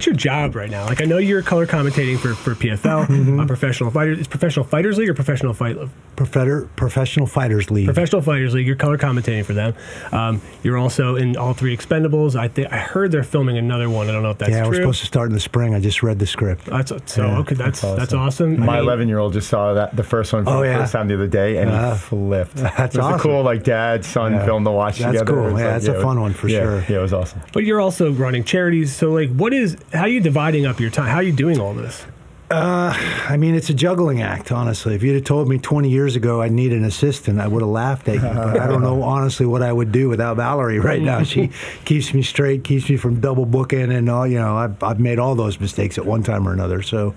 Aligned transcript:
what's 0.00 0.06
your 0.06 0.16
job 0.16 0.56
right 0.56 0.70
now? 0.70 0.86
Like 0.86 1.02
I 1.02 1.04
know 1.04 1.18
you're 1.18 1.42
color 1.42 1.66
commentating 1.66 2.18
for 2.18 2.34
for 2.34 2.54
PFL, 2.54 3.40
uh, 3.42 3.46
professional 3.46 3.90
fighters. 3.90 4.18
Is 4.18 4.26
professional 4.28 4.64
fighters 4.64 4.96
league 4.96 5.10
or 5.10 5.14
professional 5.14 5.52
fight 5.52 5.76
Professor, 6.16 6.68
Professional 6.76 7.26
Fighters 7.26 7.70
League. 7.70 7.86
professional 7.86 8.20
fighters 8.22 8.54
league? 8.54 8.66
You're 8.66 8.76
color 8.76 8.96
commentating 8.98 9.44
for 9.44 9.52
them. 9.54 9.74
Um, 10.12 10.40
you're 10.62 10.76
also 10.78 11.16
in 11.16 11.36
all 11.36 11.54
three 11.54 11.74
Expendables. 11.76 12.34
I 12.34 12.48
think 12.48 12.72
I 12.72 12.78
heard 12.78 13.10
they're 13.12 13.22
filming 13.22 13.56
another 13.58 13.88
one. 13.90 14.08
I 14.08 14.12
don't 14.12 14.22
know 14.22 14.30
if 14.30 14.38
that's 14.38 14.50
yeah, 14.50 14.60
true. 14.62 14.68
we're 14.70 14.74
supposed 14.76 15.00
to 15.00 15.06
start 15.06 15.28
in 15.28 15.34
the 15.34 15.40
spring. 15.40 15.74
I 15.74 15.80
just 15.80 16.02
read 16.02 16.18
the 16.18 16.26
script. 16.26 16.64
That's 16.66 16.92
so 17.06 17.26
Yeah, 17.26 17.38
okay. 17.40 17.54
That's 17.54 17.80
that's 17.82 18.12
awesome. 18.14 18.54
awesome. 18.56 18.60
My 18.66 18.78
11 18.78 19.06
year 19.08 19.18
old 19.18 19.34
just 19.34 19.48
saw 19.48 19.74
that 19.74 19.96
the 19.96 20.02
first 20.02 20.32
one 20.32 20.44
for 20.44 20.50
Oh, 20.50 20.60
the 20.60 20.66
yeah? 20.68 20.78
first 20.78 20.92
time 20.92 21.08
the 21.08 21.14
other 21.14 21.26
day, 21.26 21.58
and 21.58 21.70
Uh, 21.70 21.92
he 21.92 21.98
flipped. 21.98 22.56
that's 22.56 22.94
it 22.94 22.98
was 22.98 23.06
awesome. 23.06 23.20
a 23.20 23.22
cool 23.22 23.42
like 23.42 23.64
dad 23.64 24.04
son 24.04 24.32
Yeah. 24.32 24.44
film 24.46 24.64
to 24.64 24.70
watch 24.70 24.98
That's 24.98 25.12
together. 25.18 25.24
That's 25.24 25.30
cool. 25.30 25.58
Yeah, 25.58 25.72
like, 25.72 25.82
that's 25.82 25.88
a 25.88 26.00
fun 26.02 26.20
one 26.20 26.32
for 26.32 26.48
yeah, 26.48 26.60
sure. 26.62 26.84
Yeah, 26.88 26.98
it 26.98 27.02
was 27.02 27.12
awesome. 27.12 27.40
But 27.52 27.64
you're 27.64 27.80
also 27.80 28.12
running 28.12 28.44
charities. 28.44 28.94
So 28.94 29.10
like, 29.12 29.30
what 29.30 29.52
is? 29.54 29.76
How 29.92 30.02
are 30.02 30.08
you 30.08 30.20
dividing 30.20 30.66
up 30.66 30.78
your 30.80 30.90
time? 30.90 31.08
How 31.08 31.16
are 31.16 31.22
you 31.22 31.32
doing 31.32 31.60
all 31.60 31.74
this? 31.74 32.04
Uh, 32.50 32.92
I 33.28 33.36
mean, 33.36 33.54
it's 33.54 33.70
a 33.70 33.74
juggling 33.74 34.22
act, 34.22 34.50
honestly. 34.50 34.96
If 34.96 35.04
you'd 35.04 35.14
have 35.14 35.22
told 35.24 35.48
me 35.48 35.58
20 35.58 35.88
years 35.88 36.16
ago 36.16 36.42
I'd 36.42 36.50
need 36.50 36.72
an 36.72 36.84
assistant, 36.84 37.40
I 37.40 37.46
would 37.46 37.62
have 37.62 37.68
laughed 37.70 38.08
at 38.08 38.14
you. 38.16 38.20
But 38.22 38.58
I 38.58 38.66
don't 38.66 38.82
know, 38.82 39.02
honestly, 39.04 39.46
what 39.46 39.62
I 39.62 39.72
would 39.72 39.92
do 39.92 40.08
without 40.08 40.36
Valerie 40.36 40.80
right 40.80 41.00
now. 41.00 41.22
She 41.22 41.50
keeps 41.84 42.12
me 42.12 42.22
straight, 42.22 42.64
keeps 42.64 42.90
me 42.90 42.96
from 42.96 43.20
double 43.20 43.46
booking, 43.46 43.92
and 43.92 44.10
all. 44.10 44.26
You 44.26 44.38
know, 44.40 44.56
I've, 44.56 44.82
I've 44.82 44.98
made 44.98 45.20
all 45.20 45.36
those 45.36 45.60
mistakes 45.60 45.96
at 45.96 46.06
one 46.06 46.24
time 46.24 46.46
or 46.48 46.52
another. 46.52 46.82
So 46.82 47.14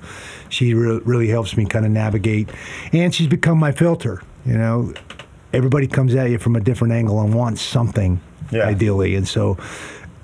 she 0.49 0.75
re- 0.75 1.01
really 1.03 1.29
helps 1.29 1.57
me 1.57 1.65
kind 1.65 1.83
of 1.85 1.91
navigate, 1.91 2.49
and 2.91 3.13
she's 3.13 3.27
become 3.27 3.57
my 3.57 3.71
filter. 3.71 4.21
You 4.45 4.53
know, 4.57 4.93
everybody 5.51 5.87
comes 5.87 6.13
at 6.13 6.29
you 6.29 6.37
from 6.37 6.55
a 6.55 6.59
different 6.59 6.93
angle 6.93 7.19
and 7.21 7.33
wants 7.33 7.61
something, 7.63 8.21
Yeah. 8.51 8.65
ideally, 8.67 9.15
and 9.15 9.27
so 9.27 9.57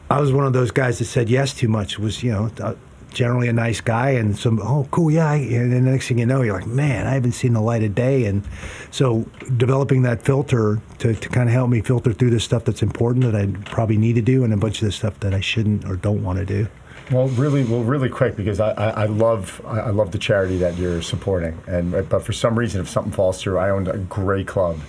I 0.10 0.20
was 0.20 0.34
one 0.34 0.46
of 0.46 0.54
those 0.54 0.72
guys 0.72 1.00
that 1.00 1.06
said 1.06 1.30
yes 1.30 1.54
too 1.54 1.68
much. 1.68 2.00
Was 2.00 2.24
you 2.24 2.32
know 2.32 2.52
uh, 2.60 2.76
generally 3.12 3.48
a 3.48 3.54
nice 3.54 3.82
guy 3.82 4.12
and 4.12 4.38
some 4.38 4.60
oh 4.60 4.88
cool 4.92 5.12
yeah. 5.12 5.34
And 5.34 5.72
then 5.72 5.86
the 5.86 5.92
next 5.92 6.08
thing 6.08 6.20
you 6.20 6.26
know, 6.26 6.42
you're 6.42 6.56
like 6.56 6.68
man, 6.68 7.08
I 7.08 7.14
haven't 7.14 7.34
seen 7.34 7.54
the 7.54 7.62
light 7.62 7.84
of 7.84 7.96
day. 7.96 8.26
And 8.26 8.44
so 8.92 9.26
developing 9.58 10.04
that 10.04 10.22
filter 10.22 10.82
to, 11.00 11.14
to 11.14 11.30
kind 11.30 11.48
of 11.50 11.54
help 11.54 11.70
me 11.70 11.82
filter 11.82 12.14
through 12.14 12.32
the 12.32 12.40
stuff 12.40 12.66
that's 12.66 12.82
important 12.82 13.26
that 13.26 13.36
I 13.36 13.48
probably 13.70 13.98
need 13.98 14.14
to 14.14 14.22
do, 14.22 14.44
and 14.44 14.54
a 14.54 14.58
bunch 14.58 14.82
of 14.82 14.86
the 14.86 14.92
stuff 14.92 15.20
that 15.20 15.34
I 15.34 15.42
shouldn't 15.42 15.86
or 15.86 15.96
don't 15.96 16.24
want 16.24 16.40
to 16.40 16.46
do. 16.46 16.68
Well, 17.12 17.28
really, 17.30 17.64
well, 17.64 17.82
really 17.82 18.10
quick 18.10 18.36
because 18.36 18.60
I, 18.60 18.72
I, 18.72 18.90
I 18.90 19.06
love 19.06 19.62
I 19.66 19.90
love 19.90 20.12
the 20.12 20.20
charity 20.20 20.58
that 20.58 20.78
you're 20.78 21.02
supporting, 21.02 21.60
and 21.68 21.92
but 22.08 22.24
for 22.24 22.34
some 22.34 22.58
reason, 22.58 22.82
if 22.82 22.90
something 22.90 23.12
falls 23.12 23.42
through, 23.42 23.58
I 23.58 23.72
owned 23.72 23.88
a 23.88 23.98
great 23.98 24.46
club. 24.46 24.80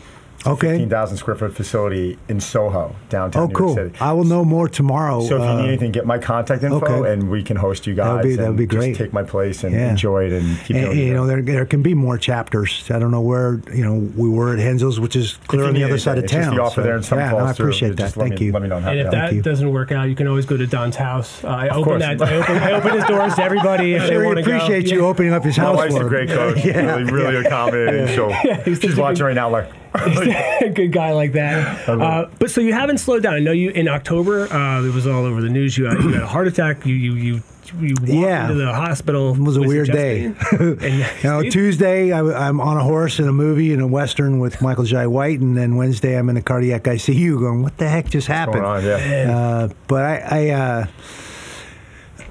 It's 0.41 0.47
a 0.47 0.51
Okay. 0.53 0.69
15,000 0.71 1.17
square 1.19 1.37
foot 1.37 1.55
facility 1.55 2.19
in 2.29 2.41
Soho, 2.41 2.95
downtown 3.11 3.43
Oh, 3.43 3.47
New 3.47 3.55
cool! 3.55 3.67
York 3.77 3.79
City. 3.93 3.99
I 4.01 4.13
will 4.15 4.25
know 4.25 4.45
more 4.45 4.69
tomorrow. 4.69 5.21
So 5.21 5.37
if 5.37 5.43
you 5.43 5.47
uh, 5.49 5.61
need 5.61 5.69
anything, 5.69 5.93
get 5.93 6.07
my 6.07 6.19
contact 6.19 6.63
info, 6.63 6.77
okay. 6.85 7.13
and 7.13 7.29
we 7.31 7.43
can 7.43 7.57
host 7.59 7.87
you 7.87 7.95
guys. 7.95 8.07
That 8.07 8.15
would 8.15 8.23
be- 8.23 8.37
that'd 8.37 8.57
be 8.57 8.67
great. 8.67 8.89
Just 8.89 9.01
take 9.01 9.13
my 9.13 9.23
place 9.23 9.65
and 9.65 9.75
Yeah. 9.75 9.91
enjoy 9.91 10.25
it 10.25 10.33
and 10.33 10.59
keep 10.65 10.77
and, 10.77 10.87
doing 10.87 10.99
you 10.99 11.13
know, 11.15 11.27
there, 11.27 11.43
there 11.43 11.67
can 11.67 11.83
be 11.83 11.93
more 11.95 12.17
chapters. 12.17 12.89
I 12.93 12.99
don't 12.99 13.11
know 13.11 13.21
where, 13.21 13.61
you 13.75 13.85
know, 13.85 14.11
we 14.17 14.29
were 14.31 14.53
at 14.55 14.59
Henzel's, 14.59 14.99
which 14.99 15.15
is 15.15 15.39
clear 15.47 15.65
on 15.65 15.75
the 15.75 15.81
other 15.85 15.93
anything, 15.93 15.99
side 15.99 16.19
of 16.19 16.25
it's 16.25 16.33
town. 16.33 16.43
just 16.45 16.57
the 16.57 16.63
offer 16.63 16.75
so, 16.81 16.83
there 16.83 16.95
and 16.97 17.05
something 17.05 17.27
yeah, 17.27 17.33
no, 17.33 17.39
falls 17.39 17.51
I 17.51 17.53
through, 17.53 17.65
appreciate 17.67 17.97
that. 17.99 18.13
Thank 18.13 18.41
me- 18.41 18.47
you. 18.47 18.53
let 18.53 18.63
me 18.63 18.69
know 18.69 18.77
and 18.79 18.87
And 18.89 18.99
if 19.01 19.11
that 19.11 19.33
you. 19.35 19.43
doesn't 19.43 19.71
work 19.71 19.93
out, 19.93 20.09
you 20.09 20.15
can 20.15 20.27
always 20.27 20.47
go 20.47 20.57
to 20.57 20.67
Don's 20.67 20.97
house. 20.97 21.45
Uh, 21.45 21.49
I 21.49 21.69
open 21.69 21.85
course. 21.85 22.01
that. 22.03 22.23
I 22.23 22.35
open, 22.37 22.57
I 22.57 22.73
open 22.73 22.93
his 22.93 23.05
doors 23.05 23.35
to 23.35 23.43
everybody 23.43 23.93
if 23.95 24.03
they 24.05 24.09
Sure, 24.09 24.25
want 24.25 24.39
to 24.39 24.43
go. 24.43 24.57
appreciate 24.57 24.91
you 24.91 25.01
Yeah. 25.01 25.07
opening 25.07 25.33
up 25.35 25.45
his 25.45 25.57
house. 25.57 25.77
My 25.77 25.83
house 25.83 25.93
wife's 25.93 25.97
for 26.01 26.07
a 26.07 26.09
great 26.09 26.29
coach, 26.31 26.65
Yeah, 26.65 26.97
really, 26.97 27.05
really 27.13 27.37
accommodating. 27.45 28.09
So 28.17 28.31
he's 28.65 28.81
she's 28.81 28.97
watching 28.97 29.27
right 29.27 29.35
now, 29.35 29.51
like, 29.51 29.71
a 29.95 30.71
good 30.75 30.93
guy 30.93 31.13
like 31.13 31.33
that. 31.33 31.89
Uh, 31.89 32.29
but 32.39 32.51
so 32.51 32.61
you 32.61 32.73
haven't 32.73 32.99
slowed 32.99 33.23
down. 33.23 33.35
I 33.35 33.39
know 33.39 33.53
you 33.53 33.71
in 33.71 33.89
October. 33.89 34.53
Uh, 34.53 34.83
it 34.85 34.95
was 34.95 35.07
all 35.07 35.25
over 35.25 35.41
the 35.41 35.49
news. 35.51 35.77
You 35.77 35.87
had, 35.87 35.99
you 35.99 36.13
had 36.13 36.23
a 36.23 36.27
heart 36.27 36.47
attack. 36.47 36.87
You 36.87 36.95
you 36.95 37.15
you, 37.15 37.43
you 37.81 37.95
walked 38.01 38.09
Yeah. 38.09 38.43
into 38.51 38.55
the 38.55 38.73
hospital. 38.73 39.33
It 39.35 39.41
was 39.41 39.57
a 39.57 39.63
weird 39.63 39.89
day. 39.93 40.33
pain. 40.51 40.79
and, 40.81 40.83
You 40.83 41.05
know, 41.25 41.43
Tuesday 41.43 42.13
I, 42.13 42.49
am 42.49 42.61
on 42.61 42.77
a 42.77 42.83
horse 42.83 43.19
in 43.21 43.29
a 43.29 43.33
movie 43.33 43.73
in 43.73 43.81
a 43.81 43.87
western 43.87 44.39
with 44.41 44.61
Michael 44.61 44.85
Jai 44.85 45.07
White, 45.07 45.41
and 45.41 45.57
then 45.57 45.77
Wednesday 45.77 46.17
I'm 46.19 46.29
in 46.29 46.37
a 46.37 46.43
cardiac 46.43 46.83
ICU, 46.85 47.39
going, 47.39 47.63
"What 47.63 47.77
the 47.79 47.89
heck 47.89 48.09
just 48.11 48.27
happened?" 48.27 48.63
going 48.63 48.79
on, 48.79 48.85
yeah. 48.85 49.37
Uh, 49.37 49.69
but 49.87 50.05
I, 50.05 50.17
I 50.31 50.49
uh, 50.51 50.87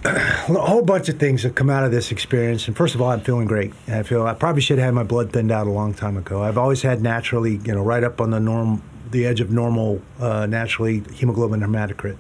a 0.06 0.54
whole 0.54 0.82
bunch 0.82 1.10
of 1.10 1.20
things 1.20 1.44
have 1.44 1.56
come 1.56 1.70
out 1.70 1.84
of 1.84 1.92
this 1.92 2.12
experience. 2.12 2.68
And 2.68 2.78
first 2.78 2.96
of 2.96 3.02
all, 3.02 3.10
I'm 3.10 3.20
feeling 3.20 3.48
great. 3.48 3.74
I 3.88 4.04
feel 4.04 4.26
I 4.26 4.34
probably 4.34 4.62
should 4.62 4.78
have 4.78 4.86
had 4.86 4.94
my 4.94 5.04
blood 5.04 5.34
thinned 5.34 5.52
out 5.52 5.68
a 5.68 5.72
long 5.72 5.94
time 5.94 6.16
ago. 6.16 6.42
I've 6.42 6.58
always 6.58 6.82
had 6.82 7.02
naturally, 7.02 7.58
you 7.58 7.74
know, 7.74 7.84
right 7.84 8.04
up 8.04 8.22
on 8.22 8.32
the 8.32 8.40
norm, 8.40 8.82
the 9.12 9.26
edge 9.26 9.42
of 9.42 9.52
normal, 9.52 10.02
uh, 10.20 10.46
naturally 10.46 11.04
hemoglobin 11.14 11.60
hematocrit. 11.60 12.18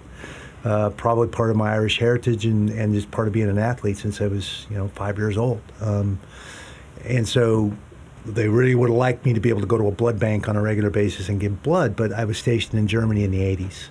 Uh, 0.65 0.89
probably 0.89 1.29
part 1.29 1.49
of 1.49 1.55
my 1.55 1.71
Irish 1.71 1.99
heritage 1.99 2.45
and, 2.45 2.69
and 2.69 2.93
just 2.93 3.09
part 3.11 3.27
of 3.27 3.33
being 3.33 3.49
an 3.49 3.57
athlete 3.57 3.95
since 3.95 4.19
I 4.19 4.27
was, 4.27 4.67
you 4.69 4.75
know, 4.75 4.89
five 4.89 5.17
years 5.17 5.37
old. 5.37 5.61
Um, 5.79 6.19
and 7.05 7.25
so 7.25 7.71
they 8.25 8.49
really 8.49 8.75
would 8.75 8.89
have 8.89 8.97
liked 8.97 9.25
me 9.25 9.33
to 9.33 9.39
be 9.39 9.47
able 9.47 9.61
to 9.61 9.67
go 9.67 9.77
to 9.77 9.87
a 9.87 9.91
blood 9.91 10.19
bank 10.19 10.49
on 10.49 10.57
a 10.57 10.61
regular 10.61 10.89
basis 10.89 11.29
and 11.29 11.39
give 11.39 11.63
blood, 11.63 11.95
but 11.95 12.11
I 12.11 12.25
was 12.25 12.37
stationed 12.37 12.77
in 12.77 12.87
Germany 12.87 13.23
in 13.23 13.31
the 13.31 13.39
80s. 13.39 13.87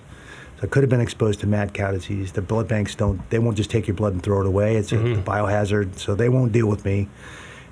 So 0.59 0.65
I 0.65 0.67
could 0.67 0.83
have 0.83 0.89
been 0.89 0.99
exposed 1.01 1.39
to 1.41 1.47
mad 1.47 1.73
cow 1.73 1.91
disease. 1.91 2.33
The 2.33 2.41
blood 2.41 2.67
banks 2.67 2.93
don't, 2.95 3.27
they 3.29 3.39
won't 3.39 3.55
just 3.55 3.69
take 3.71 3.87
your 3.87 3.95
blood 3.95 4.11
and 4.13 4.21
throw 4.21 4.41
it 4.41 4.47
away. 4.47 4.75
It's 4.75 4.91
a, 4.91 4.97
a 4.99 5.15
biohazard, 5.17 5.97
so 5.97 6.15
they 6.15 6.27
won't 6.27 6.51
deal 6.51 6.67
with 6.67 6.83
me. 6.83 7.07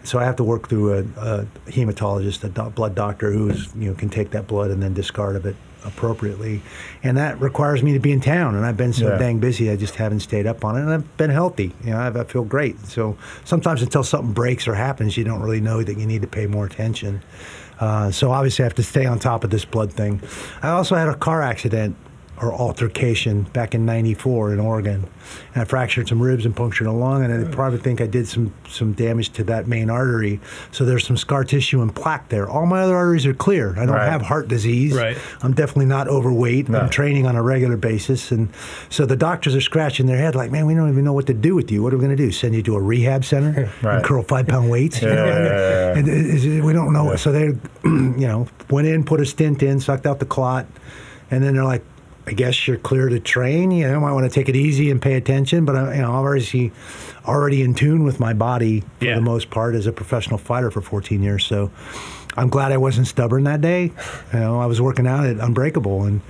So 0.03 0.20
I 0.20 0.24
have 0.24 0.38
to 0.38 0.44
work 0.46 0.70
through 0.70 0.94
a, 0.94 1.00
a 1.18 1.46
hematologist, 1.68 2.44
a 2.46 2.50
do- 2.50 2.70
blood 2.70 2.96
doctor 2.96 3.31
who's, 3.31 3.74
you 3.76 3.90
know, 3.90 3.94
can 3.96 4.08
take 4.09 4.31
that 4.31 4.47
blood 4.47 4.72
and 4.72 4.81
then 4.81 4.94
discard 4.94 5.36
of 5.36 5.46
it 5.46 5.58
appropriately. 5.84 6.62
And 7.03 7.18
that 7.18 7.42
requires 7.42 7.84
me 7.84 7.92
to 7.94 8.00
be 8.00 8.14
in 8.14 8.22
town. 8.22 8.56
And 8.56 8.66
I've 8.66 8.78
been 8.78 8.94
so 8.94 9.09
Yeah. 9.09 9.18
dang 9.18 9.40
busy, 9.40 9.70
I 9.70 9.76
just 9.76 9.96
haven't 9.96 10.22
stayed 10.22 10.47
up 10.47 10.64
on 10.64 10.78
it. 10.78 10.81
And 10.81 10.92
I've 10.92 11.18
been 11.18 11.30
healthy. 11.30 11.74
You 11.84 11.92
know, 11.92 12.00
I've, 12.00 12.16
I 12.16 12.24
feel 12.24 12.46
great. 12.46 12.80
So 12.86 13.18
sometimes 13.44 13.81
until 13.81 14.03
something 14.03 14.31
breaks 14.31 14.66
or 14.66 14.76
happens, 14.76 15.18
you 15.18 15.26
don't 15.26 15.42
really 15.42 15.62
know 15.62 15.84
that 15.84 15.97
you 15.97 16.06
need 16.06 16.22
to 16.22 16.28
pay 16.28 16.47
more 16.47 16.66
attention. 16.66 17.22
Uh, 17.81 18.12
so 18.12 18.31
obviously, 18.31 18.64
I 18.64 18.68
have 18.68 18.76
to 18.76 18.84
stay 18.84 19.06
on 19.06 19.20
top 19.20 19.44
of 19.44 19.50
this 19.50 19.66
blood 19.66 19.92
thing. 19.92 20.22
I 20.64 20.70
also 20.70 20.96
had 20.96 21.09
a 21.09 21.16
car 21.16 21.42
accident 21.42 21.96
or 22.40 22.53
altercation 22.53 23.42
back 23.53 23.74
in 23.74 23.86
'94 23.86 24.53
in 24.53 24.59
Oregon, 24.59 25.06
and 25.56 25.62
I 25.62 25.66
fractured 25.66 26.08
some 26.08 26.22
ribs 26.22 26.46
and 26.46 26.56
punctured 26.56 26.86
a 26.88 26.92
lung, 26.92 27.24
and 27.24 27.48
I 27.48 27.52
probably 27.52 27.80
think 27.80 28.00
I 28.00 28.06
did 28.08 28.28
some 28.28 28.53
some 28.70 28.94
damage 28.94 29.31
to 29.34 29.44
that 29.46 29.68
main 29.68 29.90
artery. 29.90 30.40
So 30.72 30.86
there's 30.86 31.06
some 31.06 31.18
scar 31.18 31.44
tissue 31.44 31.81
and 31.81 31.94
plaque 31.94 32.30
there. 32.30 32.47
All 32.47 32.66
my 32.68 32.81
other 32.81 32.96
arteries 32.96 33.26
are 33.26 33.34
clear. 33.34 33.72
I 33.72 33.86
don't 33.86 33.96
Right. 33.96 34.09
have 34.09 34.22
heart 34.22 34.47
disease. 34.47 34.94
Right. 34.96 35.18
I'm 35.42 35.53
definitely 35.53 35.88
not 35.88 36.08
overweight. 36.08 36.70
No. 36.70 36.80
I'm 36.80 36.90
training 36.90 37.26
on 37.26 37.36
a 37.36 37.42
regular 37.42 37.76
basis, 37.78 38.31
and 38.31 38.50
so 38.90 39.06
the 39.06 39.16
doctors 39.16 39.56
are 39.56 39.62
scratching 39.62 40.06
their 40.06 40.18
head 40.18 40.36
like, 40.36 40.52
"Man, 40.52 40.68
we 40.68 40.76
don't 40.76 40.90
even 40.90 41.03
know 41.03 41.14
what 41.14 41.26
to 41.28 41.34
do 41.34 41.56
with 41.56 41.72
you. 41.72 41.81
What 41.81 41.92
are 41.94 41.97
we 41.97 42.06
going 42.06 42.16
to 42.16 42.24
do? 42.24 42.31
Send 42.31 42.53
you 42.53 42.62
to 42.64 42.76
a 42.76 42.81
rehab 42.81 43.26
center 43.26 43.70
Right. 43.81 43.96
and 43.96 44.03
curl 44.03 44.22
five 44.24 44.47
pound 44.47 44.70
weights? 44.70 45.02
You 45.02 45.08
Yeah, 45.09 45.16
know? 45.16 45.26
yeah, 45.26 45.94
yeah. 45.96 46.00
And 46.00 46.64
we 46.64 46.72
don't 46.74 46.94
know. 46.94 47.16
So 47.16 47.31
they, 47.31 47.46
you 47.84 48.28
know, 48.28 48.47
went 48.70 48.88
in, 48.88 49.03
put 49.03 49.20
a 49.22 49.26
stint 49.26 49.64
in, 49.64 49.80
sucked 49.80 50.06
out 50.06 50.20
the 50.20 50.26
clot, 50.26 50.68
and 51.31 51.44
then 51.44 51.56
they're 51.56 51.64
like, 51.64 51.84
"I 52.28 52.34
guess 52.34 52.68
you're 52.68 52.78
clear 52.78 53.10
to 53.10 53.20
train. 53.20 53.72
You 53.72 53.88
know, 53.88 54.04
I 54.06 54.12
want 54.12 54.26
to 54.26 54.34
take 54.40 54.50
it 54.50 54.56
easy 54.56 54.92
and 54.92 55.02
pay 55.02 55.16
attention." 55.16 55.66
But 55.66 55.76
I'm 55.76 55.96
you 55.96 56.02
know, 56.02 56.12
already 56.12 56.72
already 57.26 57.62
in 57.62 57.74
tune 57.74 58.04
with 58.04 58.20
my 58.20 58.34
body 58.34 58.82
for 59.00 59.06
Yeah. 59.06 59.16
the 59.16 59.22
most 59.22 59.50
part 59.50 59.76
as 59.76 59.88
a 59.88 59.92
professional 59.92 60.38
fighter 60.38 60.70
for 60.72 60.82
14 60.82 61.24
years. 61.24 61.46
So 61.46 61.72
I'm 62.38 62.50
glad 62.50 62.72
I 62.72 62.78
wasn't 62.78 63.08
stubborn 63.08 63.44
that 63.46 63.62
day. 63.62 63.92
You 64.34 64.40
know, 64.40 64.60
I 64.60 64.66
was 64.66 64.80
working 64.80 65.08
out 65.08 65.26
at 65.26 65.38
Unbreakable 65.38 66.04
and. 66.04 66.22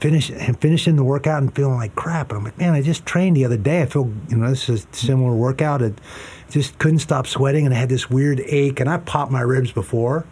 Finish, 0.00 0.30
and 0.30 0.58
finishing 0.58 0.96
the 0.96 1.04
workout 1.04 1.42
and 1.42 1.54
feeling 1.54 1.74
like 1.74 1.94
crap. 1.94 2.30
And 2.30 2.38
I'm 2.38 2.44
like, 2.44 2.56
man, 2.56 2.72
I 2.72 2.80
just 2.80 3.04
trained 3.04 3.36
the 3.36 3.44
other 3.44 3.58
day. 3.58 3.82
I 3.82 3.84
feel, 3.84 4.10
you 4.30 4.36
know, 4.38 4.48
this 4.48 4.66
is 4.70 4.86
a 4.90 4.96
similar 4.96 5.34
workout. 5.34 5.82
It 5.82 6.00
just 6.48 6.78
couldn't 6.78 7.00
stop 7.00 7.26
sweating, 7.26 7.66
and 7.66 7.74
I 7.74 7.76
had 7.76 7.90
this 7.90 8.08
weird 8.08 8.40
ache. 8.46 8.80
And 8.80 8.88
I 8.88 8.96
popped 8.96 9.30
my 9.30 9.42
ribs 9.42 9.72
before, 9.72 10.24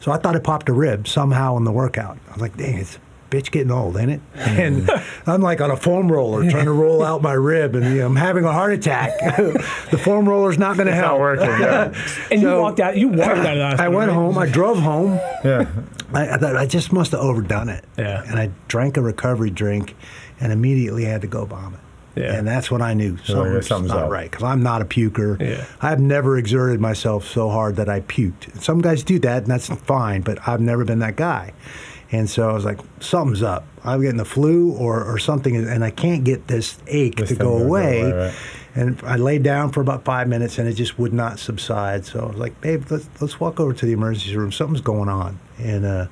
so 0.00 0.10
I 0.10 0.16
thought 0.16 0.36
I 0.36 0.38
popped 0.38 0.70
a 0.70 0.72
rib 0.72 1.06
somehow 1.06 1.58
in 1.58 1.64
the 1.64 1.70
workout. 1.70 2.16
I 2.30 2.32
was 2.32 2.40
like, 2.40 2.56
dang, 2.56 2.78
it's 2.78 2.98
bitch 3.30 3.50
getting 3.50 3.70
old, 3.70 3.96
ain't 3.96 4.10
it? 4.10 4.20
And 4.36 4.90
I'm 5.26 5.40
like 5.40 5.60
on 5.60 5.70
a 5.70 5.76
foam 5.76 6.10
roller 6.10 6.48
trying 6.50 6.64
to 6.64 6.72
roll 6.72 7.02
out 7.02 7.22
my 7.22 7.32
rib, 7.32 7.74
and 7.74 7.84
you 7.86 8.00
know, 8.00 8.06
I'm 8.06 8.16
having 8.16 8.44
a 8.44 8.52
heart 8.52 8.72
attack. 8.72 9.18
the 9.90 9.98
foam 10.02 10.28
roller's 10.28 10.58
not 10.58 10.76
going 10.76 10.86
to 10.88 10.92
It's 10.92 11.00
not 11.00 11.06
help. 11.08 11.20
working. 11.20 11.46
Yeah. 11.48 11.94
And 12.30 12.42
you 12.42 12.48
walked 12.58 12.80
out. 12.80 12.96
You 12.96 13.08
walked 13.08 13.22
out 13.38 13.56
of 13.56 13.78
the 13.78 13.82
I 13.82 13.88
went 13.88 14.08
right? 14.08 14.14
home. 14.14 14.36
I 14.38 14.46
drove 14.46 14.78
home. 14.78 15.12
yeah. 15.44 15.66
I, 16.12 16.30
I 16.30 16.36
thought 16.38 16.56
I 16.56 16.66
just 16.66 16.92
must 16.92 17.12
have 17.12 17.20
overdone 17.20 17.68
it. 17.68 17.84
Yeah. 17.96 18.24
And 18.26 18.38
I 18.38 18.50
drank 18.68 18.96
a 18.96 19.00
recovery 19.02 19.50
drink, 19.50 19.94
and 20.40 20.52
immediately 20.52 21.04
had 21.04 21.20
to 21.22 21.26
go 21.28 21.44
vomit. 21.44 21.80
Yeah. 22.16 22.34
And 22.34 22.46
that's 22.46 22.70
when 22.72 22.82
I 22.82 22.92
knew 22.94 23.16
something's, 23.18 23.68
something's 23.68 23.92
not 23.92 24.04
up. 24.06 24.10
right 24.10 24.28
because 24.28 24.42
I'm 24.42 24.62
not 24.64 24.82
a 24.82 24.84
puker. 24.84 25.40
Yeah. 25.40 25.64
I've 25.80 26.00
never 26.00 26.36
exerted 26.36 26.80
myself 26.80 27.24
so 27.26 27.48
hard 27.48 27.76
that 27.76 27.88
I 27.88 28.00
puked. 28.00 28.60
Some 28.60 28.80
guys 28.80 29.04
do 29.04 29.20
that, 29.20 29.42
and 29.44 29.46
that's 29.46 29.68
fine, 29.68 30.22
but 30.22 30.46
I've 30.48 30.60
never 30.60 30.84
been 30.84 30.98
that 30.98 31.14
guy. 31.14 31.52
And 32.12 32.28
so 32.28 32.48
I 32.50 32.52
was 32.52 32.64
like, 32.64 32.80
something's 32.98 33.42
up. 33.42 33.64
I'm 33.84 34.00
getting 34.00 34.16
the 34.16 34.24
flu 34.24 34.72
or, 34.72 35.04
or 35.04 35.18
something, 35.18 35.54
and 35.56 35.84
I 35.84 35.90
can't 35.90 36.24
get 36.24 36.48
this 36.48 36.76
ache 36.88 37.16
This 37.16 37.28
to 37.30 37.36
go 37.36 37.56
away. 37.56 38.00
away, 38.00 38.12
right. 38.12 38.34
And 38.74 39.00
I 39.04 39.16
laid 39.16 39.42
down 39.42 39.70
for 39.72 39.80
about 39.80 40.04
five 40.04 40.28
minutes, 40.28 40.58
and 40.58 40.68
it 40.68 40.74
just 40.74 40.98
would 40.98 41.12
not 41.12 41.38
subside. 41.38 42.04
So 42.04 42.20
I 42.20 42.26
was 42.26 42.36
like, 42.36 42.60
babe, 42.60 42.84
let's, 42.90 43.08
let's 43.20 43.38
walk 43.40 43.58
over 43.60 43.72
to 43.72 43.86
the 43.86 43.92
emergency 43.92 44.36
room. 44.36 44.52
Something's 44.52 44.80
going 44.80 45.08
on. 45.08 45.38
And 45.58 45.84
uh, 45.84 46.06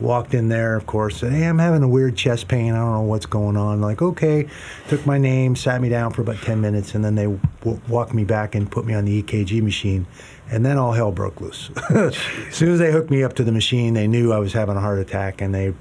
walked 0.00 0.32
in 0.34 0.48
there, 0.48 0.76
of 0.76 0.86
course, 0.86 1.18
said, 1.18 1.32
Hey, 1.32 1.44
I'm 1.44 1.58
having 1.58 1.82
a 1.82 1.88
weird 1.88 2.16
chest 2.16 2.48
pain. 2.48 2.72
I 2.72 2.78
don't 2.78 2.92
know 2.92 3.00
what's 3.02 3.26
going 3.26 3.56
on. 3.56 3.80
Like, 3.80 4.00
okay. 4.00 4.48
Took 4.88 5.04
my 5.06 5.18
name, 5.18 5.56
sat 5.56 5.80
me 5.80 5.88
down 5.88 6.12
for 6.12 6.22
about 6.22 6.40
10 6.42 6.60
minutes, 6.60 6.94
and 6.94 7.04
then 7.04 7.14
they 7.14 7.24
w- 7.60 7.80
walked 7.88 8.14
me 8.14 8.24
back 8.24 8.54
and 8.54 8.70
put 8.70 8.84
me 8.86 8.94
on 8.94 9.04
the 9.04 9.22
EKG 9.22 9.62
machine. 9.62 10.06
And 10.50 10.64
then 10.64 10.78
all 10.78 10.92
hell 10.92 11.12
broke 11.12 11.40
loose. 11.40 11.70
as 11.90 12.16
soon 12.50 12.70
as 12.72 12.78
they 12.78 12.90
hooked 12.90 13.10
me 13.10 13.22
up 13.22 13.34
to 13.34 13.44
the 13.44 13.52
machine, 13.52 13.94
they 13.94 14.06
knew 14.06 14.32
I 14.32 14.38
was 14.38 14.52
having 14.54 14.76
a 14.76 14.80
heart 14.80 14.98
attack, 14.98 15.40
and 15.42 15.54
they, 15.54 15.64
you 15.66 15.74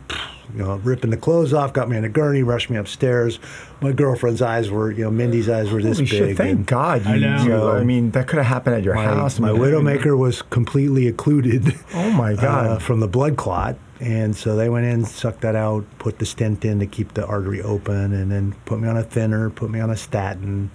know, 0.55 0.75
ripping 0.77 1.09
the 1.09 1.15
clothes 1.17 1.53
off, 1.53 1.71
got 1.71 1.87
me 1.89 1.95
in 1.95 2.03
a 2.03 2.09
gurney, 2.09 2.43
rushed 2.43 2.69
me 2.69 2.75
upstairs. 2.77 3.39
My 3.79 3.93
girlfriend's 3.93 4.41
eyes 4.41 4.69
were, 4.69 4.91
you 4.91 5.05
know, 5.05 5.11
Mindy's 5.11 5.47
eyes 5.47 5.71
were 5.71 5.81
this 5.81 5.97
Holy 5.99 6.09
big. 6.09 6.19
shit! 6.19 6.37
Thank 6.37 6.57
and- 6.57 6.65
God. 6.65 7.05
You, 7.05 7.11
I 7.11 7.17
know. 7.17 7.43
you- 7.45 7.69
I 7.77 7.83
mean, 7.83 8.11
that 8.11 8.27
could 8.27 8.37
have 8.37 8.45
happened 8.47 8.75
at 8.75 8.83
your 8.83 8.95
my, 8.95 9.03
house. 9.05 9.39
I 9.39 9.43
my 9.43 9.53
mean, 9.53 9.61
widowmaker 9.61 10.17
was 10.17 10.41
completely 10.41 11.07
occluded. 11.07 11.73
Oh 11.93 12.11
my 12.11 12.33
God. 12.35 12.65
uh, 12.67 12.79
from 12.79 12.99
the 12.99 13.07
blood 13.07 13.37
clot, 13.37 13.77
and 14.01 14.35
so 14.35 14.57
they 14.57 14.67
went 14.67 14.85
in, 14.85 15.05
sucked 15.05 15.41
that 15.41 15.55
out, 15.55 15.85
put 15.97 16.19
the 16.19 16.25
stent 16.25 16.65
in 16.65 16.79
to 16.79 16.85
keep 16.87 17.13
the 17.13 17.25
artery 17.25 17.61
open, 17.61 18.13
and 18.13 18.29
then 18.31 18.53
put 18.65 18.79
me 18.81 18.87
on 18.89 18.97
a 18.97 19.03
thinner, 19.03 19.49
put 19.49 19.69
me 19.69 19.79
on 19.79 19.89
a 19.89 19.95
statin, 19.97 20.71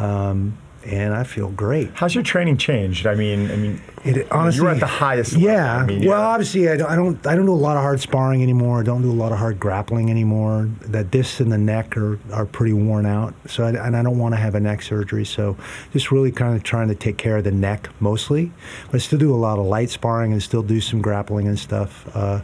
um, 0.00 0.58
and 0.88 1.14
I 1.14 1.24
feel 1.24 1.48
great. 1.50 1.90
How's 1.94 2.14
your 2.14 2.24
training 2.24 2.56
changed? 2.58 3.06
I 3.06 3.14
mean, 3.14 3.50
I 3.50 3.56
mean, 3.56 3.80
It, 4.04 4.30
honestly, 4.30 4.62
you're 4.62 4.70
at 4.70 4.80
the 4.80 4.86
highest. 4.86 5.32
level. 5.34 5.48
Yeah. 5.48 5.76
I 5.76 5.84
mean, 5.84 6.00
well, 6.06 6.20
yeah. 6.20 6.26
obviously, 6.26 6.68
I 6.68 6.76
don't, 6.76 6.90
I 6.90 6.96
don't. 6.96 7.26
I 7.26 7.34
don't 7.34 7.46
do 7.46 7.52
a 7.52 7.54
lot 7.54 7.76
of 7.76 7.82
hard 7.82 8.00
sparring 8.00 8.42
anymore. 8.42 8.80
I 8.80 8.82
don't 8.84 9.02
do 9.02 9.10
a 9.10 9.12
lot 9.12 9.32
of 9.32 9.38
hard 9.38 9.58
grappling 9.60 10.10
anymore. 10.10 10.68
The 10.80 11.04
discs 11.04 11.40
in 11.40 11.48
the 11.50 11.58
neck 11.58 11.96
are, 11.96 12.18
are 12.32 12.46
pretty 12.46 12.72
worn 12.72 13.06
out. 13.06 13.34
So, 13.46 13.64
I, 13.64 13.70
and 13.70 13.96
I 13.96 14.02
don't 14.02 14.18
want 14.18 14.34
to 14.34 14.40
have 14.40 14.54
a 14.54 14.60
neck 14.60 14.82
surgery. 14.82 15.24
So, 15.24 15.56
just 15.92 16.10
really 16.10 16.30
kind 16.32 16.56
of 16.56 16.62
trying 16.62 16.88
to 16.88 16.94
take 16.94 17.18
care 17.18 17.36
of 17.36 17.44
the 17.44 17.50
neck 17.52 17.88
mostly. 18.00 18.50
But 18.86 18.96
I 18.96 18.98
still 18.98 19.18
do 19.18 19.34
a 19.34 19.36
lot 19.36 19.58
of 19.58 19.66
light 19.66 19.90
sparring 19.90 20.32
and 20.32 20.42
still 20.42 20.62
do 20.62 20.80
some 20.80 21.02
grappling 21.02 21.48
and 21.48 21.58
stuff. 21.58 22.06
Uh, 22.14 22.40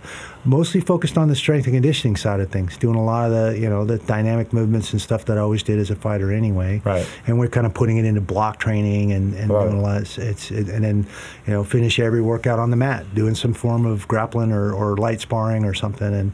mostly 0.46 0.80
focused 0.80 1.16
on 1.16 1.28
the 1.28 1.34
strength 1.34 1.64
and 1.66 1.74
conditioning 1.74 2.16
side 2.16 2.38
of 2.40 2.50
things. 2.50 2.76
Doing 2.76 2.96
a 2.96 3.04
lot 3.04 3.30
of 3.30 3.32
the 3.32 3.58
you 3.58 3.68
know 3.70 3.84
the 3.84 3.98
dynamic 3.98 4.52
movements 4.52 4.92
and 4.92 5.00
stuff 5.00 5.24
that 5.26 5.38
I 5.38 5.40
always 5.40 5.62
did 5.62 5.78
as 5.78 5.90
a 5.90 5.96
fighter 5.96 6.32
anyway. 6.32 6.82
Right. 6.84 7.08
And 7.26 7.38
we're 7.38 7.48
kind 7.48 7.66
of 7.66 7.72
putting 7.74 7.96
it 7.96 8.04
into 8.04 8.20
block 8.34 8.58
training 8.58 9.12
and, 9.12 9.34
and 9.34 9.48
Right. 9.50 9.64
doing 9.64 9.78
a 9.78 9.82
lot. 9.82 10.02
It's, 10.02 10.18
it's 10.18 10.50
it, 10.50 10.68
and 10.68 10.82
then 10.84 11.06
you 11.46 11.52
know 11.52 11.62
finish 11.64 11.98
every 11.98 12.20
workout 12.20 12.58
on 12.58 12.70
the 12.70 12.76
mat, 12.76 13.02
doing 13.14 13.34
some 13.36 13.54
form 13.54 13.86
of 13.86 14.06
grappling 14.08 14.52
or, 14.52 14.72
or 14.72 14.96
light 14.96 15.20
sparring 15.20 15.64
or 15.64 15.74
something, 15.74 16.12
and 16.20 16.32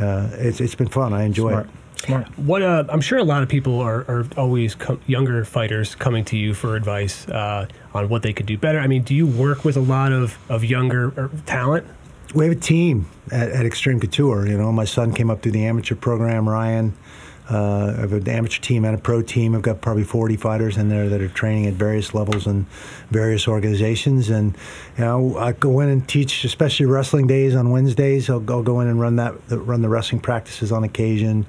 uh, 0.00 0.28
it's 0.46 0.60
it's 0.60 0.74
been 0.74 0.88
fun. 0.88 1.12
I 1.12 1.24
enjoy 1.24 1.50
Smart. 1.50 1.66
it. 1.66 1.72
Smart. 2.06 2.26
What 2.38 2.62
uh, 2.62 2.84
I'm 2.88 3.00
sure 3.00 3.18
a 3.18 3.24
lot 3.34 3.42
of 3.44 3.48
people 3.48 3.78
are, 3.80 4.00
are 4.08 4.26
always 4.36 4.74
co- 4.74 4.98
younger 5.06 5.44
fighters 5.44 5.94
coming 5.94 6.24
to 6.26 6.36
you 6.36 6.54
for 6.54 6.74
advice 6.74 7.28
uh, 7.28 7.66
on 7.94 8.08
what 8.08 8.22
they 8.22 8.32
could 8.32 8.46
do 8.46 8.56
better. 8.58 8.80
I 8.80 8.86
mean, 8.88 9.02
do 9.02 9.14
you 9.14 9.26
work 9.26 9.64
with 9.64 9.76
a 9.76 9.80
lot 9.80 10.10
of, 10.12 10.36
of 10.48 10.64
younger 10.64 11.12
er, 11.16 11.30
talent? 11.46 11.86
We 12.34 12.44
have 12.46 12.56
a 12.56 12.60
team 12.60 13.06
at, 13.30 13.50
at 13.50 13.66
Extreme 13.66 14.00
Couture. 14.00 14.48
You 14.48 14.56
know, 14.58 14.72
my 14.72 14.86
son 14.86 15.12
came 15.14 15.30
up 15.30 15.42
through 15.42 15.52
the 15.52 15.64
amateur 15.64 15.94
program. 15.94 16.48
Ryan, 16.48 16.94
uh, 17.52 17.94
I 17.98 18.00
have 18.00 18.12
an 18.14 18.26
amateur 18.28 18.60
team 18.60 18.86
and 18.86 18.94
a 18.94 18.98
pro 18.98 19.20
team. 19.20 19.54
I've 19.54 19.60
got 19.60 19.82
probably 19.82 20.04
40 20.04 20.36
fighters 20.36 20.78
in 20.78 20.88
there 20.88 21.10
that 21.10 21.20
are 21.20 21.28
training 21.28 21.66
at 21.66 21.74
various 21.74 22.14
levels 22.14 22.46
and 22.46 22.66
various 23.10 23.46
organizations. 23.46 24.30
And 24.30 24.56
you 24.96 25.04
know, 25.04 25.36
I 25.36 25.52
go 25.52 25.80
in 25.80 25.90
and 25.90 26.08
teach, 26.08 26.44
especially 26.44 26.86
wrestling 26.86 27.26
days 27.26 27.54
on 27.54 27.70
Wednesdays. 27.70 28.30
I'll, 28.30 28.42
I'll 28.50 28.62
go 28.62 28.80
in 28.80 28.88
and 28.88 28.98
run 28.98 29.16
that, 29.16 29.34
run 29.50 29.82
the 29.82 29.90
wrestling 29.90 30.22
practices 30.22 30.72
on 30.72 30.82
occasion. 30.82 31.44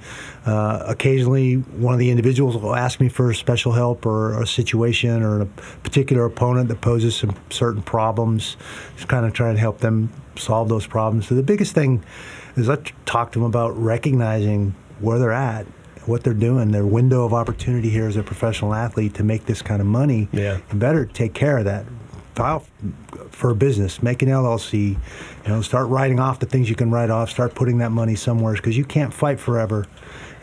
Uh, 0.46 0.84
occasionally, 0.88 1.56
one 1.56 1.94
of 1.94 2.00
the 2.00 2.10
individuals 2.10 2.58
will 2.58 2.76
ask 2.76 3.00
me 3.00 3.08
for 3.08 3.34
special 3.34 3.72
help 3.72 4.06
or 4.06 4.42
a 4.42 4.46
situation 4.46 5.24
or 5.24 5.44
a 5.44 5.46
particular 5.46 6.26
opponent 6.26 6.68
that 6.68 6.82
poses 6.82 7.16
some 7.16 7.34
certain 7.50 7.82
problems. 7.82 8.58
Just 8.98 9.08
kind 9.08 9.26
of 9.26 9.32
trying 9.32 9.56
to 9.56 9.62
help 9.62 9.78
them 9.80 10.12
solve 10.36 10.68
those 10.68 10.86
problems. 10.86 11.30
So 11.30 11.36
the 11.36 11.44
biggest 11.44 11.74
thing 11.74 12.04
is 12.58 12.70
I 12.70 12.76
talk 13.06 13.32
to 13.32 13.40
them 13.40 13.46
about 13.46 13.70
recognizing 13.82 14.76
where 15.00 15.20
they're 15.20 15.32
at, 15.32 15.66
what 16.08 16.24
they're 16.24 16.34
doing, 16.34 16.72
their 16.72 16.86
window 16.86 17.26
of 17.26 17.34
opportunity 17.34 17.90
here 17.90 18.08
as 18.08 18.16
a 18.18 18.24
professional 18.24 18.74
athlete 18.74 19.14
to 19.16 19.24
make 19.24 19.46
this 19.46 19.62
kind 19.62 19.82
of 19.82 19.88
money. 19.88 20.28
Yeah. 20.32 20.60
Better 20.74 21.06
take 21.06 21.34
care 21.34 21.58
of 21.58 21.66
that. 21.66 21.86
File 22.36 22.66
for 23.30 23.52
a 23.52 23.56
business, 23.56 24.02
make 24.02 24.22
an 24.24 24.30
LLC, 24.30 24.90
you 24.90 24.98
know, 25.48 25.62
start 25.62 25.88
writing 25.88 26.20
off 26.20 26.40
the 26.40 26.46
things 26.48 26.70
you 26.70 26.76
can 26.76 26.90
write 26.92 27.10
off, 27.12 27.30
start 27.30 27.54
putting 27.54 27.78
that 27.78 27.92
money 27.92 28.16
somewhere 28.16 28.54
because 28.54 28.76
you 28.76 28.84
can't 28.86 29.14
fight 29.14 29.40
forever. 29.40 29.86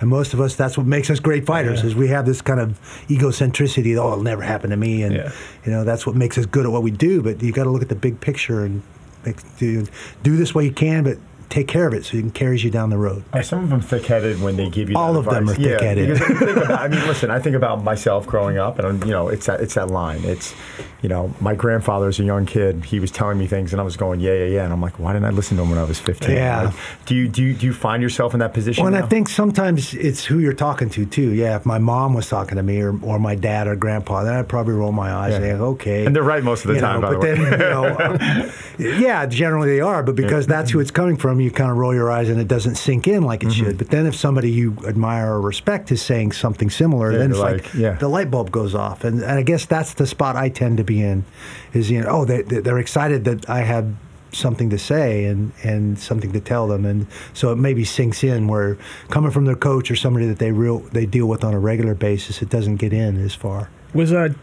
And 0.01 0.09
most 0.09 0.33
of 0.33 0.41
us, 0.41 0.55
that's 0.57 0.79
what 0.79 0.87
makes 0.87 1.11
us 1.11 1.21
great 1.21 1.45
fighters, 1.45 1.81
Yeah. 1.81 1.87
is 1.89 1.95
we 1.95 2.09
have 2.09 2.25
this 2.27 2.41
kind 2.41 2.59
of 2.61 2.79
egocentricity. 3.09 3.99
Oh, 3.99 4.13
it'll 4.13 4.23
never 4.23 4.43
happen 4.43 4.71
to 4.71 4.77
me, 4.77 5.03
and 5.03 5.15
Yeah. 5.15 5.33
you 5.65 5.73
know 5.73 5.85
that's 5.85 6.07
what 6.07 6.17
makes 6.17 6.39
us 6.39 6.47
good 6.47 6.65
at 6.65 6.73
what 6.73 6.83
we 6.83 6.91
do. 6.91 7.23
But 7.23 7.43
you 7.43 7.53
got 7.53 7.65
to 7.65 7.71
look 7.71 7.83
at 7.83 7.89
the 7.89 7.95
big 7.95 8.21
picture 8.21 8.65
and 8.65 8.83
make, 9.27 9.37
do, 9.59 9.87
do 10.23 10.37
this 10.37 10.55
what 10.55 10.65
you 10.65 10.73
can, 10.73 11.05
but 11.05 11.19
take 11.51 11.69
care 11.69 11.87
of 11.87 11.93
it 11.93 12.05
so 12.07 12.17
it 12.17 12.21
can 12.21 12.31
carries 12.31 12.65
you 12.65 12.71
down 12.71 12.89
the 12.91 12.97
road. 12.97 13.23
Are 13.35 13.43
some 13.43 13.63
of 13.65 13.71
them 13.71 13.81
thick-headed 13.81 14.41
when 14.41 14.57
they 14.57 14.71
give 14.71 14.89
you? 14.89 14.97
All 14.97 15.17
of 15.17 15.25
them 15.27 15.49
advice? 15.49 15.59
are 15.67 15.79
thick-headed. 15.79 16.09
Yeah, 16.09 16.25
I, 16.25 16.51
about, 16.53 16.71
I 16.81 16.89
mean, 16.89 17.07
listen. 17.07 17.31
I 17.31 17.39
think 17.41 17.57
about 17.57 17.85
myself 17.85 18.27
growing 18.27 18.57
up, 18.57 18.79
and 18.79 18.87
I'm, 18.89 19.03
you 19.05 19.11
know, 19.11 19.29
it's 19.29 19.47
that 19.47 19.61
it's 19.61 19.75
that 19.75 19.89
line. 19.91 20.21
It's, 20.25 20.55
you 21.03 21.09
know, 21.09 21.35
my 21.41 21.55
grandfather 21.55 22.09
as 22.09 22.19
a 22.21 22.25
young 22.25 22.47
kid, 22.47 22.85
he 22.85 23.01
was 23.01 23.11
telling 23.11 23.37
me 23.39 23.47
things, 23.47 23.73
and 23.73 23.81
I 23.81 23.85
was 23.85 23.97
going, 23.97 24.21
yeah, 24.21 24.33
yeah, 24.35 24.45
yeah, 24.45 24.65
and 24.65 24.73
I'm 24.73 24.81
like, 24.81 24.99
why 24.99 25.13
didn't 25.13 25.27
I 25.27 25.31
listen 25.31 25.57
to 25.57 25.63
him 25.65 25.71
when 25.71 25.79
I 25.79 25.85
was 25.85 25.99
15? 25.99 26.31
Yeah. 26.37 26.63
Like, 26.63 26.75
do 27.07 27.15
you 27.15 27.27
do 27.29 27.43
you, 27.43 27.55
do 27.55 27.67
you 27.67 27.73
find 27.73 28.03
yourself 28.03 28.33
in 28.35 28.41
that 28.41 28.55
position? 28.55 28.85
Well, 28.85 28.93
and 28.95 29.01
now? 29.01 29.07
I 29.07 29.09
think 29.09 29.29
sometimes 29.29 29.93
it's 29.95 30.25
who 30.25 30.39
you're 30.39 30.53
talking 30.53 30.89
to 30.91 31.05
too. 31.07 31.33
Yeah, 31.33 31.57
if 31.57 31.67
my 31.67 31.79
mom 31.79 32.15
was 32.15 32.29
talking 32.29 32.57
to 32.57 32.63
me 32.63 32.81
or, 32.81 32.97
or 33.03 33.19
my 33.19 33.35
dad 33.35 33.67
or 33.67 33.75
grandpa, 33.77 34.23
then 34.25 34.35
I'd 34.35 34.49
probably 34.49 34.75
roll 34.75 34.93
my 34.93 35.13
eyes 35.13 35.31
Yeah. 35.31 35.37
and 35.37 35.45
say, 35.45 35.53
okay. 35.53 36.07
And 36.07 36.15
they're 36.15 36.23
right 36.23 36.45
most 36.45 36.65
of 36.65 36.69
the 36.69 36.75
You 36.75 36.81
time, 36.81 37.01
know, 37.01 37.09
by 37.09 37.13
the 37.15 37.19
but 37.19 37.23
way. 37.25 37.35
then, 37.35 37.53
you 38.79 38.89
know, 38.89 38.99
yeah, 39.09 39.27
generally 39.27 39.71
they 39.71 39.81
are, 39.81 40.03
but 40.03 40.15
because 40.15 40.47
that's 40.47 40.71
who 40.71 40.79
it's 40.81 40.91
coming 40.93 41.17
from, 41.17 41.40
you 41.41 41.51
kind 41.51 41.71
of 41.71 41.77
roll 41.77 41.95
your 41.95 42.11
eyes 42.11 42.29
and 42.29 42.41
it 42.41 42.49
doesn't 42.49 42.77
sink 42.77 43.09
in 43.09 43.23
like 43.23 43.43
it 43.43 43.47
Mm-hmm. 43.49 43.65
should. 43.65 43.79
But 43.79 43.91
then 43.91 44.07
if 44.07 44.15
somebody 44.15 44.51
you 44.51 44.77
admire 44.87 45.33
or 45.33 45.41
respect 45.41 45.91
is 45.93 46.01
saying 46.03 46.33
something 46.33 46.71
similar, 46.71 47.13
Yeah, 47.13 47.19
then 47.19 47.31
it's 47.31 47.39
like, 47.41 47.65
like, 47.65 47.75
yeah. 47.75 47.93
the 47.95 48.09
light 48.09 48.31
bulb 48.31 48.51
goes 48.51 48.75
off. 48.75 49.05
And, 49.05 49.21
and 49.23 49.33
I 49.33 49.43
guess 49.43 49.67
that's 49.67 49.95
the 49.95 50.07
spot 50.07 50.37
I 50.37 50.49
tend 50.49 50.77
to 50.79 50.85
be 50.85 51.03
in 51.03 51.25
is, 51.73 51.91
you 51.91 52.01
know, 52.01 52.09
oh, 52.09 52.25
they, 52.25 52.43
they're 52.43 52.79
excited 52.79 53.25
that 53.25 53.49
I 53.49 53.61
have 53.61 53.93
something 54.33 54.71
to 54.71 54.79
say 54.79 55.25
and, 55.25 55.51
and 55.65 55.99
something 55.99 56.31
to 56.33 56.41
tell 56.41 56.69
them. 56.69 56.85
And 56.85 57.07
so 57.35 57.51
it 57.53 57.57
maybe 57.57 57.85
sinks 57.85 58.23
in 58.23 58.47
where 58.47 58.79
coming 59.09 59.33
from 59.33 59.45
their 59.45 59.57
coach 59.57 59.91
or 59.91 59.97
somebody 59.97 60.27
that 60.27 60.39
they 60.39 60.53
real 60.53 60.79
they 60.93 61.05
deal 61.05 61.27
with 61.27 61.43
on 61.43 61.53
a 61.53 61.59
regular 61.59 61.95
basis, 61.97 62.41
it 62.41 62.49
doesn't 62.49 62.77
get 62.77 62.93
in 62.93 63.17
as 63.25 63.35
far. 63.35 63.71
Was 63.93 64.13
uh, 64.13 64.29
w- 64.29 64.39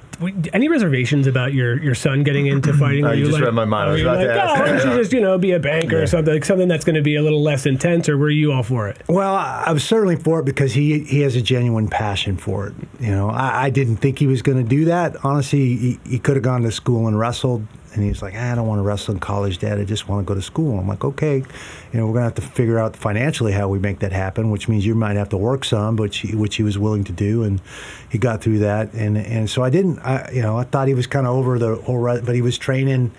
any 0.54 0.68
reservations 0.68 1.28
about 1.28 1.54
your, 1.54 1.82
your 1.82 1.94
son 1.96 2.24
getting 2.24 2.48
into 2.48 2.74
fighting? 2.74 3.06
Oh, 3.06 3.10
Were 3.10 3.14
you 3.14 3.26
just 3.26 3.34
like, 3.36 3.44
read 3.44 3.54
my 3.54 3.66
mind. 3.66 3.90
I 3.90 3.92
was 3.94 4.02
you 4.02 4.08
about 4.10 4.22
to 4.22 4.28
like, 4.28 4.38
ask 4.38 4.50
oh, 4.50 4.60
why 4.62 4.72
that. 4.72 4.84
don't 4.84 4.92
you 4.92 4.98
just 4.98 5.14
you 5.14 5.22
know 5.22 5.38
be 5.38 5.52
a 5.52 5.60
banker 5.60 5.98
Yeah. 5.98 6.04
or 6.04 6.08
something 6.08 6.34
like 6.34 6.46
something 6.46 6.68
that's 6.68 6.86
going 6.86 6.96
to 6.96 7.02
be 7.02 7.16
a 7.16 7.22
little 7.22 7.42
less 7.44 7.66
intense, 7.66 8.10
or 8.10 8.18
were 8.18 8.30
you 8.30 8.52
all 8.52 8.64
for 8.64 8.88
it? 8.88 9.02
Well, 9.08 9.36
I 9.36 9.66
I 9.68 9.72
was 9.74 9.84
certainly 9.84 10.16
for 10.16 10.40
it 10.40 10.46
because 10.46 10.74
he 10.74 11.00
he 11.04 11.22
has 11.22 11.36
a 11.36 11.42
genuine 11.42 11.88
passion 11.88 12.38
for 12.38 12.68
it. 12.68 12.74
You 13.00 13.12
know, 13.12 13.30
I, 13.30 13.66
I 13.66 13.70
didn't 13.70 13.98
think 13.98 14.18
he 14.20 14.28
was 14.28 14.42
going 14.42 14.58
to 14.58 14.68
do 14.68 14.86
that. 14.86 15.16
Honestly, 15.24 15.76
he, 15.78 16.00
he 16.08 16.20
could 16.20 16.36
have 16.36 16.44
gone 16.44 16.64
to 16.64 16.72
school 16.72 17.08
and 17.08 17.18
wrestled, 17.20 17.66
and 17.94 18.04
he 18.04 18.10
was 18.10 18.22
like, 18.22 18.34
"Ah, 18.36 18.52
I 18.52 18.56
don't 18.56 18.68
want 18.68 18.80
to 18.80 18.84
wrestle 18.84 19.14
in 19.14 19.20
college, 19.20 19.60
Dad. 19.60 19.80
I 19.80 19.84
just 19.84 20.08
want 20.08 20.26
to 20.26 20.30
go 20.30 20.36
to 20.36 20.42
school. 20.42 20.80
I'm 20.80 20.88
like, 20.88 21.04
okay, 21.04 21.38
you 21.38 22.00
know, 22.00 22.06
we're 22.06 22.14
going 22.14 22.30
to 22.30 22.30
have 22.30 22.36
to 22.36 22.42
figure 22.42 22.80
out 22.80 22.96
financially 22.96 23.52
how 23.52 23.68
we 23.68 23.80
make 23.80 24.00
that 24.00 24.12
happen, 24.12 24.52
which 24.52 24.68
means 24.68 24.86
you 24.86 24.96
might 24.96 25.16
have 25.16 25.30
to 25.30 25.38
work 25.38 25.66
some, 25.66 25.96
which 25.96 26.20
he, 26.20 26.36
which 26.36 26.56
he 26.56 26.64
was 26.64 26.78
willing 26.78 27.04
to 27.06 27.12
do, 27.12 27.44
and 27.44 27.62
he 28.10 28.18
got 28.18 28.42
through 28.42 28.60
that. 28.60 28.94
And 28.94 29.18
and 29.18 29.50
so 29.50 29.64
I 29.64 29.70
didn't, 29.70 30.00
I, 30.00 30.30
you 30.32 30.42
know, 30.42 30.58
I 30.58 30.64
thought 30.64 30.88
he 30.88 30.94
was 30.94 31.08
kind 31.08 31.26
of 31.26 31.36
over 31.36 31.58
the 31.60 31.76
whole, 31.76 32.02
but 32.04 32.36
he 32.36 32.42
was 32.42 32.58
training 32.58 33.12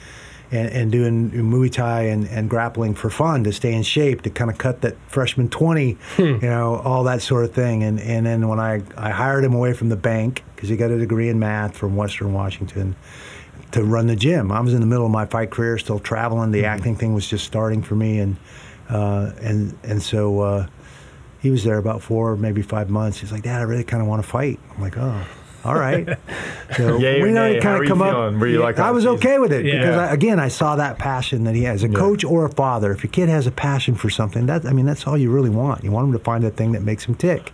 and, 0.51 0.71
and 0.71 0.93
doing 0.93 1.31
Muay 1.31 1.71
Thai 1.71 2.03
and, 2.05 2.27
and 2.29 2.49
grappling 2.49 2.95
for 2.95 3.11
fun 3.11 3.45
to 3.45 3.53
stay 3.53 3.73
in 3.73 3.83
shape, 3.83 4.23
to 4.23 4.31
kind 4.31 4.51
of 4.51 4.59
cut 4.59 4.81
that 4.81 4.97
freshman 5.09 5.49
20, 5.49 5.97
you 6.19 6.39
know, 6.41 6.77
all 6.77 7.05
that 7.05 7.23
sort 7.23 7.45
of 7.45 7.53
thing. 7.53 7.83
And, 7.83 8.01
and 8.01 8.27
then 8.27 8.49
when 8.49 8.59
I, 8.59 8.83
I 8.97 9.11
hired 9.11 9.45
him 9.45 9.55
away 9.55 9.75
from 9.75 9.89
the 9.89 9.97
bank, 9.97 10.45
because 10.55 10.69
he 10.69 10.77
got 10.77 10.91
a 10.91 10.99
degree 10.99 11.29
in 11.29 11.39
math 11.39 11.77
from 11.77 11.97
Western 11.97 12.33
Washington, 12.33 12.97
to 13.73 13.85
run 13.85 14.07
the 14.07 14.17
gym. 14.17 14.51
I 14.53 14.61
was 14.61 14.73
in 14.75 14.81
the 14.81 14.87
middle 14.87 15.05
of 15.07 15.13
my 15.13 15.27
fight 15.27 15.51
career, 15.51 15.79
still 15.79 15.99
traveling. 15.99 16.51
The 16.53 16.65
acting 16.65 16.97
thing 16.97 17.15
was 17.15 17.27
just 17.29 17.45
starting 17.45 17.83
for 17.83 17.95
me. 17.95 18.19
And, 18.19 18.37
uh, 18.89 19.33
and, 19.41 19.77
and 19.85 20.03
so 20.03 20.41
uh, 20.41 20.67
he 21.41 21.51
was 21.51 21.65
there 21.65 21.79
about 21.79 22.03
four, 22.03 22.37
maybe 22.37 22.63
five 22.63 22.89
months. 22.91 23.19
He's 23.19 23.31
like, 23.33 23.43
Dad, 23.43 23.61
I 23.61 23.65
really 23.65 23.85
kind 23.85 24.03
of 24.03 24.09
want 24.09 24.23
to 24.23 24.29
fight. 24.29 24.59
I'm 24.75 24.81
like, 24.81 24.97
oh. 24.97 25.25
All 25.65 25.75
right. 25.75 26.09
So 26.77 26.99
Yay 26.99 27.23
we? 27.23 27.33
How 27.33 27.59
kind 27.61 27.83
of 27.83 27.89
come 27.89 28.03
up. 28.03 28.35
Were 28.35 28.47
you 28.47 28.61
like, 28.61 28.79
I 28.79 28.91
was 28.91 29.07
okay 29.07 29.39
with 29.39 29.53
it 29.55 29.65
Yeah. 29.65 29.79
because 29.79 29.97
I, 29.97 30.13
again, 30.13 30.39
I 30.39 30.49
saw 30.49 30.77
that 30.77 30.99
passion 30.99 31.45
that 31.45 31.55
he 31.55 31.65
has. 31.65 31.83
A 31.83 31.89
Yeah. 31.89 31.95
coach 31.95 32.23
or 32.25 32.45
a 32.45 32.51
father, 32.51 32.93
if 32.93 33.03
your 33.03 33.11
kid 33.11 33.31
has 33.31 33.47
a 33.47 33.51
passion 33.51 33.95
for 33.95 34.11
something, 34.11 34.45
that 34.47 34.67
I 34.67 34.73
mean, 34.75 34.85
that's 34.85 35.07
all 35.07 35.17
you 35.17 35.31
really 35.31 35.49
want. 35.51 35.83
You 35.83 35.91
want 35.91 36.07
him 36.09 36.13
to 36.13 36.19
find 36.19 36.45
that 36.45 36.57
thing 36.57 36.73
that 36.73 36.83
makes 36.83 37.05
him 37.07 37.15
tick, 37.15 37.53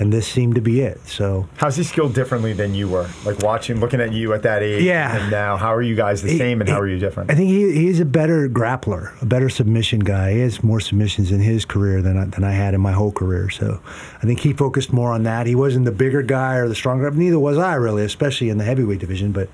and 0.00 0.12
this 0.12 0.26
seemed 0.26 0.56
to 0.56 0.60
be 0.60 0.80
it. 0.80 0.98
So 1.06 1.46
How's 1.58 1.76
he 1.76 1.84
skilled 1.84 2.14
differently 2.14 2.52
than 2.52 2.74
you 2.74 2.88
were? 2.88 3.08
Like 3.24 3.38
watching, 3.40 3.78
looking 3.78 4.00
at 4.00 4.12
you 4.12 4.32
at 4.32 4.42
that 4.42 4.62
age, 4.62 4.82
Yeah. 4.82 5.16
and 5.16 5.30
now, 5.30 5.56
how 5.56 5.72
are 5.74 5.82
you 5.82 5.94
guys 5.94 6.22
the 6.22 6.36
same, 6.36 6.60
and 6.60 6.68
how 6.68 6.80
are 6.80 6.88
you 6.88 6.98
different? 6.98 7.30
I 7.30 7.34
think 7.34 7.50
he, 7.50 7.70
he's 7.72 8.00
a 8.00 8.04
better 8.04 8.48
grappler, 8.48 9.20
a 9.22 9.26
better 9.26 9.48
submission 9.48 10.00
guy. 10.00 10.32
He 10.32 10.40
has 10.40 10.64
more 10.64 10.80
submissions 10.80 11.30
in 11.30 11.40
his 11.40 11.64
career 11.64 12.02
than 12.02 12.16
I, 12.16 12.24
than 12.24 12.42
I 12.42 12.52
had 12.52 12.74
in 12.74 12.80
my 12.80 12.92
whole 12.92 13.12
career. 13.12 13.50
So 13.50 13.80
I 14.16 14.26
think 14.26 14.40
he 14.40 14.52
focused 14.54 14.92
more 14.92 15.12
on 15.12 15.22
that. 15.24 15.46
He 15.46 15.54
wasn't 15.54 15.84
the 15.84 15.92
bigger 15.92 16.22
guy 16.22 16.56
or 16.56 16.66
the 16.66 16.74
stronger. 16.74 17.10
Neither 17.10 17.38
was 17.38 17.58
I 17.58 17.74
really, 17.74 18.02
especially 18.04 18.48
in 18.48 18.58
the 18.58 18.64
heavyweight 18.64 18.98
division. 19.00 19.32
But 19.32 19.48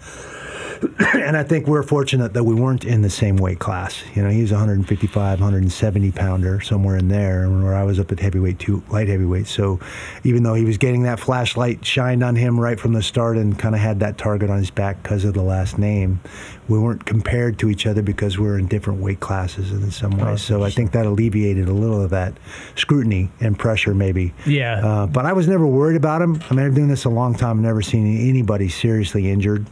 and 1.15 1.37
I 1.37 1.43
think 1.43 1.67
we're 1.67 1.83
fortunate 1.83 2.35
that 2.35 2.45
we 2.45 2.55
weren't 2.55 2.85
in 2.85 3.03
the 3.03 3.11
same 3.11 3.37
weight 3.37 3.59
class. 3.59 4.03
You 4.15 4.23
know, 4.23 4.31
he 4.31 4.43
was 4.43 4.51
155, 4.51 5.41
170 5.41 6.13
pounder, 6.13 6.61
somewhere 6.61 6.97
in 6.97 7.09
there, 7.09 7.49
where 7.49 7.75
I 7.75 7.83
was 7.85 7.99
up 7.99 8.13
at 8.13 8.21
heavyweight, 8.21 8.59
two 8.59 8.83
light 8.89 9.09
heavyweight. 9.09 9.47
So, 9.47 9.81
even 10.25 10.43
though 10.43 10.55
he 10.55 10.65
was 10.65 10.79
getting 10.79 11.03
that 11.05 11.21
flashlight 11.21 11.85
shined 11.85 12.23
on 12.23 12.37
him 12.37 12.59
right 12.59 12.79
from 12.79 12.93
the 12.93 13.03
start 13.03 13.37
and 13.37 13.59
kind 13.59 13.75
of 13.75 13.81
had 13.81 14.01
that 14.01 14.19
target 14.19 14.51
on 14.51 14.59
his 14.59 14.71
back 14.71 15.03
because 15.03 15.25
of 15.25 15.35
the 15.35 15.43
last 15.43 15.79
name, 15.79 16.21
we 16.69 16.79
weren't 16.79 17.05
compared 17.05 17.59
to 17.61 17.71
each 17.71 17.87
other 17.87 18.03
because 18.03 18.39
we 18.39 18.47
were 18.47 18.59
in 18.59 18.67
different 18.67 19.01
weight 19.01 19.21
classes 19.21 19.71
in 19.71 19.91
some 19.91 20.13
ways. 20.19 20.43
so 20.43 20.65
I 20.65 20.71
think 20.71 20.93
that 20.93 21.07
alleviated 21.07 21.69
a 21.69 21.73
little 21.73 22.03
of 22.03 22.11
that 22.11 22.35
scrutiny 22.75 23.31
and 23.41 23.59
pressure, 23.59 23.95
maybe. 23.95 24.35
Yeah. 24.47 24.85
Uh, 24.85 25.07
but 25.07 25.27
I 25.27 25.33
was 25.33 25.47
never 25.49 25.67
worried 25.67 25.97
about 25.97 26.23
him. 26.23 26.43
I 26.51 26.55
mean, 26.55 26.67
I've 26.67 26.73
been 26.73 26.75
doing 26.75 26.89
this 26.89 27.05
a 27.05 27.11
long 27.11 27.35
time. 27.35 27.59
I've 27.59 27.65
never 27.65 27.83
seen 27.83 28.29
anybody 28.29 28.69
seriously 28.69 29.31
injured. 29.31 29.67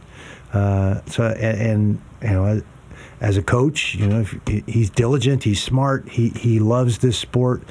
Uh, 0.53 1.01
so 1.05 1.25
and, 1.25 1.61
and 1.61 2.01
you 2.21 2.29
know, 2.29 2.61
as, 3.21 3.37
a 3.37 3.43
coach, 3.43 3.95
you 3.95 4.07
know, 4.07 4.21
if, 4.21 4.65
he's 4.67 4.89
diligent, 4.89 5.43
he's 5.43 5.61
smart, 5.61 6.07
he 6.09 6.29
he 6.29 6.59
loves 6.59 6.99
this 6.99 7.17
sport. 7.17 7.63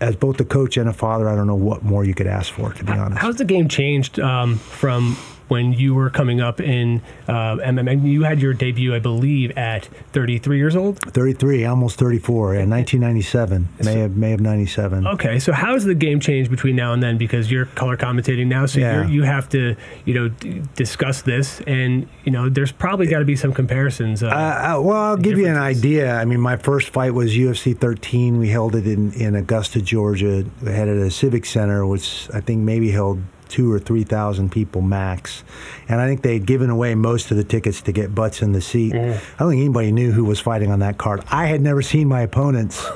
As 0.00 0.16
both 0.16 0.40
a 0.40 0.44
coach 0.44 0.76
and 0.76 0.88
a 0.88 0.92
father, 0.92 1.28
I 1.28 1.34
don't 1.36 1.46
know 1.46 1.54
what 1.54 1.82
more 1.82 2.04
you 2.04 2.14
could 2.14 2.26
ask 2.26 2.52
for, 2.52 2.72
to 2.72 2.84
be 2.84 2.92
honest. 2.92 3.20
How's 3.20 3.36
the 3.36 3.44
game 3.44 3.68
changed 3.68 4.20
um, 4.20 4.56
from 4.56 5.16
when 5.48 5.72
you 5.72 5.94
were 5.94 6.10
coming 6.10 6.40
up 6.40 6.60
in 6.60 7.00
uh, 7.28 7.56
MMA. 7.56 8.04
You 8.04 8.24
had 8.24 8.40
your 8.40 8.52
debut, 8.52 8.94
I 8.94 8.98
believe, 8.98 9.50
at 9.56 9.84
33 10.12 10.56
years 10.58 10.74
old. 10.76 10.98
33, 11.00 11.64
almost 11.64 11.98
34, 11.98 12.54
yeah, 12.54 12.66
1997, 12.66 13.68
May 13.84 14.00
of 14.02 14.16
May 14.16 14.32
of 14.32 14.40
97. 14.40 15.06
Okay, 15.06 15.38
so 15.38 15.52
how's 15.52 15.84
the 15.84 15.94
game 15.94 16.20
changed 16.20 16.50
between 16.50 16.76
now 16.76 16.92
and 16.92 17.02
then? 17.02 17.16
Because 17.18 17.50
you're 17.50 17.66
color 17.66 17.96
commentating 17.96 18.46
now, 18.46 18.66
so 18.66 18.80
Yeah. 18.80 19.02
you're, 19.02 19.10
you 19.10 19.22
have 19.22 19.48
to, 19.50 19.76
you 20.04 20.14
know, 20.14 20.28
d- 20.28 20.62
discuss 20.74 21.22
this, 21.22 21.60
and 21.66 22.08
you 22.24 22.32
know, 22.32 22.48
there's 22.48 22.72
probably 22.72 23.06
got 23.06 23.20
to 23.20 23.24
be 23.24 23.36
some 23.36 23.52
comparisons. 23.52 24.22
Uh, 24.22 24.26
Uh, 24.28 24.80
well, 24.82 24.96
I'll 24.96 25.16
give 25.16 25.38
you 25.38 25.46
an 25.46 25.56
idea. 25.56 26.14
I 26.14 26.24
mean, 26.24 26.40
my 26.40 26.56
first 26.56 26.90
fight 26.90 27.14
was 27.14 27.36
UFC 27.36 27.76
13. 27.78 28.38
We 28.38 28.48
held 28.48 28.74
it 28.74 28.86
in, 28.86 29.12
in 29.12 29.34
Augusta, 29.34 29.80
Georgia. 29.80 30.44
We 30.62 30.72
had 30.72 30.88
it 30.88 30.98
at 31.00 31.06
a 31.06 31.10
civic 31.10 31.44
center, 31.46 31.86
which 31.86 32.28
I 32.34 32.40
think 32.40 32.60
maybe 32.62 32.90
held 32.90 33.20
two 33.48 33.72
or 33.72 33.78
three 33.78 34.04
thousand 34.04 34.52
people 34.52 34.82
max. 34.82 35.44
And 35.88 36.00
I 36.00 36.06
think 36.06 36.22
they 36.22 36.34
had 36.34 36.46
given 36.46 36.70
away 36.70 36.94
most 36.94 37.30
of 37.30 37.36
the 37.36 37.44
tickets 37.44 37.80
to 37.82 37.92
get 37.92 38.14
butts 38.14 38.42
in 38.42 38.52
the 38.52 38.60
seat. 38.60 38.94
I 38.94 39.20
don't 39.38 39.50
think 39.50 39.60
anybody 39.60 39.92
knew 39.92 40.12
who 40.12 40.24
was 40.24 40.40
fighting 40.40 40.70
on 40.70 40.80
that 40.80 40.98
card. 40.98 41.22
I 41.30 41.46
had 41.46 41.60
never 41.60 41.82
seen 41.82 42.08
my 42.08 42.20
opponents 42.22 42.86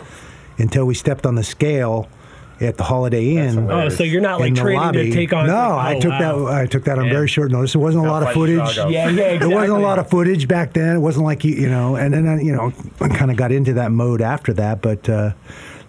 until 0.58 0.84
we 0.84 0.94
stepped 0.94 1.26
on 1.26 1.34
the 1.34 1.44
scale 1.44 2.08
at 2.60 2.76
the 2.76 2.82
Holiday 2.84 3.36
Inn. 3.36 3.70
oh, 3.70 3.88
so 3.88 4.02
you're 4.04 4.20
not 4.20 4.38
like 4.38 4.48
in 4.48 4.54
the 4.54 4.60
training 4.60 4.80
lobby. 4.80 5.10
to 5.10 5.12
take 5.12 5.32
on? 5.32 5.46
No, 5.46 5.54
oh, 5.54 5.78
I 5.78 5.98
took 5.98 6.10
wow. 6.10 6.44
that. 6.44 6.54
I 6.54 6.66
took 6.66 6.84
that 6.84 6.98
on 6.98 7.06
Yeah. 7.06 7.12
very 7.12 7.26
short 7.28 7.50
notice. 7.50 7.74
It 7.74 7.78
wasn't 7.78 8.04
a 8.04 8.08
lot 8.10 8.22
of 8.22 8.32
footage. 8.32 8.68
Chicago. 8.68 8.90
Yeah, 8.90 9.08
yeah, 9.08 9.38
There 9.38 9.48
wasn't 9.48 9.78
a 9.78 9.82
lot 9.82 9.98
of 9.98 10.10
footage 10.10 10.46
back 10.46 10.74
then. 10.74 10.96
It 10.96 10.98
wasn't 10.98 11.24
like 11.24 11.42
you, 11.42 11.54
you 11.54 11.70
know, 11.70 11.96
and 11.96 12.12
then 12.12 12.28
I, 12.28 12.40
you 12.40 12.52
know, 12.52 12.72
I 13.00 13.08
kind 13.08 13.30
of 13.30 13.38
got 13.38 13.50
into 13.50 13.72
that 13.74 13.92
mode 13.92 14.20
after 14.20 14.52
that. 14.54 14.82
But 14.82 15.08
uh, 15.08 15.32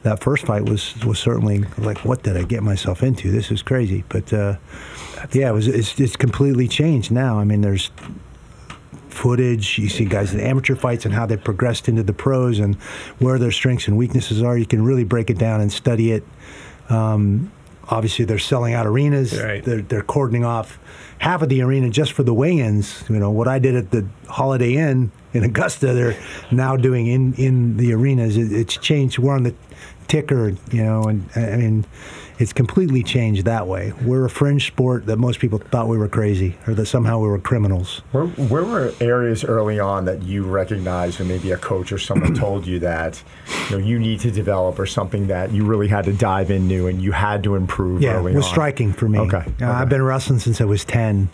that 0.04 0.20
first 0.20 0.46
fight 0.46 0.66
was 0.66 0.96
was 1.06 1.20
certainly 1.20 1.60
like, 1.78 2.00
what 2.06 2.24
did 2.24 2.38
I 2.38 2.44
get 2.44 2.64
myself 2.64 3.04
into? 3.04 3.32
This 3.32 3.52
is 3.52 3.62
crazy. 3.62 4.04
But 4.10 4.34
uh, 4.34 4.58
yeah, 5.32 5.50
it 5.50 5.54
was. 5.54 5.68
It's, 5.68 6.00
it's 6.00 6.16
completely 6.16 6.68
changed 6.68 7.12
now. 7.12 7.40
I 7.40 7.44
mean, 7.44 7.62
there's 7.62 7.92
footage. 9.10 9.78
You 9.78 9.90
see 9.90 10.06
guys 10.06 10.34
in 10.34 10.40
amateur 10.40 10.76
fights 10.76 11.06
and 11.06 11.14
how 11.14 11.26
they 11.26 11.38
progressed 11.38 11.88
into 11.88 12.04
the 12.04 12.14
pros 12.14 12.60
and 12.60 12.76
where 13.20 13.38
their 13.38 13.52
strengths 13.52 13.88
and 13.88 13.98
weaknesses 13.98 14.42
are. 14.42 14.58
You 14.58 14.66
can 14.66 14.84
really 14.84 15.04
break 15.04 15.30
it 15.30 15.38
down 15.38 15.62
and 15.62 15.72
study 15.72 16.12
it. 16.12 16.24
Um, 16.90 17.52
obviously, 17.88 18.26
they're 18.26 18.40
selling 18.40 18.74
out 18.74 18.88
arenas. 18.88 19.40
Right. 19.40 19.64
They're, 19.64 19.82
they're 19.82 20.04
cordoning 20.04 20.46
off 20.46 20.80
half 21.20 21.44
of 21.44 21.50
the 21.50 21.62
arena 21.62 21.90
just 21.90 22.14
for 22.14 22.24
the 22.24 22.34
weigh-ins. 22.34 23.04
You 23.08 23.20
know 23.20 23.30
what 23.30 23.48
I 23.48 23.60
did 23.60 23.76
at 23.76 23.92
the 23.92 24.08
Holiday 24.28 24.76
Inn 24.76 25.12
in 25.34 25.44
Augusta. 25.44 25.94
They're 25.94 26.18
now 26.50 26.76
doing 26.76 27.06
in 27.08 27.34
in 27.36 27.78
the 27.78 27.94
arenas. 27.94 28.38
It, 28.38 28.52
it's 28.52 28.78
changed. 28.78 29.20
We're 29.20 29.36
on 29.36 29.44
the 29.44 29.54
ticker. 30.08 30.50
You 30.72 30.84
know, 30.84 31.04
and 31.04 31.30
I 31.36 31.56
mean. 31.58 31.86
It's 32.40 32.54
completely 32.54 33.04
changed 33.04 33.46
that 33.46 33.68
way. 33.68 33.94
We're 34.04 34.26
a 34.26 34.30
fringe 34.30 34.66
sport 34.66 35.06
that 35.06 35.18
most 35.18 35.40
people 35.40 35.60
thought 35.60 35.88
we 35.88 35.96
were 36.00 36.08
crazy 36.08 36.56
or 36.66 36.74
that 36.74 36.88
somehow 36.88 37.20
we 37.20 37.28
were 37.28 37.38
criminals. 37.38 38.02
Where, 38.14 38.26
where 38.26 38.64
were 38.64 38.94
areas 39.00 39.44
early 39.44 39.80
on 39.80 40.06
that 40.06 40.24
you 40.24 40.42
recognized, 40.44 41.22
or 41.22 41.26
maybe 41.26 41.52
a 41.52 41.58
coach 41.58 41.92
or 41.92 42.00
someone 42.00 42.34
told 42.46 42.66
you 42.66 42.80
that 42.80 43.22
you 43.70 43.78
know 43.78 43.86
you 43.86 44.00
need 44.00 44.22
to 44.22 44.32
develop, 44.32 44.80
or 44.80 44.88
something 44.88 45.28
that 45.28 45.52
you 45.52 45.66
really 45.66 45.88
had 45.88 46.06
to 46.06 46.14
dive 46.14 46.50
into 46.50 46.88
and 46.88 47.00
you 47.04 47.12
had 47.12 47.44
to 47.44 47.54
improve 47.54 48.02
Yeah, 48.02 48.14
early 48.16 48.34
was 48.34 48.46
on? 48.46 48.52
striking 48.52 48.92
for 48.92 49.08
me. 49.08 49.20
Okay, 49.20 49.38
Uh, 49.38 49.42
okay. 49.52 49.66
I've 49.66 49.90
been 49.90 50.02
wrestling 50.02 50.40
since 50.40 50.60
I 50.62 50.66
was 50.66 50.84
ten, 50.84 51.30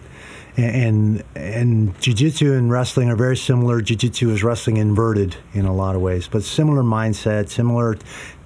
and 0.58 0.76
and, 0.76 1.24
and 1.38 2.02
jiu-jitsu 2.02 2.52
and 2.52 2.70
wrestling 2.70 3.10
are 3.10 3.16
very 3.16 3.38
similar. 3.38 3.80
Jiu-jitsu 3.80 4.30
is 4.32 4.44
wrestling 4.44 4.76
inverted 4.76 5.38
in 5.54 5.66
a 5.66 5.74
lot 5.74 5.96
of 5.96 6.02
ways, 6.02 6.28
but 6.28 6.44
similar 6.44 6.84
mindset, 6.84 7.48
similar 7.48 7.96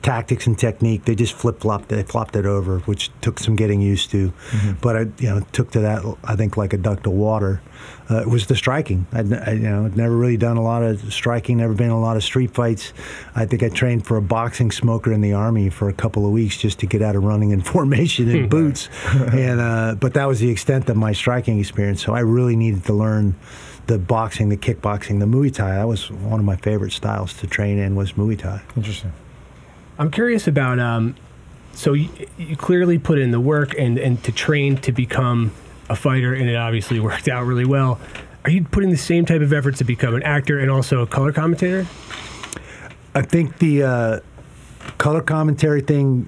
tactics 0.02 0.48
and 0.48 0.58
technique. 0.58 1.06
They 1.06 1.16
just 1.16 1.34
flip 1.34 1.60
flopped. 1.60 1.90
They 1.90 2.04
flopped 2.04 2.36
it 2.36 2.46
over, 2.46 2.80
which 2.80 3.12
took 3.22 3.40
some 3.40 3.56
getting 3.56 3.82
used 3.82 4.12
to. 4.12 4.30
Mm-hmm. 4.30 4.72
But 4.82 4.96
I, 4.96 5.00
you 5.20 5.30
know, 5.30 5.42
took 5.52 5.72
to 5.72 5.80
that. 5.82 6.18
I 6.24 6.36
think 6.36 6.58
like 6.58 6.74
a 6.74 6.78
duck 6.78 7.04
to 7.04 7.10
water. 7.10 7.62
Uh, 8.10 8.22
it 8.22 8.28
was 8.28 8.48
the 8.48 8.56
striking. 8.56 9.08
I'd, 9.14 9.32
I, 9.32 9.52
you 9.54 9.70
know, 9.70 9.88
never 9.88 10.16
really 10.16 10.38
done 10.38 10.58
a 10.58 10.62
lot 10.62 10.84
of 10.84 11.14
striking. 11.14 11.58
Never 11.58 11.74
been 11.74 11.88
in 11.88 11.92
a 11.92 12.02
lot 12.02 12.18
of 12.18 12.24
street 12.24 12.52
fights. 12.52 12.94
I 13.36 13.46
think 13.46 13.64
I 13.64 13.70
trained 13.70 14.06
for 14.06 14.18
a 14.18 14.22
boxing 14.22 14.72
smoker 14.72 15.12
in 15.12 15.22
the 15.22 15.34
army 15.34 15.70
for 15.70 15.90
a 15.90 15.94
couple 15.94 16.26
of 16.26 16.32
weeks 16.32 16.58
just 16.58 16.80
to 16.80 16.86
get 16.86 17.02
out 17.02 17.16
of 17.16 17.24
running 17.24 17.52
in 17.52 17.62
formation 17.62 18.30
in 18.30 18.50
boots. 18.50 18.90
and 19.12 19.62
uh, 19.62 19.96
but 20.00 20.14
that 20.16 20.26
was 20.26 20.40
the 20.40 20.50
extent 20.50 20.90
of 20.90 20.98
my 20.98 21.14
striking 21.14 21.60
experience. 21.60 22.04
So 22.04 22.14
I 22.14 22.20
really 22.20 22.56
needed 22.56 22.84
to 22.86 22.94
learn 22.94 23.36
the 23.88 23.98
boxing, 23.98 24.50
the 24.50 24.58
kickboxing, 24.58 25.20
the 25.20 25.26
Muay 25.26 25.54
Thai. 25.54 25.76
That 25.76 25.88
was 25.88 26.12
one 26.12 26.40
of 26.40 26.46
my 26.46 26.56
favorite 26.56 26.92
styles 26.92 27.34
to 27.36 27.48
train 27.48 27.78
in 27.78 27.96
was 27.96 28.14
Muay 28.14 28.38
Thai. 28.38 28.62
Interesting. 28.76 29.12
I'm 30.02 30.10
curious 30.10 30.48
about. 30.48 30.80
Um, 30.80 31.16
so 31.74 31.94
you, 31.94 32.10
you 32.36 32.58
clearly 32.58 32.98
put 32.98 33.20
in 33.20 33.30
the 33.30 33.40
work 33.40 33.76
and 33.78 34.00
and 34.00 34.22
to 34.24 34.32
train 34.32 34.78
to 34.78 34.92
become 34.92 35.52
a 35.90 35.96
fighter, 35.96 36.34
and 36.34 36.50
it 36.50 36.56
obviously 36.56 37.00
worked 37.10 37.28
out 37.28 37.46
really 37.46 37.66
well. 37.66 38.00
Are 38.44 38.50
you 38.50 38.64
putting 38.64 38.90
the 38.90 38.98
same 38.98 39.26
type 39.26 39.42
of 39.42 39.54
effort 39.54 39.76
to 39.76 39.84
become 39.84 40.16
an 40.16 40.24
actor 40.24 40.58
and 40.58 40.72
also 40.72 41.04
a 41.04 41.08
color 41.08 41.32
commentator? 41.32 41.86
I 43.14 43.22
think 43.22 43.60
the 43.60 43.84
uh, 43.84 44.20
color 44.98 45.22
commentary 45.22 45.82
thing. 45.82 46.28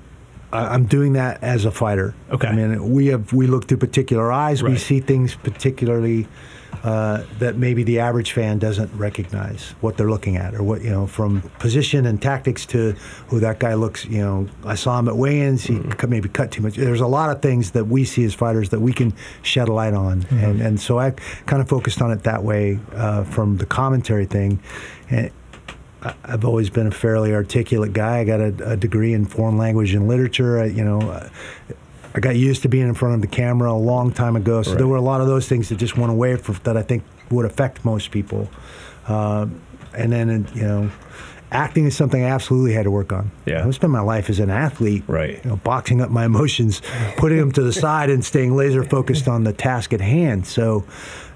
I- 0.51 0.67
I'm 0.75 0.85
doing 0.85 1.13
that 1.13 1.41
as 1.41 1.65
a 1.65 1.71
fighter. 1.71 2.13
Okay. 2.29 2.47
I 2.47 2.55
mean, 2.55 2.91
we 2.91 3.07
have 3.07 3.33
we 3.33 3.47
look 3.47 3.67
through 3.67 3.79
particular 3.79 4.31
eyes. 4.31 4.61
We 4.61 4.77
see 4.77 4.99
things 4.99 5.33
particularly 5.33 6.27
uh, 6.83 7.23
that 7.39 7.55
maybe 7.55 7.83
the 7.83 7.99
average 7.99 8.33
fan 8.33 8.59
doesn't 8.59 8.91
recognize 8.97 9.73
what 9.79 9.95
they're 9.95 10.09
looking 10.09 10.35
at, 10.37 10.53
or 10.53 10.63
what 10.63 10.81
you 10.81 10.89
know, 10.89 11.07
from 11.07 11.41
position 11.59 12.05
and 12.05 12.21
tactics 12.21 12.65
to 12.65 12.91
who 13.27 13.39
that 13.39 13.59
guy 13.59 13.73
looks. 13.73 14.05
You 14.05 14.19
know, 14.19 14.47
I 14.65 14.75
saw 14.75 14.99
him 14.99 15.07
at 15.07 15.15
weigh-ins. 15.15 15.63
He 15.63 15.79
cut- 15.79 16.09
maybe 16.09 16.27
cut 16.29 16.51
too 16.51 16.61
much. 16.61 16.75
There's 16.75 17.01
a 17.01 17.07
lot 17.07 17.29
of 17.29 17.41
things 17.41 17.71
that 17.71 17.85
we 17.85 18.03
see 18.03 18.25
as 18.25 18.33
fighters 18.33 18.69
that 18.69 18.81
we 18.81 18.91
can 18.91 19.13
shed 19.43 19.69
a 19.69 19.73
light 19.73 19.93
on, 19.93 20.25
and 20.31 20.61
and 20.61 20.79
so 20.79 20.99
I 20.99 21.11
kind 21.45 21.61
of 21.61 21.69
focused 21.69 22.01
on 22.01 22.11
it 22.11 22.23
that 22.23 22.43
way 22.43 22.79
uh, 22.93 23.23
from 23.23 23.57
the 23.57 23.65
commentary 23.65 24.25
thing. 24.25 24.61
And, 25.09 25.31
I've 26.25 26.43
always 26.43 26.69
been 26.69 26.87
a 26.87 26.91
fairly 26.91 27.33
articulate 27.33 27.93
guy. 27.93 28.19
I 28.19 28.23
got 28.25 28.41
a, 28.41 28.71
a 28.71 28.75
degree 28.75 29.13
in 29.13 29.25
foreign 29.25 29.57
language 29.57 29.93
and 29.93 30.07
literature. 30.07 30.59
I, 30.59 30.65
you 30.65 30.83
know, 30.83 30.99
uh, 30.99 31.29
I 32.15 32.19
got 32.19 32.35
used 32.35 32.61
to 32.61 32.69
being 32.69 32.87
in 32.87 32.93
front 32.93 33.15
of 33.15 33.21
the 33.21 33.27
camera 33.27 33.71
a 33.71 33.73
long 33.73 34.11
time 34.11 34.35
ago. 34.35 34.61
So 34.61 34.75
there 34.75 34.87
were 34.87 34.97
a 34.97 35.01
lot 35.01 35.21
of 35.21 35.27
those 35.27 35.47
things 35.47 35.69
that 35.69 35.77
just 35.77 35.97
went 35.97 36.11
away 36.11 36.35
for, 36.35 36.53
that 36.63 36.77
I 36.77 36.83
think 36.83 37.03
would 37.31 37.45
affect 37.45 37.83
most 37.83 38.11
people. 38.11 38.49
Uh, 39.07 39.47
and 39.95 40.11
then, 40.11 40.47
you 40.53 40.61
know, 40.61 40.91
acting 41.51 41.85
is 41.85 41.95
something 41.95 42.23
I 42.23 42.29
absolutely 42.29 42.73
had 42.73 42.83
to 42.83 42.91
work 42.91 43.11
on. 43.11 43.31
Yeah. 43.45 43.65
I 43.65 43.71
spent 43.71 43.91
my 43.91 44.01
life 44.01 44.29
as 44.29 44.39
an 44.39 44.49
athlete, 44.49 45.03
Right. 45.07 45.43
You 45.43 45.51
know, 45.51 45.55
boxing 45.57 46.01
up 46.01 46.11
my 46.11 46.25
emotions, 46.25 46.81
putting 47.17 47.39
them 47.39 47.51
to 47.53 47.63
the 47.63 47.73
side, 47.73 48.09
and 48.09 48.23
staying 48.23 48.55
laser 48.55 48.83
focused 48.83 49.27
on 49.27 49.43
the 49.43 49.53
task 49.53 49.93
at 49.93 50.01
hand. 50.01 50.45
So. 50.45 50.85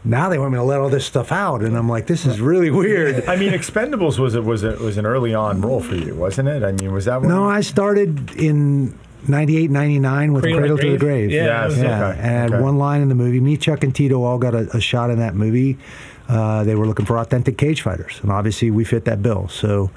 Now 0.03 0.29
they 0.29 0.37
want 0.37 0.53
me 0.53 0.57
to 0.57 0.63
let 0.63 0.79
all 0.79 0.87
this 0.87 1.05
stuff 1.05 1.33
out, 1.33 1.61
and 1.61 1.75
I'm 1.75 1.89
like, 1.89 2.07
this 2.07 2.25
is 2.25 2.39
really 2.39 2.69
weird. 2.69 3.25
I 3.27 3.35
mean, 3.35 3.51
Expendables 3.51 4.17
was 4.17 4.35
a, 4.35 4.41
was 4.41 4.63
a, 4.63 4.77
was 4.77 4.97
an 4.97 5.05
early 5.05 5.33
on 5.33 5.59
role 5.59 5.81
for 5.81 5.95
you, 5.95 6.15
wasn't 6.15 6.47
it? 6.47 6.63
I 6.63 6.71
mean, 6.71 6.93
was 6.93 7.05
that? 7.05 7.23
No, 7.23 7.43
I 7.43 7.59
started 7.59 8.33
in 8.35 8.97
98, 9.29 9.69
99 9.71 10.33
with 10.33 10.43
Cradle 10.43 10.59
Cradle, 10.59 10.77
to 10.77 10.83
to 10.83 10.91
the 10.91 10.97
Grave? 10.97 11.29
Grave. 11.29 11.31
Yeah, 11.31 11.45
that 11.47 11.65
was- 11.67 11.77
yeah. 11.81 12.07
okay, 12.09 12.19
And 12.21 12.53
okay. 12.53 12.63
one 12.63 12.77
line 12.77 13.01
in 13.01 13.09
the 13.09 13.15
movie. 13.15 13.39
Me, 13.39 13.57
Chuck, 13.57 13.83
and 13.83 13.93
Tito 13.93 14.23
all 14.23 14.37
got 14.37 14.53
a, 14.55 14.69
a 14.75 14.79
shot 14.81 15.09
in 15.09 15.19
that 15.19 15.35
movie. 15.35 15.77
Uh, 16.29 16.65
they 16.65 16.75
were 16.75 16.85
looking 16.85 17.05
for 17.05 17.17
authentic 17.17 17.57
cage 17.57 17.81
fighters, 17.81 18.19
and 18.21 18.29
obviously 18.33 18.69
we 18.69 18.83
fit 18.83 19.05
that 19.05 19.21
bill. 19.21 19.47
So, 19.47 19.91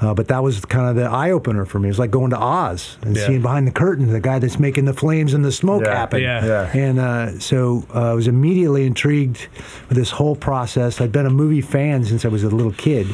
uh, 0.00 0.14
but 0.14 0.28
that 0.28 0.40
was 0.40 0.64
kind 0.64 0.88
of 0.88 0.94
the 0.94 1.06
eye 1.10 1.32
opener 1.32 1.64
for 1.64 1.80
me. 1.80 1.88
It 1.88 1.90
was 1.90 1.98
like 1.98 2.12
going 2.12 2.30
to 2.30 2.38
Oz 2.38 2.98
and 3.02 3.16
Yeah. 3.16 3.26
seeing 3.26 3.42
behind 3.42 3.66
the 3.66 3.72
curtain 3.72 4.08
the 4.12 4.20
guy 4.20 4.38
that's 4.38 4.60
making 4.60 4.84
the 4.84 4.92
flames 4.92 5.34
and 5.34 5.44
the 5.44 5.50
smoke 5.50 5.82
Yeah, 5.84 5.96
happen. 5.96 6.22
yeah. 6.22 6.46
Yeah. 6.46 6.70
And 6.76 7.00
uh, 7.00 7.38
so 7.40 7.84
uh, 7.92 8.12
I 8.12 8.14
was 8.14 8.28
immediately 8.28 8.86
intrigued 8.86 9.48
with 9.88 9.98
this 9.98 10.10
whole 10.12 10.36
process. 10.36 11.00
I'd 11.00 11.10
been 11.10 11.26
a 11.26 11.30
movie 11.30 11.60
fan 11.62 12.04
since 12.04 12.24
I 12.24 12.28
was 12.28 12.44
a 12.44 12.48
little 12.50 12.70
kid, 12.74 13.08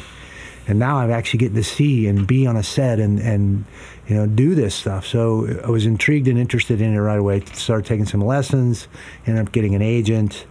and 0.68 0.78
now 0.78 0.98
I'm 0.98 1.10
actually 1.10 1.38
getting 1.38 1.56
to 1.56 1.64
see 1.64 2.06
and 2.06 2.26
be 2.26 2.46
on 2.46 2.56
a 2.56 2.62
set 2.62 3.00
and 3.00 3.18
and 3.18 3.64
you 4.06 4.14
know 4.14 4.26
do 4.26 4.54
this 4.54 4.74
stuff. 4.74 5.06
So 5.06 5.60
I 5.64 5.70
was 5.70 5.86
intrigued 5.86 6.28
and 6.28 6.38
interested 6.38 6.80
in 6.80 6.94
it 6.94 6.98
right 6.98 7.18
away. 7.18 7.42
Started 7.54 7.86
taking 7.86 8.06
some 8.06 8.20
lessons, 8.20 8.86
ended 9.26 9.46
up 9.46 9.52
getting 9.52 9.74
an 9.74 9.82
agent, 9.82 10.46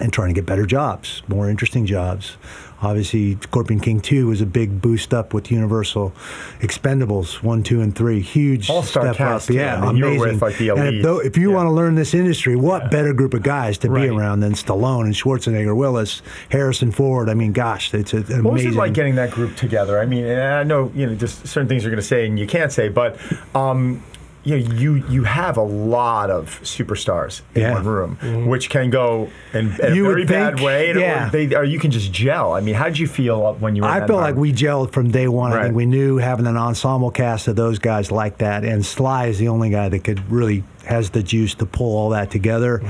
and 0.00 0.12
trying 0.12 0.28
to 0.28 0.34
get 0.34 0.46
better 0.46 0.66
jobs, 0.66 1.22
more 1.28 1.48
interesting 1.48 1.86
jobs. 1.86 2.36
Obviously, 2.80 3.36
Scorpion 3.42 3.80
King 3.80 4.00
2 4.00 4.28
was 4.28 4.40
a 4.40 4.46
big 4.46 4.80
boost 4.80 5.12
up 5.12 5.34
with 5.34 5.50
Universal 5.50 6.12
Expendables 6.60 7.42
1, 7.42 7.62
2, 7.64 7.80
and 7.80 7.94
3. 7.94 8.20
Huge 8.20 8.70
All-star 8.70 9.02
step 9.06 9.16
cast, 9.16 9.50
up. 9.50 9.56
Yeah, 9.56 9.82
you 9.92 10.06
amazing. 10.06 10.20
with, 10.20 10.42
like, 10.42 10.60
And 10.60 10.68
if, 10.70 10.76
elites. 10.76 11.02
tho- 11.02 11.18
if 11.18 11.36
you 11.36 11.50
Yeah. 11.50 11.56
want 11.56 11.66
to 11.66 11.72
learn 11.72 11.94
this 11.96 12.14
industry, 12.14 12.54
what 12.54 12.90
better 12.90 13.12
group 13.12 13.34
of 13.34 13.42
guys 13.42 13.78
to 13.78 13.90
Right. 13.90 14.02
be 14.02 14.08
around 14.08 14.40
than 14.40 14.52
Stallone 14.52 15.04
and 15.06 15.14
Schwarzenegger, 15.14 15.74
Willis, 15.74 16.22
Harrison 16.50 16.92
Ford? 16.92 17.28
I 17.28 17.34
mean, 17.34 17.52
gosh, 17.52 17.92
it's 17.94 18.14
a- 18.14 18.18
an 18.18 18.44
What 18.44 18.52
was 18.54 18.62
amazing. 18.62 18.72
it 18.72 18.76
like 18.76 18.92
getting 18.94 19.14
that 19.16 19.32
group 19.32 19.56
together? 19.56 19.98
I 19.98 20.06
mean, 20.06 20.24
and 20.24 20.40
I 20.40 20.62
know 20.62 20.92
you 20.94 21.06
know 21.06 21.14
just 21.14 21.46
certain 21.48 21.68
things 21.68 21.82
you're 21.82 21.90
going 21.90 22.00
to 22.00 22.06
say 22.06 22.26
and 22.26 22.38
you 22.38 22.46
can't 22.46 22.70
say, 22.70 22.88
but 22.88 23.16
um, 23.54 24.02
you 24.44 24.58
know, 24.58 24.74
you 24.74 24.94
you 25.08 25.24
have 25.24 25.56
a 25.56 25.62
lot 25.62 26.30
of 26.30 26.60
superstars 26.62 27.42
in 27.54 27.62
Yeah. 27.62 27.74
one 27.74 27.84
room, 27.84 28.46
which 28.46 28.70
can 28.70 28.88
go 28.90 29.28
in, 29.52 29.66
in 29.80 29.98
a 29.98 30.02
very 30.02 30.24
bad 30.24 30.54
think- 30.54 30.66
way, 30.66 30.90
or, 30.90 30.98
yeah. 30.98 31.28
they, 31.28 31.54
or 31.54 31.64
you 31.64 31.78
can 31.78 31.90
just 31.90 32.12
gel. 32.12 32.52
I 32.54 32.60
mean, 32.60 32.74
how 32.74 32.84
did 32.84 32.98
you 32.98 33.06
feel 33.06 33.54
when 33.54 33.76
you 33.76 33.82
were? 33.82 33.88
I 33.88 34.06
felt 34.06 34.20
like 34.20 34.36
we 34.36 34.52
gelled 34.52 34.92
from 34.92 35.10
day 35.10 35.28
one. 35.28 35.52
I 35.52 35.64
think 35.64 35.74
we 35.74 35.86
knew 35.86 36.16
having 36.18 36.46
an 36.46 36.56
ensemble 36.56 37.10
cast 37.10 37.48
of 37.48 37.56
those 37.56 37.78
guys 37.78 38.10
like 38.10 38.38
that, 38.38 38.64
and 38.64 38.84
Sly 38.84 39.26
is 39.26 39.38
the 39.38 39.48
only 39.48 39.70
guy 39.70 39.88
that 39.88 40.04
could 40.04 40.30
really 40.30 40.64
has 40.86 41.10
the 41.10 41.22
juice 41.22 41.54
to 41.54 41.66
pull 41.66 41.96
all 41.98 42.08
that 42.10 42.30
together. 42.30 42.80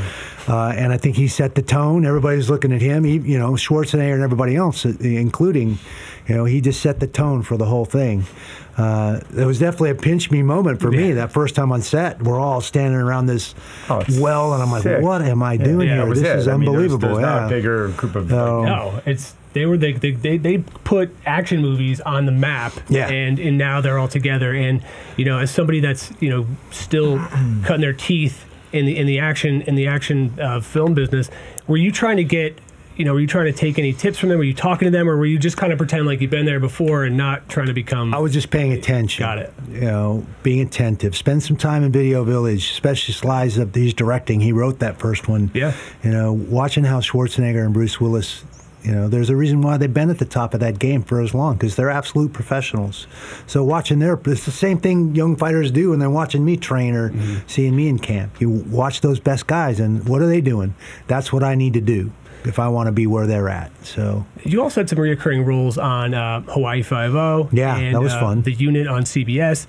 Uh, 0.47 0.69
and 0.69 0.93
I 0.93 0.99
think 0.99 1.17
he 1.17 1.26
set 1.26 1.57
the 1.57 1.62
tone. 1.62 2.07
Everybody's 2.07 2.49
looking 2.49 2.73
at 2.73 2.81
him. 2.81 3.02
He, 3.02 3.19
you 3.19 3.38
know, 3.40 3.52
Schwarzenegger 3.55 4.14
and 4.14 4.23
everybody 4.23 4.55
else, 4.55 4.87
uh, 4.87 4.93
including, 5.00 5.78
you 6.28 6.37
know, 6.37 6.44
he 6.44 6.61
just 6.61 6.80
set 6.80 7.00
the 7.00 7.06
tone 7.06 7.42
for 7.42 7.56
the 7.56 7.64
whole 7.64 7.85
thing. 7.87 8.25
Uh, 8.76 9.20
it 9.37 9.44
was 9.44 9.58
definitely 9.58 9.90
a 9.90 9.94
pinch 9.94 10.30
me 10.30 10.42
moment 10.42 10.80
for 10.80 10.90
me 10.92 11.12
that 11.12 11.32
first 11.32 11.56
time 11.56 11.73
on 11.73 11.82
set. 11.82 12.23
We're 12.23 12.38
all 12.38 12.61
standing 12.61 13.00
around 13.00 13.26
this 13.26 13.54
Oh, 13.88 14.04
well, 14.20 14.52
and 14.54 14.62
I'm 14.62 14.70
like, 14.70 14.85
sick. 14.85 15.02
"What 15.02 15.23
am 15.23 15.42
I 15.42 15.56
doing 15.56 15.88
yeah, 15.88 16.04
here? 16.04 16.14
This 16.14 16.18
it. 16.23 16.38
is 16.38 16.49
I 16.49 16.56
mean, 16.56 16.70
there's- 16.70 16.92
unbelievable." 16.92 17.08
There's, 17.08 17.20
not 17.23 17.40
yeah. 17.40 17.47
a 17.47 17.49
bigger 17.49 17.88
group 17.88 18.14
of. 18.14 18.30
No. 18.30 18.64
No, 18.64 19.02
it's 19.04 19.35
they 19.54 19.66
were 19.66 19.76
they, 19.76 19.92
they 19.94 20.12
they 20.12 20.37
they 20.37 20.58
put 20.58 21.11
action 21.26 21.61
movies 21.61 22.00
on 22.02 22.26
the 22.26 22.32
map. 22.32 22.73
Yeah. 22.88 23.08
and 23.08 23.38
and 23.38 23.58
now 23.58 23.80
they're 23.80 23.99
all 23.99 24.06
together. 24.06 24.54
And 24.54 24.82
you 25.16 25.25
know, 25.25 25.38
as 25.38 25.50
somebody 25.50 25.80
that's 25.80 26.12
you 26.20 26.28
know 26.30 26.47
still 26.70 27.18
cutting 27.64 27.80
their 27.80 27.92
teeth 27.94 28.44
in 28.73 28.87
the 28.87 28.97
in 28.97 29.06
the 29.06 29.18
action 29.18 29.62
in 29.62 29.75
the 29.75 29.88
action 29.88 30.38
uh, 30.40 30.61
film 30.61 30.94
business, 30.94 31.30
were 31.66 31.78
you 31.78 31.90
trying 31.90 32.18
to 32.18 32.25
get 32.25 32.61
you 32.99 33.05
know, 33.05 33.14
were 33.14 33.21
you 33.21 33.28
trying 33.28 33.47
to 33.47 33.52
take 33.52 33.78
any 33.78 33.93
tips 33.93 34.19
from 34.19 34.28
them? 34.28 34.38
Were 34.38 34.45
you 34.45 34.52
talking 34.52 34.87
to 34.87 34.90
them, 34.90 35.09
or 35.09 35.17
were 35.17 35.25
you 35.25 35.38
just 35.38 35.57
kind 35.57 35.73
of 35.73 35.78
pretend 35.78 36.05
like 36.05 36.21
you've 36.21 36.33
been 36.33 36.47
there 36.47 36.59
before 36.59 37.05
and 37.05 37.17
not 37.17 37.49
trying 37.49 37.69
to 37.69 37.73
become? 37.73 38.12
I 38.12 38.19
was 38.19 38.33
just 38.33 38.50
paying 38.50 38.73
attention. 38.73 39.23
Got 39.23 39.38
it. 39.38 39.55
You 39.71 39.83
know, 39.83 40.26
being 40.43 40.61
attentive. 40.61 41.17
Spend 41.17 41.45
some 41.45 41.57
time 41.57 41.85
in 41.85 41.93
Video 41.93 42.25
Village, 42.25 42.73
especially 42.73 43.14
slides 43.14 43.55
that 43.55 43.73
he's 43.73 43.95
directing. 43.95 44.40
He 44.40 44.50
wrote 44.50 44.81
that 44.81 44.99
first 44.99 45.28
one. 45.28 45.52
Yeah. 45.55 45.75
You 46.02 46.11
know, 46.11 46.33
watching 46.33 46.83
how 46.83 46.99
Schwarzenegger 46.99 47.64
and 47.64 47.73
Bruce 47.73 48.00
Willis. 48.00 48.45
You 48.83 48.93
know, 48.93 49.09
there's 49.09 49.28
a 49.28 49.37
reason 49.37 49.61
why 49.61 49.76
they've 49.76 49.93
been 49.93 50.09
at 50.09 50.19
the 50.19 50.25
top 50.25 50.55
of 50.55 50.61
that 50.61 50.78
game 50.78 51.02
for 51.02 51.21
as 51.21 51.35
long 51.35 51.55
because 51.55 51.75
they're 51.75 51.90
absolute 51.90 52.33
professionals. 52.33 53.09
So 53.47 53.62
watching 53.62 53.99
their, 53.99 54.14
it's 54.14 54.45
the 54.45 54.52
same 54.52 54.78
thing 54.78 55.17
young 55.17 55.37
fighters 55.37 55.71
do, 55.73 55.93
and 55.93 56.00
they're 56.00 56.09
watching 56.09 56.45
me 56.45 56.57
train 56.57 56.95
or 56.95 57.11
mm-hmm. 57.11 57.47
seeing 57.49 57.75
me 57.75 57.88
in 57.88 57.99
camp. 57.99 58.40
You 58.40 58.49
watch 58.50 59.00
those 59.00 59.19
best 59.19 59.49
guys, 59.49 59.81
and 59.81 60.09
what 60.09 60.23
are 60.23 60.28
they 60.28 60.40
doing? 60.40 60.75
That's 61.09 61.33
what 61.33 61.43
I 61.43 61.55
need 61.57 61.75
to 61.75 61.81
do 61.81 62.12
if 62.45 62.59
I 62.59 62.68
want 62.68 62.87
to 62.87 62.92
be 62.92 63.07
where 63.07 63.26
they're 63.26 63.49
at. 63.49 63.71
So 63.85 64.25
You 64.45 64.62
also 64.62 64.80
had 64.80 64.88
some 64.88 64.99
recurring 65.00 65.45
roles 65.45 65.78
on 65.78 66.14
uh, 66.14 66.40
Hawaii 66.42 66.83
Five 66.83 67.14
O. 67.14 67.49
Yeah, 67.52 67.76
and, 67.76 67.95
that 67.95 68.00
was 68.00 68.12
uh, 68.12 68.21
fun. 68.21 68.42
The 68.42 68.52
unit 68.52 68.87
on 68.87 69.02
CBS. 69.02 69.66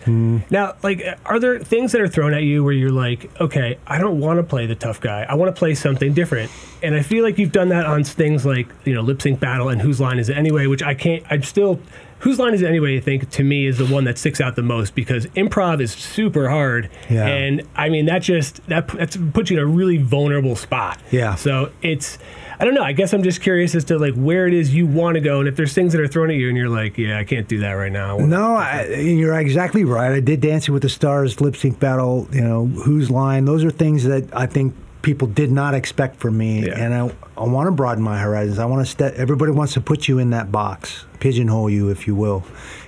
Now, 0.51 0.75
like, 0.83 1.03
are 1.25 1.39
there 1.39 1.59
things 1.59 1.91
that 1.91 2.01
are 2.01 2.07
thrown 2.07 2.33
at 2.33 2.43
you 2.43 2.63
where 2.63 2.73
you're 2.73 2.91
like, 2.91 3.29
okay, 3.41 3.77
I 3.87 3.99
don't 3.99 4.19
want 4.19 4.37
to 4.37 4.43
play 4.43 4.65
the 4.65 4.75
tough 4.75 5.01
guy. 5.01 5.25
I 5.27 5.35
want 5.35 5.53
to 5.53 5.57
play 5.57 5.75
something 5.75 6.13
different. 6.13 6.51
And 6.81 6.95
I 6.95 7.01
feel 7.01 7.23
like 7.23 7.37
you've 7.37 7.51
done 7.51 7.69
that 7.69 7.85
on 7.85 8.03
things 8.03 8.45
like 8.45 8.67
you 8.85 8.93
know 8.93 9.01
lip 9.01 9.21
sync 9.21 9.39
battle 9.39 9.69
and 9.69 9.81
whose 9.81 9.99
line 9.99 10.19
is 10.19 10.29
it 10.29 10.37
anyway, 10.37 10.67
which 10.67 10.83
I 10.83 10.93
can't. 10.93 11.23
I'm 11.29 11.43
still. 11.43 11.79
Whose 12.19 12.37
line 12.37 12.53
is 12.53 12.61
it 12.61 12.67
anyway? 12.67 12.97
I 12.97 12.99
think 12.99 13.29
to 13.29 13.43
me 13.45 13.65
is 13.65 13.77
the 13.77 13.85
one 13.85 14.03
that 14.03 14.17
sticks 14.17 14.41
out 14.41 14.57
the 14.57 14.61
most 14.61 14.93
because 14.93 15.25
improv 15.27 15.79
is 15.79 15.93
super 15.93 16.49
hard, 16.49 16.89
Yeah. 17.09 17.25
and 17.25 17.61
I 17.77 17.87
mean 17.87 18.07
that 18.07 18.21
just 18.21 18.65
that 18.67 18.89
that's 18.89 19.15
puts 19.15 19.49
you 19.49 19.57
in 19.57 19.63
a 19.63 19.65
really 19.65 19.95
vulnerable 19.97 20.57
spot. 20.57 20.99
Yeah. 21.11 21.35
So 21.35 21.71
it's, 21.81 22.17
I 22.59 22.65
don't 22.65 22.73
know. 22.73 22.83
I 22.83 22.91
guess 22.91 23.13
I'm 23.13 23.23
just 23.23 23.41
curious 23.41 23.73
as 23.73 23.85
to 23.85 23.97
like 23.97 24.15
where 24.15 24.45
it 24.47 24.53
is 24.53 24.73
you 24.73 24.85
want 24.85 25.15
to 25.15 25.21
go, 25.21 25.39
and 25.39 25.47
if 25.47 25.55
there's 25.55 25.73
things 25.73 25.93
that 25.93 26.01
are 26.01 26.07
thrown 26.07 26.29
at 26.29 26.35
you, 26.35 26.49
and 26.49 26.57
you're 26.57 26.69
like, 26.69 26.97
yeah, 26.97 27.17
I 27.17 27.23
can't 27.23 27.47
do 27.47 27.59
that 27.59 27.71
right 27.71 27.91
now. 27.91 28.17
No, 28.17 28.55
I, 28.55 28.85
you're 28.85 29.39
exactly 29.39 29.85
right. 29.85 30.11
I 30.11 30.19
did 30.19 30.41
Dancing 30.41 30.73
with 30.73 30.83
the 30.83 30.89
Stars, 30.89 31.39
lip 31.39 31.55
sync 31.55 31.79
battle, 31.79 32.27
you 32.31 32.41
know, 32.41 32.65
whose 32.65 33.09
line. 33.09 33.45
Those 33.45 33.63
are 33.63 33.71
things 33.71 34.03
that 34.03 34.27
I 34.35 34.45
think 34.45 34.75
people 35.01 35.27
did 35.27 35.51
not 35.51 35.73
expect 35.73 36.17
from 36.17 36.37
me. 36.37 36.65
Yeah. 36.65 36.77
And 36.77 36.93
I, 36.93 37.11
I 37.37 37.43
want 37.45 37.67
to 37.67 37.71
broaden 37.71 38.03
my 38.03 38.19
horizons. 38.19 38.59
I 38.59 38.65
want 38.65 38.85
to 38.85 38.91
step, 38.91 39.13
everybody 39.15 39.51
wants 39.51 39.73
to 39.73 39.81
put 39.81 40.07
you 40.07 40.19
in 40.19 40.31
that 40.31 40.51
box, 40.51 41.05
pigeonhole 41.19 41.69
you, 41.69 41.89
if 41.89 42.07
you 42.07 42.15
will. 42.15 42.43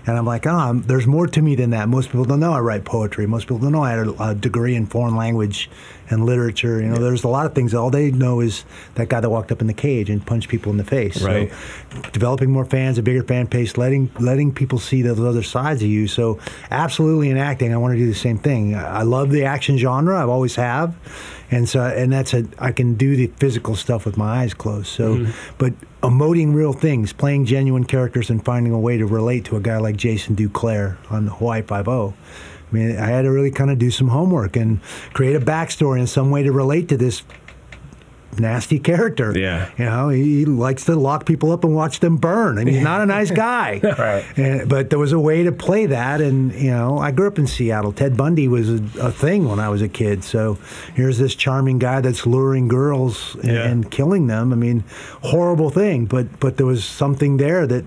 And 0.05 0.17
I'm 0.17 0.25
like, 0.25 0.45
oh, 0.45 0.73
there's 0.85 1.07
more 1.07 1.27
to 1.27 1.41
me 1.41 1.55
than 1.55 1.69
that. 1.69 1.87
Most 1.87 2.07
people 2.07 2.25
don't 2.25 2.39
know 2.39 2.53
I 2.53 2.59
write 2.59 2.83
poetry. 2.83 3.27
Most 3.27 3.43
people 3.43 3.59
don't 3.59 3.71
know 3.71 3.83
I 3.83 3.91
had 3.91 4.07
a, 4.07 4.23
a 4.23 4.35
degree 4.35 4.75
in 4.75 4.87
foreign 4.87 5.15
language 5.15 5.69
and 6.11 6.25
literature. 6.25 6.81
You 6.81 6.89
know, 6.89 6.97
there's 6.97 7.23
a 7.23 7.27
lot 7.27 7.45
of 7.45 7.55
things. 7.55 7.73
All 7.73 7.89
they 7.89 8.11
know 8.11 8.39
is 8.39 8.65
that 8.95 9.09
guy 9.09 9.19
that 9.19 9.29
walked 9.29 9.51
up 9.51 9.61
in 9.61 9.67
the 9.67 9.73
cage 9.73 10.09
and 10.09 10.25
punched 10.25 10.49
people 10.49 10.71
in 10.71 10.77
the 10.77 10.83
face. 10.83 11.21
Right. 11.21 11.51
So 11.51 12.01
developing 12.11 12.51
more 12.51 12.65
fans, 12.65 12.97
a 12.97 13.03
bigger 13.03 13.23
fan 13.23 13.45
base, 13.45 13.77
letting 13.77 14.11
letting 14.19 14.53
people 14.53 14.79
see 14.79 15.01
those 15.01 15.19
other 15.19 15.43
sides 15.43 15.81
of 15.81 15.89
you. 15.89 16.07
So 16.07 16.39
absolutely 16.69 17.29
in 17.29 17.37
acting, 17.37 17.73
I 17.73 17.77
want 17.77 17.93
to 17.93 17.97
do 17.97 18.07
the 18.07 18.13
same 18.13 18.37
thing. 18.37 18.75
I 18.75 19.03
love 19.03 19.31
the 19.31 19.45
action 19.45 19.77
genre. 19.77 20.21
I've 20.21 20.29
always 20.29 20.55
have, 20.55 20.95
and 21.49 21.67
so 21.67 21.83
and 21.83 22.11
that's 22.11 22.33
a 22.33 22.45
I 22.59 22.71
can 22.71 22.95
do 22.95 23.15
the 23.15 23.27
physical 23.27 23.75
stuff 23.75 24.05
with 24.05 24.17
my 24.17 24.41
eyes 24.41 24.53
closed. 24.53 24.87
So, 24.87 25.15
mm-hmm. 25.15 25.31
but 25.57 25.73
emoting 26.01 26.53
real 26.53 26.73
things, 26.73 27.13
playing 27.13 27.45
genuine 27.45 27.85
characters, 27.85 28.29
and 28.29 28.43
finding 28.43 28.73
a 28.73 28.79
way 28.79 28.97
to 28.97 29.05
relate 29.05 29.45
to 29.45 29.55
a 29.55 29.61
guy 29.61 29.77
like 29.77 29.97
Jason 29.97 30.35
Duclair 30.35 30.97
on 31.11 31.27
Hawaii 31.27 31.61
Five 31.61 31.87
O. 31.87 32.13
I 32.71 32.75
mean, 32.75 32.97
I 32.97 33.07
had 33.07 33.23
to 33.23 33.31
really 33.31 33.51
kind 33.51 33.69
of 33.69 33.77
do 33.79 33.91
some 33.91 34.07
homework 34.09 34.55
and 34.55 34.81
create 35.13 35.35
a 35.35 35.39
backstory 35.41 35.99
in 35.99 36.07
some 36.07 36.31
way 36.31 36.43
to 36.43 36.51
relate 36.51 36.87
to 36.89 36.97
this 36.97 37.23
nasty 38.39 38.79
character. 38.79 39.37
Yeah. 39.37 39.69
You 39.77 39.83
know, 39.85 40.07
he, 40.07 40.39
he 40.39 40.45
likes 40.45 40.85
to 40.85 40.95
lock 40.95 41.25
people 41.25 41.51
up 41.51 41.65
and 41.65 41.75
watch 41.75 41.99
them 41.99 42.15
burn. 42.15 42.57
I 42.59 42.63
mean, 42.63 42.75
he's 42.75 42.83
not 42.83 43.01
a 43.01 43.05
nice 43.05 43.29
guy. 43.29 43.81
Right. 44.01 44.23
And, 44.37 44.69
but 44.69 44.89
there 44.89 44.97
was 44.97 45.11
a 45.11 45.19
way 45.19 45.43
to 45.43 45.51
play 45.51 45.85
that. 45.87 46.21
And, 46.21 46.53
you 46.53 46.71
know, 46.71 46.97
I 46.97 47.11
grew 47.11 47.27
up 47.27 47.37
in 47.37 47.45
Seattle. 47.45 47.91
Ted 47.91 48.15
Bundy 48.15 48.47
was 48.47 48.69
a, 48.69 48.75
a 49.01 49.11
thing 49.11 49.49
when 49.49 49.59
I 49.59 49.67
was 49.67 49.81
a 49.81 49.89
kid. 49.89 50.23
So 50.23 50.57
here's 50.95 51.17
this 51.17 51.35
charming 51.35 51.77
guy 51.77 51.99
that's 51.99 52.25
luring 52.25 52.69
girls 52.69 53.35
and, 53.35 53.51
Yeah. 53.51 53.67
and 53.67 53.91
killing 53.91 54.27
them. 54.27 54.53
I 54.53 54.55
mean, 54.55 54.85
horrible 55.23 55.69
thing. 55.69 56.05
But, 56.05 56.39
but 56.39 56.55
there 56.55 56.65
was 56.65 56.85
something 56.85 57.35
there 57.35 57.67
that. 57.67 57.83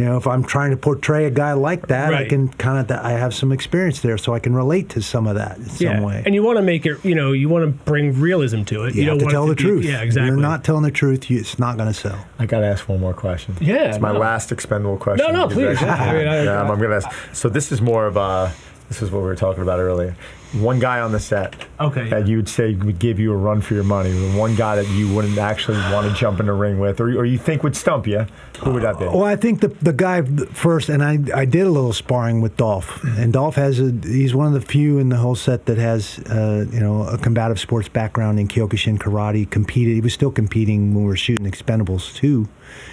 You 0.00 0.06
know, 0.06 0.16
if 0.16 0.26
I'm 0.26 0.42
trying 0.42 0.70
to 0.70 0.78
portray 0.78 1.26
a 1.26 1.30
guy 1.30 1.52
like 1.52 1.88
that, 1.88 2.14
I 2.14 2.26
can 2.26 2.48
kind 2.48 2.78
of 2.78 3.04
I 3.04 3.10
have 3.10 3.34
some 3.34 3.52
experience 3.52 4.00
there, 4.00 4.16
so 4.16 4.32
I 4.32 4.38
can 4.38 4.54
relate 4.56 4.88
to 4.90 5.02
some 5.02 5.26
of 5.26 5.34
that 5.34 5.58
in 5.58 5.66
some 5.66 5.86
yeah. 5.86 6.00
way. 6.02 6.22
And 6.24 6.34
you 6.34 6.42
want 6.42 6.56
to 6.56 6.62
make 6.62 6.86
it, 6.86 7.04
you 7.04 7.14
know, 7.14 7.32
you 7.32 7.50
want 7.50 7.66
to 7.66 7.84
bring 7.84 8.18
realism 8.18 8.62
to 8.62 8.84
it. 8.84 8.94
you, 8.94 9.02
have 9.10 9.18
don't 9.18 9.28
to 9.28 9.30
tell 9.30 9.46
the 9.46 9.54
be- 9.54 9.62
truth. 9.62 9.84
Yeah, 9.84 10.00
exactly. 10.00 10.28
If 10.28 10.32
you're 10.32 10.40
not 10.40 10.64
telling 10.64 10.84
the 10.84 10.90
truth, 10.90 11.28
you, 11.28 11.38
it's 11.38 11.58
not 11.58 11.76
going 11.76 11.92
to 11.92 11.92
sell. 11.92 12.18
I 12.38 12.46
got 12.46 12.60
to 12.60 12.66
ask 12.66 12.88
one 12.88 12.98
more 12.98 13.12
question. 13.12 13.58
Yeah, 13.60 13.90
It's 13.90 14.00
my 14.00 14.14
no. 14.14 14.20
last 14.20 14.52
expendable 14.52 14.96
question. 14.96 15.34
No, 15.34 15.46
no, 15.46 15.52
please. 15.52 15.82
I- 15.82 15.88
I 16.08 16.14
mean, 16.14 16.26
I- 16.28 16.44
yeah, 16.44 16.62
I'm, 16.62 16.70
I'm 16.70 16.78
going 16.78 16.98
to 16.98 17.06
ask. 17.06 17.34
So 17.34 17.50
this 17.50 17.70
is 17.70 17.82
more 17.82 18.06
of 18.06 18.16
a. 18.16 18.54
This 18.88 19.02
is 19.02 19.10
what 19.10 19.18
we 19.18 19.26
were 19.26 19.36
talking 19.36 19.62
about 19.62 19.80
earlier. 19.80 20.16
One 20.52 20.80
guy 20.80 21.00
on 21.00 21.12
the 21.12 21.20
set 21.20 21.54
Okay. 21.80 22.08
that 22.10 22.26
you 22.26 22.36
would 22.36 22.48
say 22.48 22.74
would 22.74 22.98
give 22.98 23.20
you 23.20 23.32
a 23.32 23.36
run 23.36 23.60
for 23.60 23.74
your 23.74 23.84
money. 23.84 24.10
and 24.10 24.36
One 24.36 24.56
guy 24.56 24.74
that 24.76 24.88
you 24.88 25.12
wouldn't 25.14 25.38
actually 25.38 25.78
want 25.92 26.08
to 26.08 26.14
jump 26.18 26.40
in 26.40 26.46
the 26.46 26.52
ring 26.52 26.80
with, 26.80 27.00
or, 27.00 27.04
or 27.18 27.24
you 27.24 27.38
think 27.38 27.62
would 27.62 27.76
stump 27.76 28.06
you. 28.06 28.26
Who 28.60 28.72
would 28.72 28.82
that 28.82 28.98
be? 28.98 29.04
Well, 29.04 29.22
I 29.24 29.36
think 29.36 29.60
the 29.60 29.68
the 29.68 29.92
guy 29.92 30.22
first, 30.52 30.88
and 30.88 31.02
I 31.02 31.18
I 31.34 31.44
did 31.44 31.66
a 31.66 31.70
little 31.70 31.92
sparring 31.92 32.40
with 32.40 32.56
Dolph, 32.56 33.02
and 33.04 33.32
Dolph 33.32 33.54
has 33.54 33.78
a 33.80 33.92
he's 34.02 34.34
one 34.34 34.46
of 34.48 34.52
the 34.52 34.60
few 34.60 34.98
in 34.98 35.08
the 35.08 35.16
whole 35.16 35.34
set 35.36 35.66
that 35.66 35.78
has 35.78 36.18
uh, 36.28 36.66
you 36.70 36.80
know 36.80 37.04
a 37.04 37.16
combative 37.16 37.58
sports 37.60 37.88
background 37.88 38.38
in 38.40 38.48
Kyokushin 38.48 38.98
karate. 38.98 39.48
Competed, 39.48 39.94
he 39.94 40.00
was 40.00 40.12
still 40.12 40.30
competing 40.32 40.94
when 40.94 41.04
we 41.04 41.08
were 41.08 41.16
shooting 41.16 41.46
Expendables 41.46 42.14
too. 42.14 42.48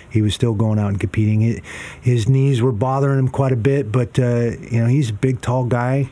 He 0.09 0.21
was 0.21 0.33
still 0.33 0.53
going 0.53 0.79
out 0.79 0.87
and 0.89 0.99
competing. 0.99 1.41
His, 1.41 1.59
his 2.01 2.29
knees 2.29 2.61
were 2.61 2.71
bothering 2.71 3.19
him 3.19 3.27
quite 3.27 3.51
a 3.51 3.57
bit, 3.57 3.91
but 3.91 4.17
uh, 4.19 4.51
you 4.71 4.79
know 4.79 4.85
he's 4.87 5.09
a 5.09 5.13
big, 5.13 5.41
tall 5.41 5.65
guy. 5.65 6.09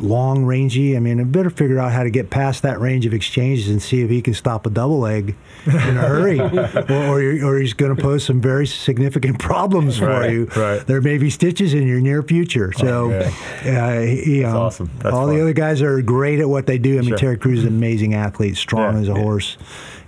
Long, 0.00 0.44
rangey. 0.44 0.96
I 0.96 1.00
mean, 1.00 1.20
I 1.20 1.24
better 1.24 1.50
figure 1.50 1.78
out 1.78 1.92
how 1.92 2.02
to 2.02 2.10
get 2.10 2.30
past 2.30 2.62
that 2.62 2.80
range 2.80 3.06
of 3.06 3.14
exchanges 3.14 3.68
and 3.68 3.80
see 3.82 4.02
if 4.02 4.10
he 4.10 4.20
can 4.22 4.34
stop 4.34 4.66
a 4.66 4.70
double 4.70 4.98
leg 5.00 5.34
in 5.66 5.72
a 5.72 5.78
hurry, 6.00 6.38
or, 6.88 7.20
or, 7.20 7.44
or 7.44 7.58
he's 7.58 7.72
going 7.74 7.94
to 7.94 8.00
pose 8.00 8.24
some 8.24 8.40
very 8.40 8.66
significant 8.66 9.38
problems 9.38 9.98
for 9.98 10.06
Right, 10.06 10.30
you. 10.30 10.46
right. 10.56 10.86
There 10.86 11.00
may 11.00 11.18
be 11.18 11.30
stitches 11.30 11.74
in 11.74 11.86
your 11.86 12.00
near 12.00 12.22
future. 12.22 12.72
So, 12.72 13.12
Okay. 13.12 13.76
uh, 13.76 14.00
he- 14.02 14.36
you 14.38 14.42
know, 14.44 14.62
awesome. 14.62 14.90
All 15.04 15.10
fun. 15.26 15.34
the 15.34 15.40
other 15.42 15.52
guys 15.52 15.82
are 15.82 16.00
great 16.02 16.40
at 16.40 16.48
what 16.48 16.66
they 16.66 16.78
do. 16.78 16.98
I 16.98 17.00
mean, 17.00 17.08
Sure. 17.10 17.18
Terry 17.18 17.38
Crews 17.38 17.58
is 17.60 17.64
an 17.64 17.74
amazing 17.76 18.14
athlete, 18.14 18.56
strong 18.56 18.94
Yeah, 18.94 19.00
as 19.00 19.08
a 19.08 19.12
yeah. 19.12 19.18
horse. 19.18 19.56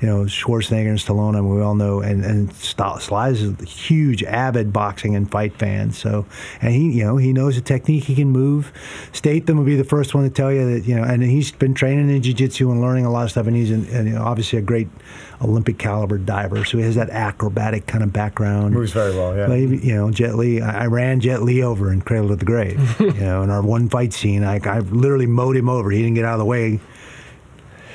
You 0.01 0.09
know 0.09 0.25
Schwarzenegger 0.25 0.89
and 0.89 0.99
Stallone, 0.99 1.37
and 1.37 1.55
we 1.55 1.63
all 1.63 1.75
know, 1.75 2.01
and 2.01 2.25
and 2.25 2.53
Sly 2.55 3.29
is 3.29 3.43
a 3.43 3.65
huge, 3.65 4.23
avid 4.25 4.73
boxing 4.73 5.15
and 5.15 5.31
fight 5.31 5.55
fan. 5.57 5.93
So, 5.93 6.27
and 6.61 6.73
he, 6.73 6.91
you 6.99 7.05
know, 7.05 7.17
he 7.17 7.33
knows 7.33 7.57
the 7.57 7.61
technique. 7.61 8.05
He 8.05 8.15
can 8.15 8.31
move. 8.31 8.73
Statham 9.13 9.59
will 9.59 9.65
be 9.65 9.77
the 9.77 9.85
first 9.85 10.15
one 10.15 10.25
to 10.25 10.31
tell 10.31 10.53
you 10.53 10.75
that, 10.75 10.87
you 10.87 10.95
know, 10.95 11.03
and 11.03 11.23
he's 11.23 11.53
been 11.53 11.75
training 11.75 12.11
in 12.11 12.23
jiu-jitsu 12.23 12.71
and 12.71 12.81
learning 12.81 13.05
a 13.05 13.11
lot 13.11 13.25
of 13.25 13.31
stuff, 13.31 13.47
and 13.47 13.57
he's 13.57 13.71
an, 13.71 13.87
and, 13.91 14.09
you 14.09 14.15
know, 14.15 14.23
obviously 14.23 14.59
a 14.59 14.63
great 14.63 14.89
Olympic 15.43 15.79
caliber 15.79 16.19
diver. 16.19 16.65
So 16.65 16.79
he 16.79 16.85
has 16.85 16.95
that 16.97 17.11
acrobatic 17.11 17.87
kind 17.87 18.03
of 18.03 18.13
background. 18.13 18.75
Moves 18.75 18.93
very 18.93 19.15
well, 19.15 19.37
yeah. 19.37 19.47
But, 19.47 19.59
you 19.59 19.95
know, 19.95 20.11
Jet 20.11 20.35
Li, 20.35 20.61
I 20.61 20.79
I 20.85 20.87
ran 20.87 21.21
Jet 21.21 21.43
Li 21.43 21.63
over 21.63 21.93
in 21.93 22.01
Cradle 22.01 22.29
to 22.29 22.37
the 22.37 22.45
Grave. 22.45 23.01
you 23.01 23.13
know, 23.13 23.43
in 23.43 23.51
our 23.51 23.63
one 23.63 23.89
fight 23.89 24.13
scene, 24.13 24.45
I, 24.45 24.61
I 24.65 24.79
literally 24.79 25.27
mowed 25.27 25.57
him 25.57 25.69
over. 25.69 25.91
He 25.91 26.03
didn't 26.03 26.15
get 26.15 26.25
out 26.25 26.35
of 26.35 26.39
the 26.39 26.45
way. 26.45 26.81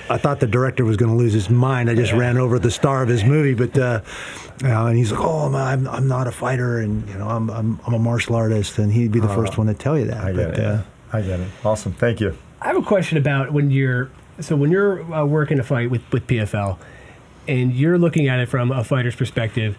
I 0.10 0.18
thought 0.18 0.39
the 0.39 0.48
director 0.48 0.84
was 0.84 0.98
going 0.98 1.12
to 1.12 1.18
lose 1.18 1.34
his 1.34 1.50
mind. 1.50 1.89
I 1.89 1.96
just 1.96 2.13
ran 2.13 2.38
over 2.38 2.60
the 2.60 2.72
star 2.72 3.02
of 3.04 3.10
his 3.10 3.24
movie, 3.24 3.54
but 3.54 3.78
uh, 3.78 4.02
you 4.62 4.68
know, 4.68 4.88
and 4.88 4.98
he's 4.98 5.12
like, 5.12 5.22
"Oh, 5.22 5.46
I'm, 5.48 5.56
I'm, 5.56 5.88
I'm 5.88 6.08
not 6.08 6.28
a 6.28 6.32
fighter, 6.32 6.80
and 6.80 7.08
you 7.08 7.16
know, 7.16 7.28
I'm, 7.28 7.50
I'm, 7.50 7.80
I'm 7.88 7.94
a 7.94 8.00
martial 8.00 8.36
artist," 8.36 8.78
and 8.80 8.92
he'd 8.92 9.12
be 9.12 9.20
the 9.20 9.30
first 9.30 9.58
one 9.58 9.68
to 9.68 9.74
tell 9.74 9.98
you 9.98 10.06
that. 10.08 10.24
I 10.24 10.34
get 10.34 10.52
but, 10.52 10.60
it. 10.60 10.66
Uh, 10.66 10.82
I 11.13 11.22
get 11.22 11.39
it. 11.39 11.50
Awesome. 11.63 11.94
Thank 11.94 12.20
you. 12.20 12.38
I 12.62 12.68
have 12.68 12.78
a 12.78 12.82
question 12.82 13.18
about 13.18 13.52
when 13.54 13.72
you're 13.72 14.10
so 14.39 14.56
when 14.56 14.72
you're 14.72 15.02
uh, 15.13 15.26
working 15.26 15.60
a 15.60 15.63
fight 15.63 15.89
with 15.89 16.02
with 16.12 16.28
PFL, 16.28 16.78
and 17.48 17.74
you're 17.74 17.98
looking 17.98 18.28
at 18.28 18.39
it 18.39 18.50
from 18.50 18.72
a 18.72 18.84
fighter's 18.84 19.16
perspective. 19.16 19.78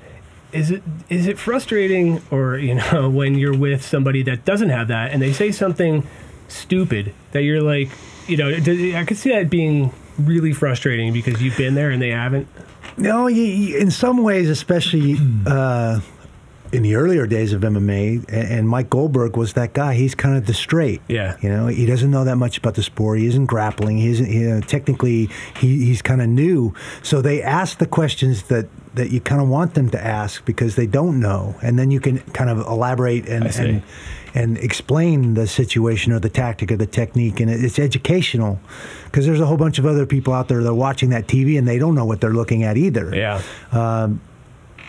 Is 0.53 0.71
it 0.71 0.83
is 1.09 1.27
it 1.27 1.39
frustrating, 1.39 2.23
or 2.31 2.57
you 2.57 2.75
know, 2.93 3.11
when 3.11 3.37
you're 3.37 3.57
with 3.57 3.85
somebody 3.85 4.23
that 4.23 4.45
doesn't 4.45 4.71
have 4.71 4.89
that, 4.89 5.13
and 5.13 5.21
they 5.21 5.33
say 5.33 5.53
something 5.53 6.07
stupid 6.49 7.13
that 7.33 7.43
you're 7.43 7.63
like, 7.63 7.91
you 8.27 8.37
know, 8.37 8.49
I 8.49 9.05
could 9.05 9.17
see 9.17 9.31
that 9.31 9.51
being 9.51 9.93
really 10.19 10.53
frustrating 10.53 11.13
because 11.13 11.43
you've 11.43 11.57
been 11.57 11.75
there 11.75 11.91
and 11.91 12.01
they 12.01 12.11
haven't. 12.11 12.49
No, 12.97 13.27
you, 13.27 13.43
you, 13.43 13.79
in 13.79 13.91
some 13.91 14.23
ways, 14.23 14.49
especially 14.49 15.17
uh, 15.47 16.01
in 16.73 16.83
the 16.83 16.95
earlier 16.97 17.27
days 17.27 17.53
of 17.53 17.63
MMA, 17.63 18.25
and, 18.29 18.49
and 18.49 18.69
Mike 18.69 18.91
Goldberg 18.91 19.37
was 19.37 19.55
that 19.55 19.73
guy. 19.73 19.95
He's 19.95 20.15
kind 20.15 20.37
of 20.37 20.47
the 20.47 20.55
straight. 20.55 21.01
Yeah. 21.09 21.37
You 21.41 21.49
know, 21.49 21.67
he 21.67 21.87
doesn't 21.87 22.11
know 22.11 22.25
that 22.25 22.37
much 22.37 22.59
about 22.59 22.75
the 22.75 22.83
sport. 22.83 23.19
He 23.19 23.27
isn't 23.27 23.47
grappling. 23.47 23.99
He 23.99 24.09
isn't. 24.09 24.31
You 24.31 24.49
know, 24.51 24.61
technically, 24.61 25.29
he, 25.57 25.85
he's 25.85 26.03
kind 26.03 26.21
of 26.23 26.29
new. 26.29 26.75
So 27.03 27.23
they 27.23 27.43
ask 27.43 27.79
the 27.79 27.87
questions 27.87 28.45
that 28.45 28.69
that 28.95 29.11
you 29.11 29.21
kind 29.21 29.43
of 29.43 29.49
want 29.49 29.75
them 29.75 29.91
to 29.91 30.05
ask 30.05 30.45
because 30.45 30.77
they 30.77 30.87
don't 30.87 31.19
know, 31.19 31.57
and 31.63 31.79
then 31.79 31.91
you 31.91 32.01
can 32.01 32.19
kind 32.33 32.49
of 32.49 32.59
elaborate 32.59 33.27
and 33.27 33.45
I 33.45 33.51
see. 33.51 33.69
and 33.69 33.83
and 34.35 34.59
explain 34.59 35.35
the 35.35 35.47
situation 35.47 36.13
or 36.13 36.19
the 36.19 36.29
tactic 36.29 36.73
or 36.73 36.77
the 36.77 36.87
technique, 36.87 37.39
and 37.41 37.49
it's 37.51 37.79
educational 37.79 38.59
because 39.05 39.25
there's 39.27 39.41
a 39.41 39.47
whole 39.47 39.57
bunch 39.57 39.79
of 39.79 39.87
other 39.87 40.07
people 40.07 40.33
out 40.33 40.49
there 40.49 40.63
that 40.63 40.69
are 40.69 40.75
watching 40.75 41.11
that 41.11 41.27
TV 41.29 41.57
and 41.57 41.69
they 41.69 41.79
don't 41.79 41.95
know 41.95 42.05
what 42.05 42.21
they're 42.21 42.33
looking 42.35 42.65
at 42.65 42.77
either. 42.77 43.15
Yeah. 43.15 43.41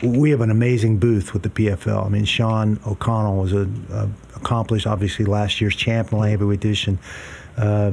We 0.04 0.30
have 0.32 0.42
an 0.42 0.52
amazing 0.52 0.98
booth 0.98 1.32
with 1.34 1.44
the 1.44 1.50
PFL. 1.50 2.06
I 2.06 2.10
mean, 2.10 2.26
Sean 2.26 2.80
O'Connell 2.86 3.38
was 3.38 3.54
a, 3.54 3.70
a 3.94 4.10
accomplished, 4.36 4.86
obviously 4.86 5.24
last 5.26 5.62
year's 5.62 5.76
champ 5.76 6.12
in 6.12 6.20
the 6.20 6.30
heavyweight 6.30 6.60
edition. 6.60 7.00
Uh, 7.56 7.92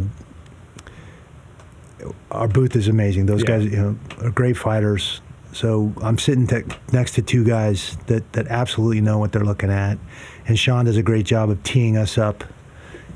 our 2.31 2.49
booth 2.49 2.75
is 2.75 2.89
amazing. 2.89 3.27
Those 3.27 3.43
Yeah. 3.43 3.47
guys, 3.59 3.65
you 3.67 3.77
know, 3.77 3.97
are 4.23 4.31
great 4.31 4.57
fighters. 4.57 5.21
So 5.53 5.93
I'm 6.03 6.19
sitting 6.19 6.47
te- 6.47 6.65
next 6.93 7.13
to 7.13 7.23
two 7.23 7.45
guys 7.45 7.97
that, 8.07 8.33
that 8.33 8.49
absolutely 8.49 9.01
know 9.01 9.19
what 9.19 9.33
they're 9.33 9.45
looking 9.45 9.71
at, 9.71 9.99
and 10.47 10.59
Sean 10.59 10.85
does 10.87 10.97
a 10.97 11.03
great 11.03 11.27
job 11.27 11.51
of 11.51 11.63
teeing 11.63 11.97
us 11.97 12.19
up. 12.19 12.45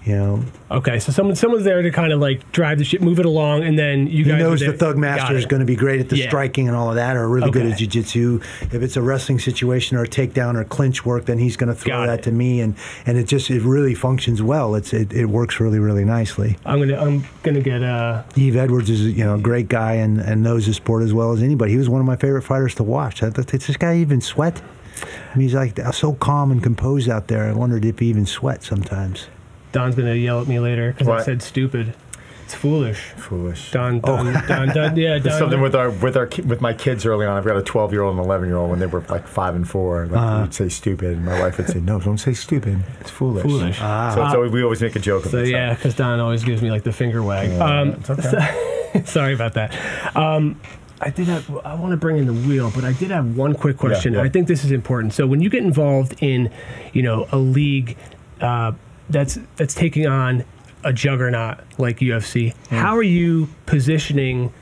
You 0.05 0.15
know, 0.15 0.45
Okay, 0.71 1.01
so 1.01 1.11
someone 1.11 1.35
someone's 1.35 1.65
there 1.65 1.83
to 1.83 1.91
kind 1.91 2.13
of 2.13 2.21
like 2.21 2.53
drive 2.53 2.79
the 2.79 2.85
ship, 2.85 3.01
move 3.01 3.19
it 3.19 3.27
along, 3.27 3.65
and 3.65 3.77
then 3.77 4.07
you 4.07 4.23
he 4.23 4.31
guys. 4.31 4.35
are 4.35 4.39
knows 4.39 4.61
the 4.61 4.73
Thug 4.73 4.97
Master 4.97 5.35
is 5.35 5.47
going 5.47 5.59
to 5.59 5.67
be 5.67 5.75
great 5.75 5.99
at 5.99 6.09
the 6.09 6.17
Yeah. 6.17 6.29
striking 6.29 6.69
and 6.69 6.77
all 6.77 6.91
of 6.91 6.95
that, 6.95 7.17
or 7.17 7.29
really 7.29 7.51
good 7.51 7.67
at 7.67 7.79
jiu-jitsu. 7.79 8.39
If 8.71 8.75
it's 8.75 8.97
a 8.97 9.03
wrestling 9.03 9.41
situation 9.41 9.97
or 9.97 10.05
a 10.05 10.07
takedown 10.07 10.55
or 10.55 10.63
clinch 10.63 11.05
work, 11.05 11.25
then 11.25 11.39
he's 11.39 11.57
going 11.57 11.71
to 11.71 11.75
throw 11.75 12.03
Got 12.03 12.07
that 12.07 12.19
it. 12.21 12.23
to 12.23 12.31
me, 12.31 12.61
and, 12.61 12.77
and 13.05 13.19
it 13.19 13.25
just 13.27 13.51
it 13.51 13.63
really 13.63 13.95
functions 13.97 14.41
well. 14.41 14.77
It's 14.77 14.93
it, 14.93 15.13
it 15.13 15.27
works 15.27 15.59
really 15.59 15.81
really 15.81 16.05
nicely. 16.05 16.57
I'm 16.65 16.79
gonna 16.79 17.03
I'm 17.05 17.25
gonna 17.43 17.61
get 17.61 17.83
uh 17.83 18.23
Yves 18.37 18.55
Edwards 18.55 18.89
is 18.91 19.01
you 19.07 19.25
know 19.25 19.35
a 19.35 19.41
great 19.41 19.67
guy 19.67 19.95
and, 19.95 20.21
and 20.21 20.41
knows 20.41 20.67
the 20.67 20.75
sport 20.75 21.03
as 21.03 21.13
well 21.13 21.33
as 21.33 21.43
anybody. 21.43 21.73
He 21.73 21.79
was 21.79 21.89
one 21.89 22.01
of 22.01 22.07
my 22.07 22.15
favorite 22.17 22.43
fighters 22.43 22.77
to 22.77 22.85
watch. 22.85 23.25
I 23.25 23.31
thought, 23.31 23.47
Does 23.49 23.67
this 23.67 23.77
guy 23.77 23.97
even 23.97 24.21
sweat? 24.21 24.63
I 25.03 25.37
mean, 25.39 25.49
he's 25.49 25.55
like 25.55 25.79
so 25.93 26.15
calm 26.15 26.51
and 26.51 26.63
composed 26.63 27.09
out 27.09 27.29
there. 27.29 27.45
I 27.49 27.53
wondered 27.53 27.85
if 27.85 27.99
he 27.99 28.07
even 28.07 28.27
sweat 28.27 28.63
sometimes. 28.63 29.27
Don's 29.73 29.95
gonna 29.95 30.15
yell 30.15 30.41
at 30.41 30.47
me 30.49 30.59
later 30.59 30.93
because 30.93 31.09
I 31.09 31.23
said 31.23 31.43
stupid. 31.43 31.95
It's 32.45 32.55
foolish. 32.55 33.01
Foolish. 33.17 33.73
Don, 33.73 33.99
Don, 33.99 34.33
Don, 34.47 34.69
Don, 34.69 34.97
yeah, 34.97 35.19
Don. 35.19 35.37
Something 35.37 35.61
with 35.61 35.75
our 35.75 35.91
with 35.91 36.17
our 36.17 36.29
with 36.47 36.61
my 36.61 36.73
kids 36.73 37.05
early 37.05 37.27
on. 37.27 37.37
I've 37.37 37.45
got 37.45 37.57
a 37.57 37.63
12 37.63 37.93
year 37.93 38.03
old 38.03 38.17
and 38.17 38.25
11 38.25 38.47
year 38.49 38.57
old. 38.57 38.71
When 38.71 38.79
they 38.79 38.87
were 38.87 39.01
like 39.09 39.27
five 39.27 39.57
and 39.57 39.69
four, 39.69 40.07
like 40.07 40.17
Uh-huh. 40.21 40.43
we'd 40.43 40.55
say 40.55 40.69
stupid, 40.69 41.17
and 41.17 41.25
my 41.25 41.41
wife 41.41 41.59
would 41.59 41.69
say, 41.69 41.81
"No, 41.81 41.99
don't 41.99 42.19
say 42.19 42.35
stupid. 42.35 42.85
It's 43.01 43.11
foolish." 43.11 43.43
Foolish. 43.43 43.79
So 43.79 44.25
it's 44.25 44.35
always, 44.35 44.53
we 44.53 44.63
always 44.63 44.81
make 44.81 44.95
a 44.95 45.01
joke 45.01 45.25
of 45.25 45.33
So 45.33 45.39
it. 45.39 45.49
yeah, 45.49 45.75
because 45.75 45.97
Don 45.97 46.21
always 46.21 46.45
gives 46.45 46.63
me 46.63 46.71
like 46.71 46.85
the 46.85 46.93
finger 46.93 47.21
wag. 47.21 47.51
Um, 47.61 47.89
it's 47.95 48.11
okay. 48.11 49.03
sorry 49.07 49.35
about 49.35 49.55
that. 49.55 49.75
Um, 50.17 50.61
I 51.01 51.11
did 51.11 51.27
have. 51.29 51.51
I 51.65 51.75
want 51.75 51.91
to 51.93 51.97
bring 51.97 52.17
in 52.17 52.27
the 52.27 52.33
wheel, 52.33 52.73
but 52.75 52.85
I 52.85 52.93
did 52.93 53.11
have 53.11 53.37
one 53.37 53.55
quick 53.55 53.77
question. 53.77 54.15
yeah. 54.15 54.23
I 54.23 54.29
think 54.29 54.49
this 54.49 54.65
is 54.65 54.71
important. 54.73 55.13
So 55.13 55.27
when 55.27 55.41
you 55.41 55.51
get 55.51 55.63
involved 55.63 56.17
in, 56.23 56.51
you 56.93 57.03
know, 57.03 57.27
a 57.33 57.39
league 57.39 57.97
uh, 58.41 58.73
that's 59.11 59.39
that's 59.57 59.75
taking 59.75 60.07
on 60.07 60.45
a 60.85 60.93
juggernaut 60.93 61.59
like 61.79 61.99
UFC, 61.99 62.55
Hmm. 62.69 62.77
how 62.77 62.97
are 62.97 63.03
you 63.03 63.49
positioning? 63.67 64.53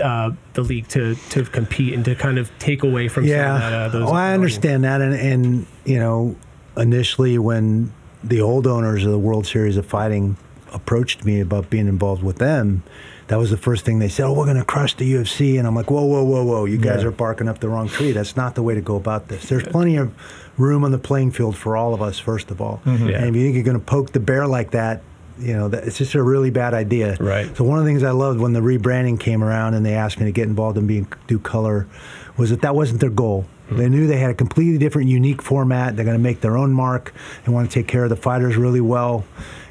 Uh, 0.00 0.30
the 0.52 0.62
league 0.62 0.86
to 0.86 1.16
to 1.30 1.42
compete 1.46 1.94
and 1.94 2.04
to 2.04 2.14
kind 2.14 2.38
of 2.38 2.48
take 2.60 2.84
away 2.84 3.08
from 3.08 3.24
some 3.24 3.30
Yeah, 3.30 3.54
of 3.56 3.60
that, 3.60 3.72
uh, 3.72 3.88
those 3.88 4.04
well, 4.04 4.14
I 4.14 4.32
understand 4.32 4.84
that, 4.84 5.00
and 5.00 5.12
and 5.14 5.66
you 5.84 5.98
know, 5.98 6.36
initially 6.76 7.38
when 7.38 7.92
the 8.22 8.40
old 8.40 8.68
owners 8.68 9.04
of 9.04 9.10
the 9.10 9.18
World 9.18 9.46
Series 9.48 9.76
of 9.76 9.84
Fighting 9.84 10.36
approached 10.72 11.24
me 11.24 11.40
about 11.40 11.70
being 11.70 11.88
involved 11.88 12.22
with 12.22 12.38
them, 12.38 12.84
that 13.28 13.38
was 13.38 13.50
the 13.50 13.56
first 13.56 13.84
thing 13.84 13.98
they 13.98 14.08
said. 14.08 14.24
Oh, 14.26 14.32
we're 14.32 14.44
going 14.44 14.56
to 14.58 14.64
crush 14.64 14.94
the 14.94 15.10
UFC, 15.14 15.58
and 15.58 15.66
I'm 15.66 15.74
like, 15.74 15.90
whoa, 15.90 16.04
whoa, 16.04 16.24
whoa, 16.24 16.44
whoa! 16.44 16.64
You 16.66 16.78
guys 16.78 17.02
Yeah. 17.02 17.08
are 17.08 17.12
barking 17.12 17.48
up 17.48 17.60
the 17.60 17.68
wrong 17.68 17.88
tree. 17.88 18.12
That's 18.12 18.36
not 18.36 18.54
the 18.54 18.62
way 18.62 18.74
to 18.74 18.80
go 18.80 18.96
about 18.96 19.28
this. 19.28 19.48
There's 19.48 19.64
plenty 19.64 19.96
of 19.96 20.12
room 20.58 20.84
on 20.84 20.92
the 20.92 20.98
playing 20.98 21.32
field 21.32 21.56
for 21.56 21.76
all 21.76 21.94
of 21.94 22.02
us. 22.02 22.18
First 22.18 22.50
of 22.50 22.60
all, 22.60 22.80
mm-hmm. 22.84 23.08
Yeah. 23.08 23.18
and 23.18 23.28
if 23.28 23.36
you 23.36 23.42
think 23.42 23.54
you're 23.54 23.64
going 23.64 23.78
to 23.78 23.84
poke 23.84 24.12
the 24.12 24.20
bear 24.20 24.46
like 24.46 24.72
that. 24.72 25.02
You 25.36 25.52
know, 25.52 25.66
that, 25.66 25.82
it's 25.82 25.98
just 25.98 26.14
a 26.14 26.22
really 26.22 26.50
bad 26.50 26.74
idea. 26.74 27.16
Right. 27.18 27.56
So 27.56 27.64
one 27.64 27.80
of 27.80 27.84
the 27.84 27.90
things 27.90 28.04
I 28.04 28.12
loved 28.12 28.38
when 28.38 28.52
the 28.52 28.60
rebranding 28.60 29.18
came 29.18 29.42
around 29.42 29.74
and 29.74 29.84
they 29.84 29.94
asked 29.94 30.20
me 30.20 30.26
to 30.26 30.30
get 30.30 30.46
involved 30.46 30.78
in 30.78 30.86
being 30.86 31.12
do 31.26 31.40
color 31.40 31.88
was 32.36 32.50
that 32.50 32.60
that 32.62 32.76
wasn't 32.76 33.00
their 33.00 33.10
goal. 33.10 33.44
Mm-hmm. 33.66 33.76
They 33.78 33.88
knew 33.88 34.06
they 34.06 34.18
had 34.18 34.30
a 34.30 34.34
completely 34.34 34.78
different, 34.78 35.08
unique 35.08 35.42
format. 35.42 35.96
They're 35.96 36.04
going 36.04 36.16
to 36.16 36.22
make 36.22 36.40
their 36.40 36.56
own 36.56 36.72
mark. 36.72 37.12
They 37.44 37.50
want 37.50 37.68
to 37.68 37.74
take 37.74 37.88
care 37.88 38.04
of 38.04 38.10
the 38.10 38.16
fighters 38.16 38.56
really 38.56 38.80
well, 38.80 39.24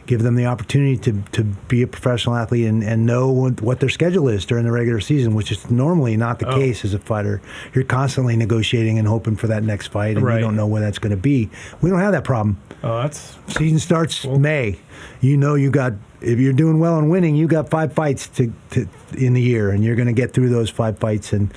give 0.05 0.21
them 0.23 0.35
the 0.35 0.45
opportunity 0.45 0.97
to, 0.97 1.21
to 1.31 1.43
be 1.43 1.81
a 1.81 1.87
professional 1.87 2.35
athlete 2.35 2.65
and, 2.67 2.83
and 2.83 3.05
know 3.05 3.31
what, 3.31 3.61
what 3.61 3.79
their 3.79 3.89
schedule 3.89 4.27
is 4.27 4.45
during 4.45 4.65
the 4.65 4.71
regular 4.71 4.99
season, 4.99 5.33
which 5.33 5.51
is 5.51 5.69
normally 5.71 6.17
not 6.17 6.39
the 6.39 6.47
Oh. 6.49 6.55
case 6.57 6.83
as 6.83 6.93
a 6.93 6.99
fighter. 6.99 7.41
You're 7.73 7.83
constantly 7.85 8.35
negotiating 8.35 8.99
and 8.99 9.07
hoping 9.07 9.35
for 9.35 9.47
that 9.47 9.63
next 9.63 9.87
fight, 9.87 10.17
and 10.17 10.25
Right. 10.25 10.35
you 10.35 10.41
don't 10.41 10.55
know 10.55 10.67
when 10.67 10.81
that's 10.81 10.99
going 10.99 11.11
to 11.11 11.17
be. 11.21 11.49
We 11.81 11.89
don't 11.89 11.99
have 11.99 12.11
that 12.11 12.23
problem. 12.23 12.57
Oh, 12.83 13.01
that's 13.01 13.37
Season 13.47 13.79
starts 13.79 14.25
May. 14.25 14.77
You 15.21 15.37
know 15.37 15.55
you 15.55 15.71
got 15.71 15.93
if 16.21 16.39
you're 16.39 16.53
doing 16.53 16.79
well 16.79 16.97
and 16.97 17.09
winning, 17.09 17.35
you 17.35 17.47
got 17.47 17.69
five 17.69 17.91
fights 17.93 18.27
to, 18.29 18.53
to 18.71 18.87
in 19.17 19.33
the 19.33 19.41
year, 19.41 19.71
and 19.71 19.83
you're 19.83 19.95
going 19.95 20.07
to 20.07 20.13
get 20.13 20.33
through 20.33 20.49
those 20.49 20.69
five 20.69 20.97
fights. 20.97 21.33
And 21.33 21.51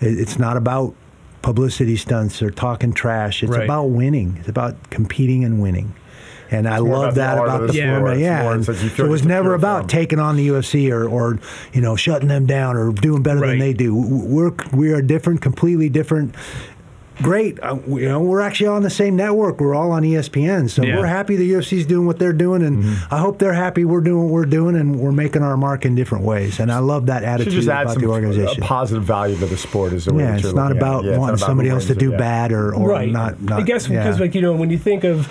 it, 0.00 0.18
it's 0.18 0.38
not 0.38 0.56
about 0.56 0.94
publicity 1.42 1.96
stunts 1.96 2.42
or 2.42 2.50
talking 2.50 2.92
trash. 2.92 3.42
It's 3.42 3.50
Right. 3.52 3.64
about 3.64 3.86
winning. 3.90 4.36
It's 4.40 4.48
about 4.48 4.90
competing 4.90 5.44
and 5.44 5.60
winning. 5.62 5.94
And 6.50 6.66
I 6.68 6.80
more 6.80 6.88
love 6.98 7.14
that 7.16 7.36
about 7.38 7.60
the 7.60 7.66
the 7.68 7.72
sport. 7.74 7.88
format. 7.88 8.12
It's 8.14 8.20
Yeah, 8.22 8.42
more- 8.42 8.52
and 8.52 8.60
it's 8.60 8.68
like 8.68 8.82
you 8.82 8.88
so 8.96 9.04
it 9.04 9.08
was 9.08 9.24
never 9.24 9.54
about 9.54 9.80
form. 9.80 9.88
taking 9.88 10.18
on 10.18 10.36
the 10.36 10.48
UFC 10.48 10.90
or, 10.90 11.06
or 11.08 11.38
you 11.72 11.80
know 11.80 11.94
shutting 11.96 12.28
them 12.28 12.46
down 12.46 12.76
or 12.76 12.90
doing 12.92 13.22
better 13.22 13.40
Right. 13.40 13.50
than 13.50 13.58
they 13.58 13.72
do. 13.74 13.94
We're 13.94 14.52
we 14.72 14.92
are 14.92 15.02
different, 15.02 15.40
completely 15.42 15.88
different 15.88 16.34
great. 17.20 17.58
Uh, 17.60 17.76
we- 17.84 18.02
you 18.02 18.08
know, 18.08 18.20
we're 18.20 18.40
actually 18.40 18.68
on 18.68 18.82
the 18.84 18.88
same 18.90 19.16
network. 19.16 19.60
We're 19.60 19.74
all 19.74 19.90
on 19.90 20.04
ESPN, 20.04 20.68
so 20.68 20.84
Yeah. 20.84 20.98
we're 20.98 21.06
happy 21.06 21.34
the 21.34 21.50
UFC's 21.50 21.84
doing 21.84 22.06
what 22.06 22.20
they're 22.20 22.32
doing, 22.32 22.62
and 22.62 22.84
Mm-hmm. 22.84 23.12
I 23.14 23.18
hope 23.18 23.38
they're 23.40 23.52
happy 23.54 23.84
we're 23.84 24.02
doing 24.02 24.22
what 24.24 24.32
we're 24.32 24.44
doing, 24.46 24.76
and 24.76 24.94
we're 25.00 25.10
making 25.10 25.42
our 25.42 25.56
mark 25.56 25.84
in 25.84 25.96
different 25.96 26.22
ways. 26.24 26.60
And 26.60 26.70
I 26.70 26.78
love 26.78 27.06
that 27.06 27.24
attitude 27.24 27.54
just 27.54 27.68
add 27.68 27.82
about 27.82 27.94
some 27.94 28.02
the 28.02 28.08
organization. 28.08 28.62
positive 28.62 29.02
value 29.02 29.36
to 29.36 29.46
the 29.46 29.56
sport. 29.56 29.92
Is 29.94 30.04
the 30.04 30.14
way 30.14 30.22
yeah, 30.22 30.36
it's 30.36 30.44
not 30.44 30.54
looking 30.54 30.64
at 30.64 30.70
it. 30.70 30.76
about 30.78 31.04
Yeah, 31.04 31.10
it's 31.10 31.16
not 31.16 31.20
wanting 31.20 31.34
about 31.34 31.46
somebody 31.46 31.68
else 31.70 31.86
to 31.86 31.94
do 31.96 32.10
it, 32.10 32.12
yeah. 32.12 32.18
bad 32.18 32.52
or, 32.52 32.72
or 32.72 32.88
right. 32.90 33.10
not, 33.10 33.42
not. 33.42 33.58
I 33.58 33.62
guess 33.62 33.88
yeah. 33.88 34.04
because 34.04 34.20
like 34.20 34.36
you 34.36 34.40
know 34.40 34.52
when 34.52 34.70
you 34.70 34.78
think 34.78 35.02
of, 35.02 35.28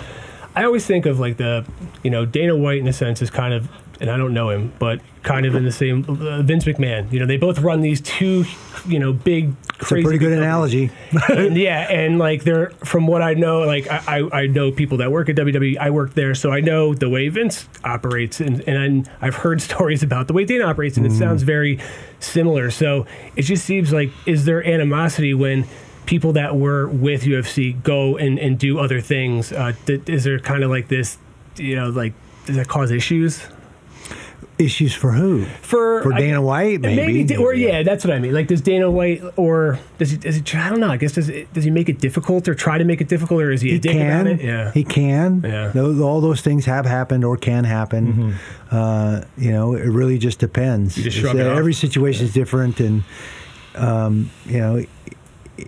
I 0.54 0.64
always 0.64 0.86
think 0.86 1.06
of 1.06 1.18
like 1.20 1.36
the, 1.36 1.64
you 2.02 2.10
know 2.10 2.24
Dana 2.24 2.56
White 2.56 2.78
in 2.78 2.88
a 2.88 2.92
sense 2.92 3.22
is 3.22 3.30
kind 3.30 3.54
of, 3.54 3.68
and 4.00 4.10
I 4.10 4.16
don't 4.16 4.32
know 4.34 4.50
him, 4.50 4.72
but 4.78 5.00
kind 5.22 5.44
of 5.44 5.54
in 5.54 5.64
the 5.64 5.72
same 5.72 6.04
uh, 6.08 6.42
Vince 6.42 6.64
McMahon. 6.64 7.12
You 7.12 7.20
know 7.20 7.26
they 7.26 7.36
both 7.36 7.58
run 7.58 7.80
these 7.80 8.00
two 8.00 8.44
you 8.86 8.98
know 8.98 9.12
big. 9.12 9.54
It's 9.80 9.92
a 9.92 10.02
pretty 10.02 10.18
good 10.18 10.32
analogy. 10.32 10.90
and 11.28 11.56
yeah, 11.56 11.90
and 11.90 12.18
like 12.18 12.42
they're 12.42 12.70
from 12.84 13.06
what 13.06 13.22
I 13.22 13.34
know, 13.34 13.60
like 13.60 13.86
I, 13.88 14.18
I, 14.18 14.40
I 14.42 14.46
know 14.46 14.72
people 14.72 14.98
that 14.98 15.12
work 15.12 15.28
at 15.28 15.36
WWE. 15.36 15.78
I 15.78 15.90
work 15.90 16.14
there, 16.14 16.34
so 16.34 16.50
I 16.50 16.60
know 16.60 16.94
the 16.94 17.08
way 17.08 17.28
Vince 17.28 17.68
operates, 17.84 18.40
and 18.40 18.60
and 18.68 19.08
I've 19.20 19.36
heard 19.36 19.62
stories 19.70 20.02
about 20.02 20.26
the 20.26 20.32
way 20.32 20.44
Dana 20.44 20.64
operates, 20.64 20.96
and 20.96 21.06
it 21.06 21.12
sounds 21.12 21.42
very 21.42 21.78
similar. 22.20 22.70
So 22.70 23.06
it 23.36 23.42
just 23.42 23.64
seems 23.64 23.92
like 23.92 24.10
is 24.26 24.44
there 24.44 24.66
animosity 24.66 25.34
when 25.34 25.66
people 26.08 26.32
that 26.32 26.56
were 26.56 26.88
with 26.88 27.22
UFC 27.24 27.80
go 27.82 28.16
and, 28.16 28.38
and 28.38 28.58
do 28.58 28.78
other 28.78 29.00
things? 29.02 29.52
Uh, 29.52 29.74
th- 29.84 30.08
is 30.08 30.24
there 30.24 30.38
kind 30.38 30.64
of 30.64 30.70
like 30.70 30.88
this, 30.88 31.18
you 31.56 31.76
know, 31.76 31.90
like 31.90 32.14
does 32.46 32.56
that 32.56 32.66
cause 32.66 32.90
issues? 32.90 33.42
Issues 34.58 34.92
for 34.92 35.12
who? 35.12 35.44
for 35.62 36.02
For 36.02 36.12
I- 36.14 36.18
Dana 36.18 36.42
White, 36.42 36.80
maybe. 36.80 37.36
or 37.36 37.54
yeah, 37.54 37.84
that's 37.84 38.04
what 38.04 38.12
I 38.12 38.18
mean. 38.18 38.32
Like, 38.32 38.48
does 38.48 38.60
Dana 38.60 38.90
White 38.90 39.22
or 39.36 39.78
does 39.98 40.10
he? 40.10 40.16
Does 40.16 40.34
he 40.36 40.58
I 40.58 40.70
don't 40.70 40.80
know. 40.80 40.90
I 40.90 40.96
guess 40.96 41.12
does 41.12 41.28
it, 41.28 41.52
does 41.52 41.62
he 41.62 41.70
make 41.70 41.88
it 41.88 42.00
difficult 42.00 42.48
or 42.48 42.54
try 42.56 42.76
to 42.78 42.84
make 42.84 43.00
it 43.00 43.06
difficult 43.08 43.40
or 43.42 43.52
is 43.52 43.60
he, 43.60 43.70
a 43.70 43.72
He 43.74 43.78
can. 43.80 44.38
Yeah, 44.40 44.72
He 44.72 44.82
can. 44.82 45.42
Yeah. 45.44 45.68
Those, 45.68 46.00
all 46.00 46.20
those 46.20 46.40
things 46.40 46.64
have 46.64 46.86
happened 46.86 47.24
or 47.24 47.36
can 47.36 47.62
happen. 47.64 48.12
Mm-hmm. 48.12 48.74
Uh, 48.74 49.20
you 49.36 49.52
know, 49.52 49.74
it 49.74 49.86
really 49.86 50.18
just 50.18 50.40
depends. 50.40 50.96
You 50.96 51.08
just 51.10 51.24
uh, 51.24 51.38
every 51.38 51.74
situation 51.74 52.26
is 52.26 52.32
different, 52.32 52.80
and 52.80 53.04
um, 53.76 54.30
you 54.46 54.58
know, 54.58 54.84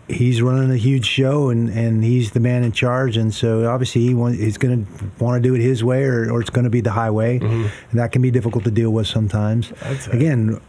he's 0.09 0.42
running 0.42 0.70
a 0.70 0.76
huge 0.76 1.07
show, 1.07 1.50
and, 1.50 1.68
and 1.68 2.05
he's 2.05 2.33
the 2.33 2.40
man 2.40 2.62
in 2.64 2.72
charge, 2.72 3.16
and 3.16 3.33
so 3.35 3.70
obviously 3.70 4.03
he 4.03 4.14
want, 4.14 4.37
he's 4.37 4.59
going 4.59 4.87
to 4.87 5.24
want 5.24 5.42
to 5.42 5.48
do 5.48 5.55
it 5.55 5.61
his 5.61 5.83
way, 5.83 6.05
or, 6.05 6.33
or 6.33 6.40
it's 6.40 6.50
going 6.50 6.64
to 6.64 6.70
be 6.70 6.81
the 6.81 6.92
highway, 6.92 7.38
and 7.38 7.70
that 7.92 8.12
can 8.12 8.22
be 8.22 8.31
difficult 8.31 8.64
to 8.64 8.70
deal 8.70 8.90
with 8.90 9.07
sometimes. 9.07 9.68
Mm-hmm. 9.70 10.16
Again. 10.16 10.61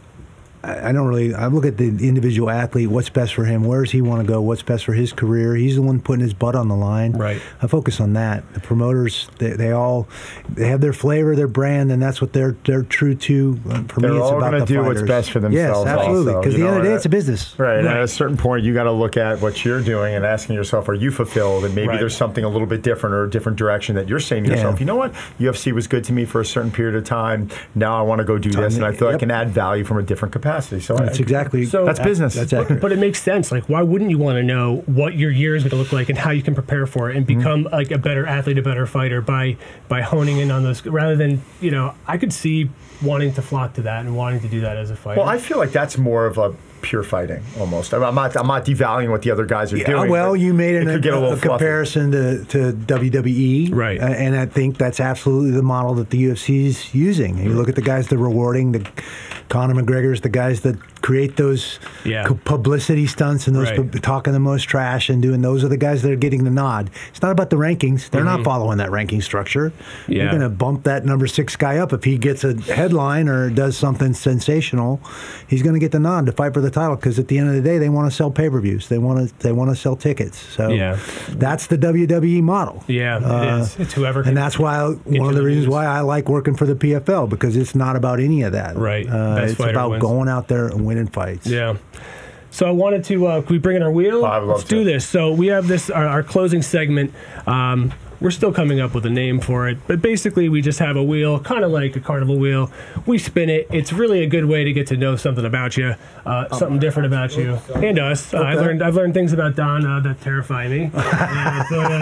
I 0.64 0.92
don't 0.92 1.08
really. 1.08 1.34
I 1.34 1.48
look 1.48 1.64
at 1.66 1.76
the 1.76 1.88
individual 1.88 2.48
athlete. 2.48 2.88
What's 2.88 3.08
best 3.08 3.34
for 3.34 3.44
him? 3.44 3.64
Where 3.64 3.82
does 3.82 3.90
he 3.90 4.00
want 4.00 4.24
to 4.24 4.32
go? 4.32 4.40
What's 4.40 4.62
best 4.62 4.84
for 4.84 4.92
his 4.92 5.12
career? 5.12 5.56
He's 5.56 5.74
the 5.74 5.82
one 5.82 6.00
putting 6.00 6.22
his 6.22 6.34
butt 6.34 6.54
on 6.54 6.68
the 6.68 6.76
line. 6.76 7.12
Right. 7.12 7.42
I 7.60 7.66
focus 7.66 8.00
on 8.00 8.12
that. 8.12 8.44
The 8.54 8.60
promoters, 8.60 9.28
they, 9.38 9.50
they 9.50 9.72
all, 9.72 10.06
they 10.48 10.68
have 10.68 10.80
their 10.80 10.92
flavor, 10.92 11.34
their 11.34 11.48
brand, 11.48 11.90
and 11.90 12.00
that's 12.00 12.20
what 12.20 12.32
they're 12.32 12.56
they're 12.64 12.84
true 12.84 13.14
to. 13.16 13.58
Uh, 13.68 13.82
For 13.84 14.00
They're 14.00 14.10
me, 14.12 14.16
it's 14.18 14.24
all 14.24 14.38
about 14.38 14.60
the 14.60 14.66
do 14.66 14.82
what's 14.84 15.02
best 15.02 15.32
for 15.32 15.40
themselves 15.40 15.84
Yes, 15.84 15.98
absolutely. 15.98 16.34
Because 16.34 16.54
the 16.54 16.60
end 16.66 16.76
of 16.76 16.82
the 16.84 16.88
day, 16.90 16.94
it's 16.94 17.06
a 17.06 17.08
business. 17.08 17.58
Right. 17.58 17.76
Right. 17.84 17.86
at 17.96 18.02
a 18.02 18.08
certain 18.08 18.36
point, 18.36 18.64
you 18.64 18.72
got 18.72 18.84
to 18.84 18.92
look 18.92 19.16
at 19.16 19.40
what 19.40 19.64
you're 19.64 19.82
doing 19.82 20.14
and 20.14 20.24
asking 20.24 20.54
yourself, 20.54 20.88
are 20.88 20.94
you 20.94 21.10
fulfilled? 21.10 21.64
And 21.64 21.74
maybe 21.74 21.88
Right. 21.88 21.98
there's 21.98 22.16
something 22.16 22.44
a 22.44 22.48
little 22.48 22.66
bit 22.68 22.82
different 22.82 23.14
or 23.14 23.24
a 23.24 23.30
different 23.30 23.58
direction 23.58 23.96
that 23.96 24.08
you're 24.08 24.20
saying 24.20 24.44
to 24.44 24.50
Yeah. 24.50 24.56
yourself, 24.56 24.78
you 24.78 24.86
know 24.86 24.96
what? 24.96 25.12
UFC 25.40 25.72
was 25.72 25.86
good 25.88 26.04
to 26.04 26.12
me 26.12 26.24
for 26.24 26.40
a 26.40 26.44
certain 26.44 26.70
period 26.70 26.94
of 26.94 27.04
time. 27.04 27.48
Now 27.74 27.98
I 27.98 28.02
want 28.02 28.20
to 28.20 28.24
go 28.24 28.38
do 28.38 28.50
this. 28.50 28.76
And 28.76 28.84
I 28.84 28.92
feel 28.92 29.08
I 29.08 29.16
can 29.18 29.30
add 29.32 29.50
value 29.50 29.82
from 29.84 29.98
a 29.98 30.02
different 30.02 30.30
capacity. 30.32 30.51
So 30.60 30.96
That's 30.96 31.18
I, 31.18 31.22
exactly. 31.22 31.64
So- 31.66 31.84
That's 31.84 32.00
business. 32.00 32.34
That's 32.34 32.50
But- 32.52 32.62
accurate. 32.62 32.82
but 32.82 32.92
it 32.92 32.98
makes 32.98 33.20
sense. 33.22 33.50
Like, 33.52 33.68
why 33.68 33.82
wouldn't 33.82 34.10
you 34.10 34.18
want 34.18 34.36
to 34.36 34.42
know 34.42 34.82
what 34.86 35.14
your 35.14 35.30
year 35.30 35.56
is 35.56 35.62
going 35.62 35.70
to 35.70 35.76
look 35.76 35.92
like 35.92 36.08
and 36.08 36.18
how 36.18 36.30
you 36.30 36.42
can 36.42 36.54
prepare 36.54 36.86
for 36.86 37.10
it 37.10 37.16
and 37.16 37.26
Mm-hmm. 37.26 37.38
become 37.38 37.68
like 37.72 37.90
a 37.90 37.98
better 37.98 38.26
athlete, 38.26 38.58
a 38.58 38.62
better 38.62 38.86
fighter 38.86 39.20
by 39.20 39.56
by 39.88 40.02
honing 40.02 40.38
in 40.38 40.50
on 40.50 40.62
those 40.62 40.84
rather 40.86 41.16
than 41.16 41.42
you 41.60 41.70
know 41.70 41.94
I 42.06 42.18
could 42.18 42.32
see 42.32 42.70
wanting 43.02 43.32
to 43.34 43.42
flock 43.42 43.74
to 43.74 43.82
that 43.82 44.00
and 44.04 44.16
wanting 44.16 44.40
to 44.40 44.48
do 44.48 44.60
that 44.60 44.76
as 44.76 44.90
a 44.90 44.96
fighter. 44.96 45.20
Well, 45.20 45.28
I 45.28 45.38
feel 45.38 45.58
like 45.58 45.72
that's 45.72 45.98
more 45.98 46.26
of 46.26 46.38
a 46.38 46.54
pure 46.82 47.02
fighting 47.02 47.42
almost. 47.58 47.94
I'm 47.94 48.14
not, 48.14 48.36
I'm 48.36 48.46
not 48.46 48.64
devaluing 48.64 49.10
what 49.10 49.22
the 49.22 49.30
other 49.30 49.46
guys 49.46 49.72
are 49.72 49.76
Yeah, 49.78 49.86
doing. 49.86 50.10
well, 50.10 50.36
you 50.36 50.52
made 50.52 50.74
an, 50.76 50.88
a 50.88 50.94
a, 51.10 51.32
a 51.32 51.38
comparison 51.38 52.10
to, 52.12 52.44
to 52.46 52.72
WWE, 52.72 53.74
Right. 53.74 54.00
uh, 54.00 54.06
and 54.06 54.36
I 54.36 54.46
think 54.46 54.78
that's 54.78 55.00
absolutely 55.00 55.52
the 55.52 55.62
model 55.62 55.94
that 55.94 56.10
the 56.10 56.22
UFC 56.24 56.66
is 56.66 56.94
using. 56.94 57.38
You 57.38 57.50
look 57.54 57.68
at 57.68 57.74
the 57.76 57.82
guys 57.82 58.08
that 58.08 58.16
are 58.16 58.18
rewarding 58.18 58.72
the 58.72 58.86
Conor 59.48 59.74
McGregor's, 59.80 60.20
the 60.22 60.28
guys 60.28 60.60
that 60.62 60.76
create 61.02 61.36
those 61.36 61.78
Yeah. 62.04 62.26
publicity 62.44 63.06
stunts 63.06 63.46
and 63.46 63.54
those 63.54 63.70
Right. 63.70 63.90
pu- 63.92 63.98
talking 63.98 64.32
the 64.32 64.38
most 64.40 64.62
trash 64.64 65.10
and 65.10 65.20
doing 65.20 65.42
those 65.42 65.62
are 65.64 65.68
the 65.68 65.76
guys 65.76 66.00
that 66.02 66.10
are 66.12 66.16
getting 66.16 66.44
the 66.44 66.50
nod. 66.50 66.90
It's 67.10 67.20
not 67.20 67.30
about 67.32 67.50
the 67.50 67.56
rankings; 67.56 68.08
they're 68.10 68.24
not 68.24 68.42
following 68.44 68.78
that 68.78 68.90
ranking 68.90 69.20
structure. 69.20 69.70
Mm-hmm. 69.70 70.12
Yeah. 70.12 70.18
They're 70.22 70.30
going 70.30 70.42
to 70.42 70.48
bump 70.48 70.84
that 70.84 71.04
number 71.04 71.26
six 71.26 71.56
guy 71.56 71.76
up 71.78 71.92
if 71.92 72.04
he 72.04 72.16
gets 72.16 72.44
a 72.44 72.54
headline 72.72 73.28
or 73.28 73.50
does 73.50 73.76
something 73.76 74.14
sensational. 74.14 75.00
He's 75.46 75.62
going 75.62 75.74
to 75.74 75.80
get 75.80 75.92
the 75.92 76.00
nod 76.00 76.26
to 76.26 76.32
fight 76.32 76.54
for 76.54 76.60
the 76.60 76.70
title 76.70 76.96
because 76.96 77.18
at 77.18 77.28
the 77.28 77.36
end 77.38 77.48
of 77.48 77.54
the 77.54 77.60
day, 77.60 77.78
they 77.78 77.88
want 77.88 78.10
to 78.10 78.16
sell 78.16 78.30
pay 78.30 78.48
per 78.48 78.60
views. 78.60 78.88
They 78.88 78.98
want 78.98 79.28
to 79.28 79.34
they 79.40 79.52
want 79.52 79.70
to 79.70 79.76
sell 79.76 79.96
tickets. 79.96 80.38
So 80.38 80.68
Yeah. 80.70 80.96
that's 81.30 81.66
the 81.66 81.76
WWE 81.76 82.40
model. 82.42 82.84
yeah, 82.86 83.16
Uh, 83.16 83.42
it 83.42 83.60
is. 83.60 83.76
It's 83.78 83.92
whoever. 83.94 84.22
And 84.22 84.36
that's 84.36 84.58
why 84.58 84.82
one 84.86 85.28
of 85.28 85.34
the 85.34 85.42
the 85.42 85.46
reasons 85.48 85.66
why 85.66 85.86
I 85.86 86.00
like 86.02 86.28
working 86.28 86.54
for 86.54 86.66
the 86.66 86.76
PFL 86.76 87.26
because 87.28 87.56
it's 87.56 87.74
not 87.74 87.96
about 87.96 88.20
any 88.20 88.42
of 88.42 88.52
that. 88.52 88.78
Right. 88.78 89.04
Uh, 89.08 89.40
it's 89.42 89.58
about 89.58 89.90
wins. 89.90 90.00
going 90.02 90.28
out 90.28 90.46
there 90.46 90.68
and 90.68 90.84
winning 90.84 90.91
fights. 91.12 91.46
Yeah. 91.46 91.76
So 92.50 92.66
I 92.66 92.70
wanted 92.70 93.04
to. 93.04 93.26
Uh, 93.26 93.40
can 93.40 93.52
we 93.52 93.58
bring 93.58 93.76
in 93.76 93.82
our 93.82 93.90
wheel? 93.90 94.24
Oh, 94.24 94.28
I 94.28 94.38
would 94.38 94.48
Let's 94.48 94.64
do 94.64 94.84
to. 94.84 94.84
this. 94.84 95.06
So 95.06 95.32
we 95.32 95.46
have 95.48 95.66
this 95.68 95.88
our, 95.88 96.06
our 96.06 96.22
closing 96.22 96.60
segment. 96.62 97.14
Um, 97.46 97.92
we're 98.22 98.30
still 98.30 98.52
coming 98.52 98.78
up 98.80 98.94
with 98.94 99.04
a 99.04 99.10
name 99.10 99.40
for 99.40 99.68
it, 99.68 99.78
but 99.88 100.00
basically 100.00 100.48
we 100.48 100.62
just 100.62 100.78
have 100.78 100.96
a 100.96 101.02
wheel, 101.02 101.40
kind 101.40 101.64
of 101.64 101.72
like 101.72 101.96
a 101.96 102.00
carnival 102.00 102.38
wheel. 102.38 102.70
We 103.04 103.18
spin 103.18 103.50
it. 103.50 103.66
It's 103.72 103.92
really 103.92 104.22
a 104.22 104.28
good 104.28 104.44
way 104.44 104.62
to 104.62 104.72
get 104.72 104.86
to 104.88 104.96
know 104.96 105.16
something 105.16 105.44
about 105.44 105.76
you, 105.76 105.96
uh, 106.24 106.56
something 106.56 106.78
different 106.78 107.06
about 107.06 107.36
you 107.36 107.54
and 107.74 107.98
us. 107.98 108.32
Uh, 108.32 108.38
I 108.38 108.54
learned 108.54 108.80
I've 108.82 108.94
learned 108.94 109.14
things 109.14 109.32
about 109.32 109.56
Don 109.56 109.84
uh, 109.84 110.00
that 110.00 110.20
terrify 110.20 110.68
me. 110.68 110.90
Uh, 111.02 111.64
but, 111.70 111.92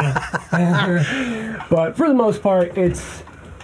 uh, 0.52 1.64
but 1.70 1.96
for 1.96 2.08
the 2.08 2.14
most 2.14 2.42
part, 2.42 2.76
it's 2.76 3.22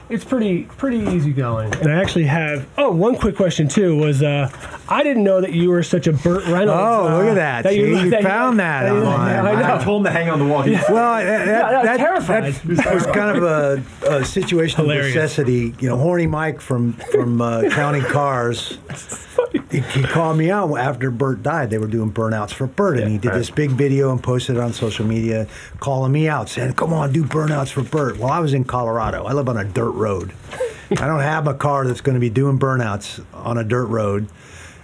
it's 0.09 0.25
pretty 0.25 0.65
pretty 0.65 0.99
easy 0.99 1.33
going. 1.33 1.75
And 1.75 1.91
I 1.91 2.01
actually 2.01 2.25
have 2.27 2.67
oh 2.79 2.91
one 2.93 3.17
quick 3.17 3.37
question 3.37 3.69
too 3.69 3.97
was 3.97 4.23
uh, 4.23 4.51
I 4.89 5.03
didn't 5.03 5.25
know 5.25 5.41
that 5.41 5.53
you 5.53 5.71
were 5.71 5.83
such 5.83 6.07
a 6.07 6.13
Burt 6.13 6.45
Reynolds. 6.47 6.71
Fan. 6.71 6.71
Oh, 6.71 7.09
uh, 7.09 7.19
look 7.19 7.29
at 7.29 7.35
that. 7.35 7.71
See, 7.71 7.81
you 7.81 8.11
that 8.11 8.23
found 8.23 8.61
that 8.61 8.85
that 8.85 8.93
online. 8.93 9.47
I 9.47 9.61
know. 9.61 9.75
I 9.75 9.83
told 9.83 10.01
him 10.01 10.05
to 10.05 10.11
hang 10.11 10.31
on 10.31 10.39
the 10.39 10.45
wall. 10.47 10.63
He- 10.63 10.73
Well, 10.73 11.17
that, 11.17 11.25
that, 11.25 11.47
Yeah, 11.47 11.61
I 11.63 11.73
was 11.79 11.87
that, 11.87 11.97
terrified. 11.97 12.53
that 12.55 12.95
was 12.95 13.07
kind 13.07 13.37
of 13.37 13.43
a, 13.43 13.83
a 14.19 14.25
situation 14.25 14.81
Hilarious. 14.81 15.09
of 15.17 15.23
necessity. 15.23 15.75
You 15.81 15.89
know, 15.89 15.97
horny 15.97 16.27
Mike 16.27 16.61
from 16.61 16.93
from 16.95 17.41
uh, 17.41 17.69
Counting 17.71 18.03
Cars. 18.03 18.79
He, 19.71 19.81
he 19.81 20.03
called 20.03 20.39
me 20.39 20.51
out 20.51 20.75
after 20.77 21.11
Burt 21.11 21.43
died. 21.43 21.71
They 21.71 21.79
were 21.79 21.87
doing 21.89 22.13
burnouts 22.13 22.53
for 22.53 22.67
Burt, 22.67 22.99
and 22.99 23.11
he 23.11 23.19
did 23.19 23.29
right. 23.31 23.39
this 23.39 23.51
big 23.51 23.71
video 23.71 24.11
and 24.13 24.23
posted 24.23 24.57
it 24.57 24.61
on 24.63 24.73
social 24.73 25.05
media, 25.07 25.47
calling 25.81 26.13
me 26.13 26.29
out, 26.29 26.49
saying, 26.49 26.75
"Come 26.75 26.93
on, 26.93 27.13
do 27.13 27.25
burnouts 27.25 27.71
for 27.71 27.83
Burt." 27.83 28.19
Well, 28.19 28.31
I 28.31 28.39
was 28.39 28.55
in 28.55 28.65
Colorado. 28.65 29.25
I 29.25 29.33
live 29.33 29.49
on 29.49 29.57
a 29.57 29.65
dirt 29.65 29.91
road. 29.97 30.33
I 30.91 31.07
don't 31.07 31.21
have 31.21 31.47
a 31.47 31.55
car 31.55 31.87
that's 31.87 32.01
going 32.01 32.15
to 32.15 32.21
be 32.21 32.31
doing 32.31 32.59
burnouts 32.59 33.25
on 33.35 33.59
a 33.59 33.65
dirt 33.65 33.87
road. 33.87 34.29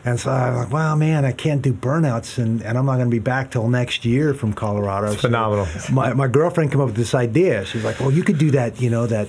And 0.04 0.18
so 0.18 0.32
I'm 0.32 0.56
like, 0.56 0.72
well, 0.72 0.96
man, 0.96 1.24
I 1.24 1.30
can't 1.30 1.62
do 1.62 1.72
burnouts, 1.72 2.38
and, 2.38 2.60
and 2.62 2.76
I'm 2.76 2.86
not 2.86 2.96
going 2.96 3.06
to 3.06 3.14
be 3.14 3.20
back 3.20 3.52
till 3.52 3.68
next 3.68 4.04
year 4.04 4.34
from 4.34 4.52
Colorado. 4.52 5.12
So 5.12 5.18
phenomenal. 5.18 5.68
My, 5.92 6.12
my 6.12 6.26
girlfriend 6.26 6.72
came 6.72 6.80
up 6.80 6.88
with 6.88 6.96
this 6.96 7.14
idea. 7.14 7.64
She's 7.64 7.84
like, 7.84 8.00
well, 8.00 8.10
you 8.10 8.24
could 8.24 8.38
do 8.38 8.50
that, 8.50 8.80
you 8.80 8.90
know, 8.90 9.06
that 9.06 9.28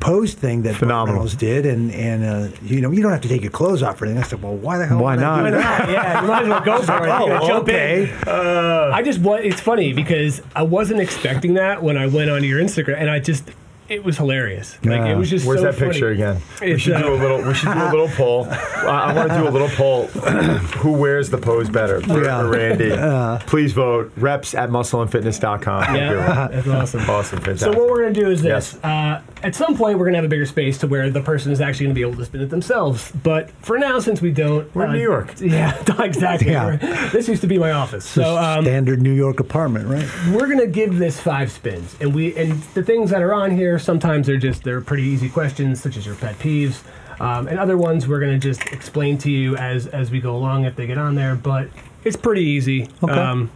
pose 0.00 0.34
thing 0.34 0.62
that 0.62 0.72
Burt 0.72 0.80
Phenomenal. 0.80 1.14
Reynolds 1.14 1.36
did, 1.36 1.66
and 1.66 1.90
and 1.92 2.24
uh, 2.24 2.56
you 2.62 2.80
know, 2.80 2.90
you 2.90 3.02
don't 3.02 3.12
have 3.12 3.22
to 3.22 3.28
take 3.28 3.42
your 3.42 3.50
clothes 3.50 3.82
off 3.82 4.00
or 4.00 4.04
anything. 4.04 4.22
I 4.22 4.26
said, 4.26 4.42
well, 4.42 4.54
why 4.54 4.78
the 4.78 4.86
hell? 4.86 4.98
Why 5.00 5.16
would 5.16 5.24
I 5.24 5.42
not? 5.42 5.44
do 5.46 5.56
that? 5.56 5.90
yeah, 5.90 6.22
you 6.22 6.28
might 6.28 6.42
as 6.42 6.48
well 6.48 6.60
go 6.60 6.82
for 6.82 7.06
it. 7.06 7.10
Oh, 7.10 7.46
jump 7.46 7.68
okay. 7.68 8.10
in. 8.10 8.28
I 8.28 9.02
just 9.02 9.20
wa 9.20 9.34
It's 9.34 9.60
funny 9.60 9.92
because 9.92 10.42
I 10.54 10.62
wasn't 10.62 11.00
expecting 11.00 11.54
that 11.54 11.82
when 11.82 11.96
I 11.96 12.06
went 12.06 12.30
onto 12.30 12.46
your 12.46 12.60
Instagram, 12.60 12.98
and 12.98 13.10
I 13.10 13.18
just 13.18 13.50
it 13.88 14.04
was 14.04 14.16
hilarious. 14.18 14.76
Like 14.84 14.98
Yeah. 15.00 15.06
it 15.06 15.16
was 15.16 15.30
just 15.30 15.46
Where's 15.46 15.60
so 15.60 15.66
that 15.66 15.74
funny. 15.76 15.90
picture 15.92 16.08
again? 16.10 16.40
we 16.60 16.72
It's, 16.72 16.82
should 16.82 16.94
uh, 16.94 17.02
do 17.02 17.14
a 17.14 17.16
little. 17.16 17.42
We 17.42 17.54
should 17.54 17.72
do 17.72 17.78
a 17.82 17.90
little 17.90 18.08
poll. 18.08 18.46
I, 18.50 18.86
I 18.86 19.12
want 19.14 19.30
to 19.30 19.38
do 19.38 19.48
a 19.48 19.50
little 19.50 19.68
poll. 19.68 20.06
Who 20.78 20.92
wears 20.92 21.30
the 21.30 21.38
pose 21.38 21.68
better, 21.68 22.00
Burt 22.00 22.24
Yeah. 22.24 22.40
or 22.42 22.48
Randy? 22.48 23.44
Please 23.46 23.72
vote. 23.72 24.12
Reps 24.16 24.54
at 24.54 24.70
muscleandfitness.com. 24.70 25.94
Yeah, 25.94 26.48
that's 26.52 26.68
awesome. 26.68 27.08
Awesome. 27.08 27.56
So 27.56 27.68
what 27.70 27.88
we're 27.88 28.02
gonna 28.02 28.12
do 28.14 28.30
is 28.30 28.42
this. 28.42 28.74
Yes. 28.74 28.84
Uh, 28.84 29.22
at 29.42 29.54
some 29.54 29.76
point, 29.76 29.98
we're 29.98 30.04
gonna 30.06 30.18
have 30.18 30.24
a 30.24 30.28
bigger 30.28 30.46
space 30.46 30.78
to 30.78 30.86
where 30.86 31.10
the 31.10 31.20
person 31.20 31.52
is 31.52 31.60
actually 31.60 31.86
gonna 31.86 31.94
be 31.94 32.02
able 32.02 32.16
to 32.16 32.24
spin 32.24 32.40
it 32.40 32.50
themselves. 32.50 33.12
But 33.22 33.50
for 33.62 33.78
now, 33.78 33.98
since 34.00 34.20
we 34.20 34.30
don't, 34.32 34.72
We're 34.74 34.84
in 34.84 34.90
uh, 34.90 34.92
New 34.94 35.02
York. 35.02 35.34
Yeah, 35.40 35.80
exactly. 36.00 36.50
Yeah. 36.52 36.76
This 37.12 37.28
used 37.28 37.40
to 37.42 37.46
be 37.46 37.58
my 37.58 37.70
office. 37.72 38.04
It's 38.04 38.14
So 38.14 38.36
um, 38.36 38.64
standard 38.64 39.00
New 39.00 39.12
York 39.12 39.40
apartment, 39.40 39.86
right? 39.88 40.06
we're 40.32 40.48
gonna 40.48 40.66
give 40.66 40.98
this 40.98 41.20
five 41.20 41.50
spins, 41.52 41.96
and 42.00 42.14
we 42.14 42.36
and 42.36 42.60
the 42.74 42.82
things 42.82 43.10
that 43.10 43.22
are 43.22 43.32
on 43.32 43.50
here 43.50 43.77
sometimes 43.78 44.26
they're 44.26 44.36
just 44.36 44.62
they're 44.64 44.80
pretty 44.80 45.04
easy 45.04 45.28
questions, 45.28 45.80
such 45.80 45.96
as 45.96 46.04
your 46.06 46.14
pet 46.14 46.38
peeves, 46.38 46.82
um, 47.20 47.48
and 47.48 47.58
other 47.58 47.76
ones 47.76 48.06
we're 48.08 48.20
gonna 48.20 48.38
just 48.38 48.62
explain 48.68 49.18
to 49.18 49.30
you 49.30 49.56
as 49.56 49.86
as 49.88 50.10
we 50.10 50.20
go 50.20 50.34
along 50.36 50.64
if 50.64 50.76
they 50.76 50.86
get 50.86 50.98
on 50.98 51.14
there. 51.14 51.34
But 51.34 51.68
it's 52.04 52.16
pretty 52.16 52.42
easy. 52.44 52.88
Okay. 53.02 53.46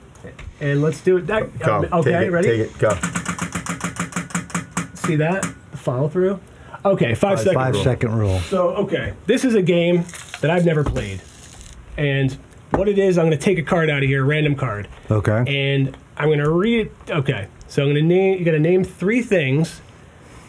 and 0.60 0.80
let's 0.82 1.00
do 1.00 1.16
it. 1.18 1.26
That, 1.26 1.58
Go. 1.58 1.76
um, 1.78 1.84
okay, 1.92 2.12
Take 2.12 2.26
it, 2.26 2.30
ready? 2.30 2.48
Take 2.48 2.60
it. 2.70 2.78
Go. 2.78 2.90
See 4.94 5.16
that? 5.16 5.44
Follow 5.74 6.08
through. 6.08 6.38
Okay, 6.84 7.14
five 7.14 7.38
second 7.38 7.54
Five 7.54 7.74
rule. 7.74 7.84
second 7.84 8.18
rule. 8.18 8.38
So, 8.40 8.68
okay, 8.70 9.14
this 9.26 9.44
is 9.44 9.54
a 9.54 9.62
game 9.62 10.04
that 10.40 10.50
I've 10.50 10.64
never 10.64 10.82
played. 10.84 11.20
And 11.96 12.32
what 12.70 12.88
it 12.88 12.98
is, 12.98 13.18
I'm 13.18 13.26
going 13.26 13.36
to 13.38 13.44
take 13.44 13.58
a 13.58 13.62
card 13.62 13.90
out 13.90 14.02
of 14.02 14.08
here, 14.08 14.22
a 14.22 14.26
random 14.26 14.54
card, 14.54 14.88
Okay. 15.10 15.44
and 15.46 15.96
I'm 16.16 16.28
going 16.28 16.38
to 16.38 16.50
read 16.50 16.86
it. 16.86 16.92
Okay, 17.10 17.46
so 17.68 17.82
I'm 17.82 17.88
going 17.92 17.96
to 17.96 18.02
name, 18.02 18.38
you 18.38 18.44
got 18.44 18.52
to 18.52 18.58
name 18.60 18.82
three 18.84 19.22
things 19.22 19.80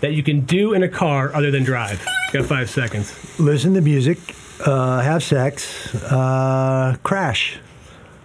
that 0.03 0.13
you 0.13 0.21
can 0.21 0.41
do 0.41 0.73
in 0.73 0.83
a 0.83 0.89
car 0.89 1.33
other 1.33 1.49
than 1.49 1.63
drive. 1.63 2.05
You 2.33 2.41
got 2.41 2.49
five 2.49 2.69
seconds. 2.69 3.39
Listen 3.39 3.73
to 3.75 3.79
music, 3.81 4.17
uh, 4.65 4.99
have 4.99 5.23
sex, 5.23 5.95
uh, 6.03 6.97
crash. 7.03 7.57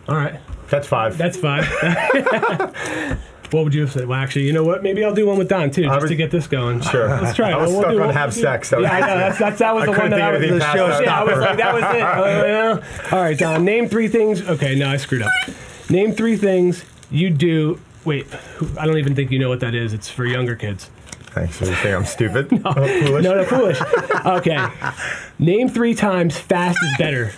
All 0.09 0.17
right. 0.17 0.41
That's 0.71 0.89
five. 0.89 1.17
That's 1.17 1.37
five. 1.37 1.65
what 3.53 3.63
would 3.65 3.73
you 3.75 3.83
have 3.83 3.93
said? 3.93 4.09
Well, 4.09 4.19
actually, 4.19 4.47
you 4.47 4.53
know 4.53 4.65
what? 4.65 4.83
Maybe 4.83 5.05
I'll 5.05 5.15
do 5.15 5.25
one 5.27 5.39
with 5.39 5.49
Don 5.49 5.71
too, 5.71 5.85
just 5.85 6.01
was- 6.03 6.11
to 6.11 6.17
get 6.17 6.33
this 6.33 6.49
going. 6.49 6.81
Sure. 6.81 7.09
Let's 7.09 7.37
try 7.37 7.51
it. 7.51 7.55
I 7.55 7.57
was 7.59 7.71
We'll 7.71 7.81
stuck 7.83 7.93
do- 7.93 8.01
on 8.01 8.07
we'll 8.09 8.17
have 8.17 8.35
do- 8.35 8.41
sex. 8.41 8.71
That 8.71 8.81
was 8.81 8.89
yeah, 8.89 8.97
I 8.97 9.01
know. 9.01 9.07
That's, 9.19 9.39
that's, 9.39 9.59
that 9.61 9.73
was 9.75 9.83
I 9.83 9.87
the 9.87 9.91
one 9.93 10.01
couldn't 10.01 10.19
that 10.19 10.35
I 10.35 10.39
think 10.41 10.53
was. 10.53 10.63
of 10.63 10.69
anything 10.69 10.89
past 10.89 10.99
that. 10.99 11.05
Yeah, 11.05 11.21
I 11.21 11.25
was 11.25 11.39
like, 11.39 11.57
that 11.59 11.75
was 11.75 11.83
it. 11.85 12.03
Uh, 12.03 12.81
yeah. 13.07 13.09
All 13.17 13.23
right, 13.23 13.39
Don. 13.39 13.65
Name 13.65 13.89
three 13.89 14.09
things. 14.09 14.43
Okay, 14.43 14.75
no, 14.75 14.89
I 14.89 14.97
screwed 14.97 15.23
up. 15.23 15.31
Name 15.89 16.11
three 16.13 16.37
things 16.37 16.85
you 17.11 17.31
do. 17.31 17.81
Wait, 18.05 18.27
I 18.79 18.85
don't 18.87 18.99
even 18.99 19.15
think 19.15 19.31
you 19.31 19.39
know 19.39 19.49
what 19.49 19.61
that 19.61 19.75
is. 19.77 19.93
It's 19.93 20.11
for 20.11 20.25
younger 20.27 20.57
kids. 20.57 20.91
Thanks. 21.39 21.57
So 21.57 21.67
you 21.67 21.75
think 21.77 21.95
I'm 21.95 22.05
stupid? 22.05 22.53
no. 22.65 22.73
foolish? 22.73 23.25
No, 23.25 23.35
no, 23.35 23.45
foolish. 23.45 23.81
Okay. 24.27 24.69
Name 25.39 25.69
three 25.69 25.95
times 25.95 26.37
fast 26.37 26.79
is 26.83 26.99
better. 26.99 27.33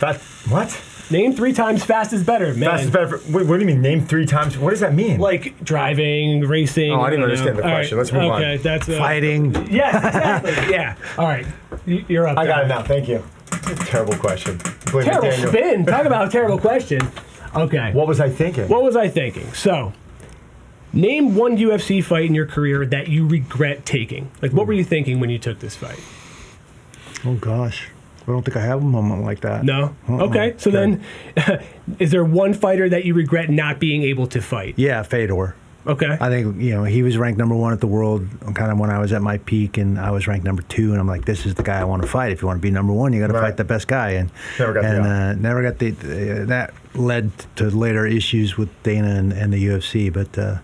That, 0.00 0.20
what? 0.48 0.80
Name 1.10 1.34
three 1.34 1.52
times 1.52 1.84
fast 1.84 2.12
is 2.12 2.24
better, 2.24 2.54
man. 2.54 2.70
Fast 2.70 2.84
is 2.84 2.90
better. 2.90 3.18
For, 3.18 3.38
wait, 3.38 3.46
what 3.46 3.54
do 3.54 3.60
you 3.60 3.66
mean? 3.66 3.82
Name 3.82 4.04
three 4.06 4.26
times. 4.26 4.56
What 4.58 4.70
does 4.70 4.80
that 4.80 4.94
mean? 4.94 5.20
Like 5.20 5.62
driving, 5.62 6.40
racing. 6.40 6.90
Oh, 6.90 7.00
I 7.00 7.10
didn't 7.10 7.20
you 7.20 7.26
know. 7.26 7.32
understand 7.32 7.58
the 7.58 7.62
question. 7.62 7.98
Let's 7.98 8.12
move 8.12 8.22
on. 8.22 8.42
okay, 8.42 8.56
that's 8.56 8.88
uh, 8.88 8.98
Fighting. 8.98 9.54
Yes, 9.70 9.94
exactly. 9.94 10.52
yeah. 10.72 10.96
All 11.18 11.26
right, 11.26 11.46
you're 11.86 12.26
up. 12.26 12.38
I 12.38 12.46
got 12.46 12.64
it 12.64 12.68
now. 12.68 12.82
Thank 12.82 13.08
you. 13.08 13.22
Terrible 13.84 14.16
question. 14.16 14.58
Blame 14.90 15.04
Terrible 15.04 15.48
spin. 15.48 15.86
Talk 15.86 16.06
about 16.06 16.28
a 16.28 16.30
terrible 16.30 16.58
question. 16.58 17.00
Okay. 17.54 17.92
What 17.92 18.08
was 18.08 18.18
I 18.18 18.30
thinking? 18.30 18.68
What 18.68 18.82
was 18.82 18.96
I 18.96 19.08
thinking? 19.08 19.52
So, 19.52 19.92
name 20.92 21.34
one 21.34 21.56
UFC 21.56 22.02
fight 22.02 22.26
in 22.26 22.34
your 22.34 22.46
career 22.46 22.84
that 22.86 23.08
you 23.08 23.26
regret 23.26 23.84
taking. 23.86 24.30
Like, 24.40 24.52
what 24.52 24.66
were 24.66 24.72
you 24.72 24.84
thinking 24.84 25.20
when 25.20 25.30
you 25.30 25.38
took 25.38 25.58
this 25.60 25.76
fight? 25.76 26.00
Oh 27.24 27.34
gosh, 27.34 27.88
I 28.22 28.26
don't 28.32 28.42
think 28.44 28.56
I 28.56 28.62
have 28.62 28.80
a 28.82 28.84
moment 28.84 29.22
like 29.24 29.40
that. 29.40 29.64
No. 29.64 29.94
Uh-uh. 30.08 30.24
Okay. 30.26 30.54
So 30.58 30.70
then, 30.70 31.02
is 31.98 32.10
there 32.10 32.24
one 32.24 32.52
fighter 32.54 32.88
that 32.88 33.04
you 33.04 33.14
regret 33.14 33.48
not 33.50 33.78
being 33.78 34.02
able 34.02 34.26
to 34.28 34.40
fight? 34.42 34.74
Yeah, 34.76 35.02
Fedor. 35.02 35.54
Okay. 35.84 36.16
I 36.20 36.28
think 36.28 36.60
you 36.60 36.70
know 36.74 36.84
he 36.84 37.02
was 37.02 37.16
ranked 37.16 37.38
number 37.40 37.56
one 37.56 37.72
at 37.72 37.80
the 37.80 37.88
world, 37.88 38.28
kind 38.54 38.70
of 38.70 38.78
when 38.78 38.90
I 38.90 39.00
was 39.00 39.12
at 39.12 39.20
my 39.20 39.38
peak, 39.38 39.78
and 39.78 39.98
I 39.98 40.12
was 40.12 40.28
ranked 40.28 40.44
number 40.44 40.62
two, 40.62 40.92
and 40.92 41.00
I'm 41.00 41.08
like, 41.08 41.24
this 41.24 41.44
is 41.44 41.54
the 41.56 41.64
guy 41.64 41.80
I 41.80 41.84
want 41.84 42.02
to 42.02 42.08
fight. 42.08 42.30
If 42.30 42.40
you 42.40 42.46
want 42.46 42.58
to 42.58 42.62
be 42.62 42.70
number 42.70 42.92
one, 42.92 43.12
you 43.12 43.20
got 43.20 43.26
to 43.28 43.32
Right. 43.32 43.48
fight 43.48 43.56
the 43.56 43.64
best 43.64 43.88
guy, 43.88 44.10
and 44.10 44.30
Never 44.60 44.72
got 44.74 44.82
the 44.82 44.88
and 44.88 45.00
op. 45.00 45.06
uh, 45.06 45.32
never 45.40 45.62
got 45.62 45.78
the 45.80 45.90
uh, 46.42 46.44
that 46.46 46.72
led 46.94 47.32
to 47.56 47.68
later 47.70 48.06
issues 48.06 48.56
with 48.56 48.68
Dana 48.84 49.08
and, 49.08 49.32
and 49.32 49.52
the 49.52 49.64
UFC, 49.64 50.12
but 50.12 50.38
uh, 50.38 50.58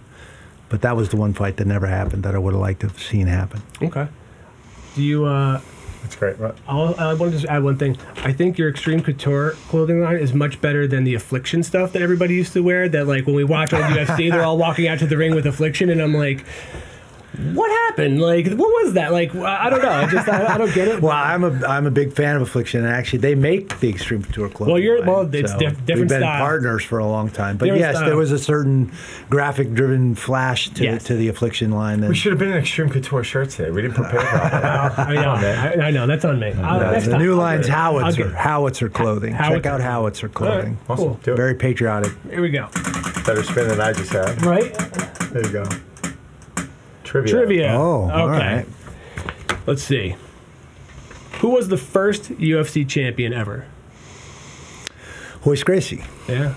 but 0.69 0.83
that 0.83 0.97
was 0.97 1.09
the 1.09 1.17
one 1.17 1.33
fight 1.33 1.57
that 1.57 1.67
never 1.67 1.87
happened 1.87 2.23
that 2.25 2.35
I 2.35 2.39
would 2.39 2.53
have 2.55 2.61
liked 2.61 2.81
to 2.81 2.89
have 2.89 3.01
seen 3.03 3.27
happen. 3.27 3.63
okay. 3.83 4.09
Do 4.95 5.03
you? 5.03 5.25
uh 5.27 5.61
That's 6.03 6.17
great. 6.17 6.39
Right. 6.39 6.55
I'll, 6.67 6.95
I 6.99 7.15
want 7.15 7.33
to 7.33 7.39
just 7.39 7.47
add 7.47 7.63
one 7.63 7.77
thing. 7.79 7.97
I 8.25 8.33
think 8.33 8.59
your 8.59 8.69
Extreme 8.69 9.03
Couture 9.03 9.53
clothing 9.69 10.01
line 10.01 10.17
is 10.17 10.33
much 10.35 10.61
better 10.61 10.87
than 10.87 11.05
the 11.05 11.15
Affliction 11.15 11.63
stuff 11.63 11.93
that 11.93 12.03
everybody 12.03 12.35
used 12.35 12.53
to 12.55 12.63
wear. 12.63 12.89
That 12.89 13.07
like 13.07 13.27
when 13.27 13.35
we 13.37 13.45
watch 13.45 13.73
on 13.73 13.83
UFC, 13.93 14.31
they're 14.31 14.43
all 14.45 14.59
walking 14.59 14.89
out 14.89 14.99
to 15.01 15.07
the 15.07 15.17
ring 15.17 15.35
with 15.35 15.47
Affliction, 15.47 15.91
and 15.91 16.01
I'm 16.01 16.15
like, 16.15 16.45
what 17.55 17.71
happened? 17.89 18.21
Like, 18.21 18.47
what 18.47 18.59
was 18.85 18.95
that? 18.95 19.13
Like, 19.13 19.35
I 19.35 19.67
I 19.67 19.71
don't 19.71 19.83
know. 19.83 19.91
I 19.91 20.07
just 20.11 20.29
I, 20.29 20.55
I 20.55 20.59
don't 20.59 20.75
get 20.75 20.89
it. 20.89 21.01
Well, 21.09 21.13
I'm 21.17 21.45
a 21.45 21.67
I'm 21.67 21.87
a 21.87 21.91
big 21.91 22.13
fan 22.13 22.37
of 22.37 22.43
Affliction, 22.43 22.85
and 22.85 22.93
actually 22.93 23.21
they 23.21 23.35
make 23.35 23.79
the 23.81 23.89
Extreme 23.89 24.25
Couture 24.25 24.49
clothing. 24.49 24.73
Well, 24.75 24.83
you're- 24.83 25.01
line, 25.01 25.09
well, 25.09 25.21
it's 25.35 25.53
diff- 25.55 25.71
different 25.87 25.89
We've 25.89 26.09
been 26.09 26.21
style. 26.21 26.41
partners 26.41 26.85
for 26.85 26.99
a 26.99 27.07
long 27.07 27.31
time, 27.31 27.57
but 27.57 27.67
Different 27.67 27.81
yes, 27.81 27.97
style. 27.97 28.07
there 28.09 28.17
was 28.17 28.33
a 28.33 28.39
certain 28.39 28.93
graphic-driven 29.31 30.15
flash 30.17 30.71
to 30.71 30.85
Yes. 30.85 31.05
to 31.05 31.15
the 31.17 31.29
Affliction 31.29 31.71
line. 31.71 32.01
That, 32.01 32.09
We 32.09 32.15
should 32.17 32.33
have 32.33 32.39
been 32.39 32.51
in 32.51 32.57
extreme 32.59 32.89
couture 32.91 33.23
shirts 33.25 33.57
today. 33.57 33.71
We 33.71 33.83
didn't 33.83 33.95
prepare 33.95 34.21
properly. 34.21 35.19
I 35.19 35.23
know, 35.23 35.31
I, 35.33 35.87
I 35.87 35.91
know. 35.91 36.07
That's 36.07 36.25
on 36.25 36.39
me. 36.41 36.53
I'll- 36.53 36.81
No, 36.81 36.91
next 36.91 37.07
the 37.07 37.19
new 37.19 37.35
line's 37.35 37.67
get 37.67 37.75
it. 37.75 37.79
I'll 37.79 37.99
Howitzer. 38.01 38.35
Howitzer 38.35 38.89
clothing. 38.89 39.33
Howitzer. 39.35 39.57
Check 39.63 39.67
out 39.67 39.81
Howitzer 39.81 40.27
All 40.27 40.29
right, 40.31 40.35
clothing. 40.35 40.79
Awesome. 40.89 41.05
Cool. 41.05 41.15
Do 41.23 41.33
it. 41.35 41.37
Very 41.37 41.55
patriotic. 41.55 42.13
Here 42.31 42.41
we 42.43 42.51
go. 42.51 42.69
Better 43.27 43.43
spin 43.45 43.69
than 43.69 43.81
I 43.81 43.93
just 43.93 44.13
had. 44.13 44.43
Right? 44.45 44.73
There 45.33 45.43
you 45.47 45.53
go. 45.53 45.65
Trivia. 47.09 47.33
Trivia. 47.33 47.73
Oh, 47.73 48.05
okay. 48.05 48.13
all 48.15 48.29
right. 48.29 48.67
Let's 49.67 49.83
see. 49.83 50.15
Who 51.41 51.51
was 51.51 51.69
the 51.69 51.77
first 51.77 52.25
UFC 52.33 52.89
champion 52.89 53.33
ever? 53.33 53.67
Royce 55.45 55.63
Gracie. 55.63 56.05
Yeah, 56.29 56.55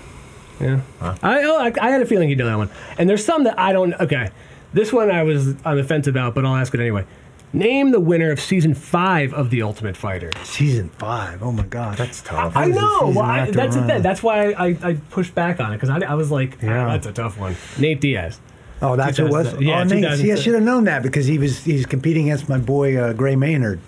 yeah. 0.60 0.80
I, 1.00 1.42
oh, 1.44 1.56
I 1.58 1.72
I 1.80 1.90
had 1.90 2.02
a 2.02 2.06
feeling 2.06 2.28
you'd 2.28 2.38
know 2.38 2.46
that 2.46 2.58
one. 2.58 2.70
And 2.98 3.08
there's 3.08 3.24
some 3.24 3.44
that 3.44 3.58
I 3.58 3.72
don't. 3.72 3.94
Okay, 3.94 4.30
this 4.74 4.92
one 4.92 5.10
I 5.10 5.22
was 5.22 5.54
on 5.64 5.76
the 5.76 5.84
fence 5.84 6.06
about, 6.06 6.34
but 6.34 6.44
I'll 6.44 6.56
ask 6.56 6.74
it 6.74 6.80
anyway. 6.80 7.06
Name 7.54 7.90
the 7.92 8.00
winner 8.00 8.30
of 8.30 8.40
season 8.40 8.74
five 8.74 9.34
of 9.34 9.50
The 9.50 9.60
Ultimate 9.62 9.94
Fighter. 9.96 10.30
Season 10.42 10.88
five. 10.88 11.42
Oh 11.42 11.52
my 11.52 11.64
gosh. 11.66 11.98
That's 11.98 12.22
tough. 12.22 12.56
I 12.56 12.66
was 12.68 12.74
the 12.74 12.80
know. 12.80 12.98
season 13.00 13.14
Well, 13.14 13.24
I, 13.24 13.38
after 13.40 13.52
that's 13.52 13.74
the 13.74 13.80
run. 13.82 13.88
thing. 13.90 14.02
That's 14.02 14.22
why 14.22 14.52
I, 14.52 14.66
I 14.82 14.94
pushed 15.10 15.34
back 15.34 15.60
on 15.60 15.72
it 15.72 15.76
because 15.76 15.90
I, 15.90 15.98
I 15.98 16.14
was 16.14 16.30
like, 16.30 16.56
ah, 16.62 16.66
Yeah. 16.66 16.86
that's 16.86 17.06
a 17.06 17.12
tough 17.12 17.38
one. 17.38 17.54
Nate 17.78 18.00
Diaz. 18.00 18.40
Oh, 18.82 18.96
that's 18.96 19.16
who 19.16 19.26
it 19.26 19.30
was. 19.30 19.60
yeah, 19.60 19.80
oh, 19.80 19.84
Nate. 19.84 20.18
See, 20.18 20.32
I 20.32 20.34
should 20.34 20.54
have 20.54 20.62
known 20.62 20.84
that 20.84 21.02
because 21.02 21.26
he 21.26 21.38
was 21.38 21.64
he's 21.64 21.86
competing 21.86 22.28
against 22.28 22.48
my 22.48 22.58
boy 22.58 22.96
uh, 22.96 23.12
Gray 23.14 23.36
Maynard, 23.36 23.80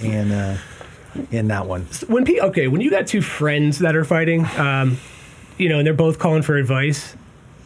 and 0.00 0.32
uh, 0.32 0.56
in 1.30 1.48
that 1.48 1.66
one. 1.66 1.86
When 2.08 2.24
pe- 2.24 2.40
okay, 2.40 2.68
when 2.68 2.80
you 2.80 2.90
got 2.90 3.06
two 3.06 3.22
friends 3.22 3.78
that 3.80 3.94
are 3.94 4.04
fighting, 4.04 4.46
um, 4.56 4.98
you 5.56 5.68
know, 5.68 5.78
and 5.78 5.86
they're 5.86 5.94
both 5.94 6.18
calling 6.18 6.42
for 6.42 6.56
advice. 6.56 7.14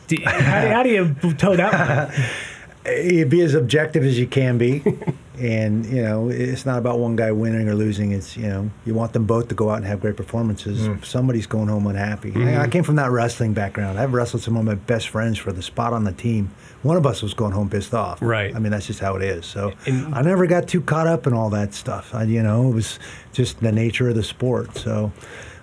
Do, 0.09 0.17
how, 0.25 0.61
do, 0.61 0.69
how 0.69 0.83
do 0.83 0.89
you 0.91 1.15
toe 1.35 1.57
that 1.57 2.11
one? 2.13 2.27
you 2.87 3.27
be 3.27 3.41
as 3.43 3.55
objective 3.55 4.05
as 4.05 4.19
you 4.19 4.27
can 4.27 4.59
be. 4.59 4.83
And 5.39 5.87
you 5.87 6.03
know 6.03 6.29
it's 6.29 6.67
not 6.67 6.79
about 6.79 6.99
one 6.99 7.17
guy 7.17 7.33
winning 7.33 7.67
or 7.67 7.75
losing. 7.75 8.13
It's 8.13 8.37
you 8.37 8.47
know 8.47 8.71
you 8.85 8.93
want 8.93 9.15
them 9.15 9.25
both 9.25 9.49
to 9.49 9.55
go 9.55 9.71
out 9.71 9.79
and 9.79 9.87
have 9.87 10.01
great 10.01 10.15
performances. 10.15 10.87
If 10.87 11.07
somebody's 11.07 11.47
going 11.47 11.69
home 11.69 11.87
unhappy. 11.87 12.33
I, 12.37 12.61
I 12.61 12.65
hmm. 12.65 12.71
came 12.71 12.85
from 12.85 12.97
that 12.97 13.11
wrestling 13.11 13.55
background. 13.55 13.99
I've 13.99 14.13
wrestled 14.13 14.43
some 14.43 14.57
of 14.59 14.65
my 14.65 14.75
best 14.75 15.09
friends 15.09 15.39
for 15.39 15.51
the 15.51 15.63
spot 15.63 15.95
on 15.95 16.05
the 16.05 16.13
team. 16.13 16.51
One 16.83 16.99
of 16.99 17.07
us 17.07 17.23
was 17.23 17.33
going 17.33 17.53
home 17.53 17.71
pissed 17.71 17.95
off. 17.95 18.21
Right. 18.21 18.55
i 18.55 18.59
mean 18.59 18.73
that's 18.73 18.87
just 18.87 19.01
how 19.01 19.17
it 19.17 19.23
is. 19.23 19.47
So 19.47 19.73
And- 19.87 20.15
i 20.15 20.21
never 20.21 20.47
got 20.47 20.69
too 20.69 20.83
caught 20.83 21.07
up 21.07 21.27
in 21.27 21.33
all 21.33 21.49
that 21.51 21.73
stuff. 21.73 22.15
I, 22.15 22.25
you 22.25 22.43
know 22.43 22.69
it 22.69 22.75
was 22.75 22.99
just 23.33 23.61
the 23.61 23.73
nature 23.73 24.11
of 24.11 24.15
the 24.15 24.23
sport. 24.23 24.77
So 24.77 25.13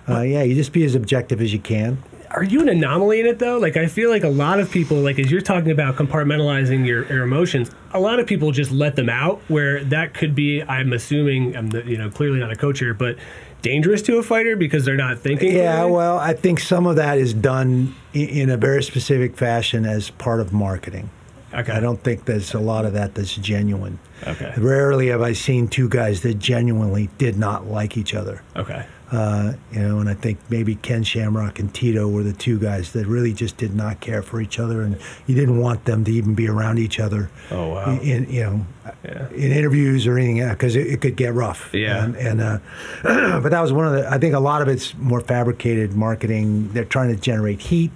uh, 0.08 0.22
yeah 0.22 0.42
you 0.42 0.56
just 0.56 0.72
be 0.72 0.84
as 0.84 0.96
objective 0.96 1.40
as 1.40 1.52
you 1.52 1.60
can 1.60 2.02
are 2.32 2.44
you 2.44 2.60
an 2.60 2.68
anomaly 2.68 3.20
in 3.20 3.26
it 3.26 3.38
though? 3.38 3.58
Like 3.58 3.76
I 3.76 3.86
feel 3.86 4.10
like 4.10 4.24
a 4.24 4.28
lot 4.28 4.60
of 4.60 4.70
people, 4.70 4.98
like 4.98 5.18
as 5.18 5.30
you're 5.30 5.40
talking 5.40 5.70
about 5.70 5.96
compartmentalizing 5.96 6.86
your, 6.86 7.06
your 7.06 7.24
emotions, 7.24 7.70
a 7.92 8.00
lot 8.00 8.20
of 8.20 8.26
people 8.26 8.52
just 8.52 8.70
let 8.70 8.96
them 8.96 9.08
out. 9.08 9.40
Where 9.48 9.82
that 9.84 10.14
could 10.14 10.34
be, 10.34 10.62
I'm 10.62 10.92
assuming, 10.92 11.56
I'm 11.56 11.70
the, 11.70 11.84
you 11.84 11.98
know 11.98 12.10
clearly 12.10 12.38
not 12.38 12.52
a 12.52 12.56
coach 12.56 12.78
here, 12.78 12.94
but 12.94 13.16
dangerous 13.62 14.02
to 14.02 14.18
a 14.18 14.22
fighter 14.22 14.56
because 14.56 14.84
they're 14.84 14.96
not 14.96 15.18
thinking. 15.18 15.54
Yeah, 15.54 15.84
well, 15.84 16.18
I 16.18 16.34
think 16.34 16.60
some 16.60 16.86
of 16.86 16.96
that 16.96 17.18
is 17.18 17.34
done 17.34 17.94
in 18.12 18.48
a 18.50 18.56
very 18.56 18.82
specific 18.82 19.36
fashion 19.36 19.84
as 19.84 20.10
part 20.10 20.40
of 20.40 20.52
marketing. 20.52 21.10
Okay. 21.52 21.72
I 21.72 21.80
don't 21.80 22.00
think 22.02 22.26
there's 22.26 22.54
a 22.54 22.60
lot 22.60 22.84
of 22.84 22.92
that 22.92 23.14
that's 23.14 23.34
genuine. 23.34 23.98
Okay. 24.26 24.54
Rarely 24.56 25.08
have 25.08 25.20
I 25.20 25.32
seen 25.32 25.66
two 25.66 25.88
guys 25.88 26.22
that 26.22 26.38
genuinely 26.38 27.10
did 27.18 27.36
not 27.36 27.66
like 27.66 27.96
each 27.96 28.14
other. 28.14 28.42
Okay. 28.54 28.86
Uh, 29.12 29.54
you 29.72 29.80
know, 29.80 29.98
and 29.98 30.08
I 30.08 30.14
think 30.14 30.38
maybe 30.50 30.76
Ken 30.76 31.02
Shamrock 31.02 31.58
and 31.58 31.74
Tito 31.74 32.06
were 32.06 32.22
the 32.22 32.32
two 32.32 32.60
guys 32.60 32.92
that 32.92 33.06
really 33.08 33.32
just 33.32 33.56
did 33.56 33.74
not 33.74 33.98
care 34.00 34.22
for 34.22 34.40
each 34.40 34.60
other, 34.60 34.82
and 34.82 34.96
you 35.26 35.34
didn't 35.34 35.58
want 35.58 35.84
them 35.84 36.04
to 36.04 36.12
even 36.12 36.34
be 36.36 36.46
around 36.48 36.78
each 36.78 37.00
other. 37.00 37.28
Oh, 37.50 37.70
wow. 37.70 37.98
In 38.00 38.30
you 38.30 38.42
know, 38.42 38.66
Yeah. 39.04 39.28
in 39.30 39.50
interviews 39.50 40.06
or 40.06 40.16
anything, 40.16 40.48
because 40.48 40.76
it, 40.76 40.86
it 40.86 41.00
could 41.00 41.16
get 41.16 41.34
rough. 41.34 41.70
Yeah. 41.74 42.04
And, 42.04 42.14
and 42.16 42.40
uh, 42.40 42.58
but 43.40 43.48
that 43.50 43.60
was 43.60 43.72
one 43.72 43.86
of 43.86 43.92
the. 43.94 44.08
I 44.08 44.18
think 44.18 44.34
a 44.34 44.40
lot 44.40 44.62
of 44.62 44.68
it's 44.68 44.94
more 44.96 45.20
fabricated 45.20 45.94
marketing. 45.94 46.72
They're 46.72 46.84
trying 46.84 47.12
to 47.14 47.20
generate 47.20 47.60
heat. 47.60 47.90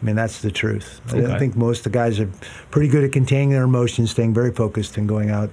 I 0.00 0.04
mean, 0.04 0.16
that's 0.16 0.40
the 0.40 0.50
truth. 0.50 1.00
I- 1.12 1.18
Okay. 1.18 1.32
I 1.34 1.38
think 1.38 1.54
most 1.56 1.80
of 1.80 1.84
the 1.84 1.98
guys 1.98 2.18
are 2.18 2.30
pretty 2.70 2.88
good 2.88 3.04
at 3.04 3.12
containing 3.12 3.50
their 3.50 3.64
emotions, 3.64 4.10
staying 4.10 4.32
very 4.32 4.52
focused, 4.52 4.96
and 4.96 5.06
going 5.08 5.28
out 5.30 5.50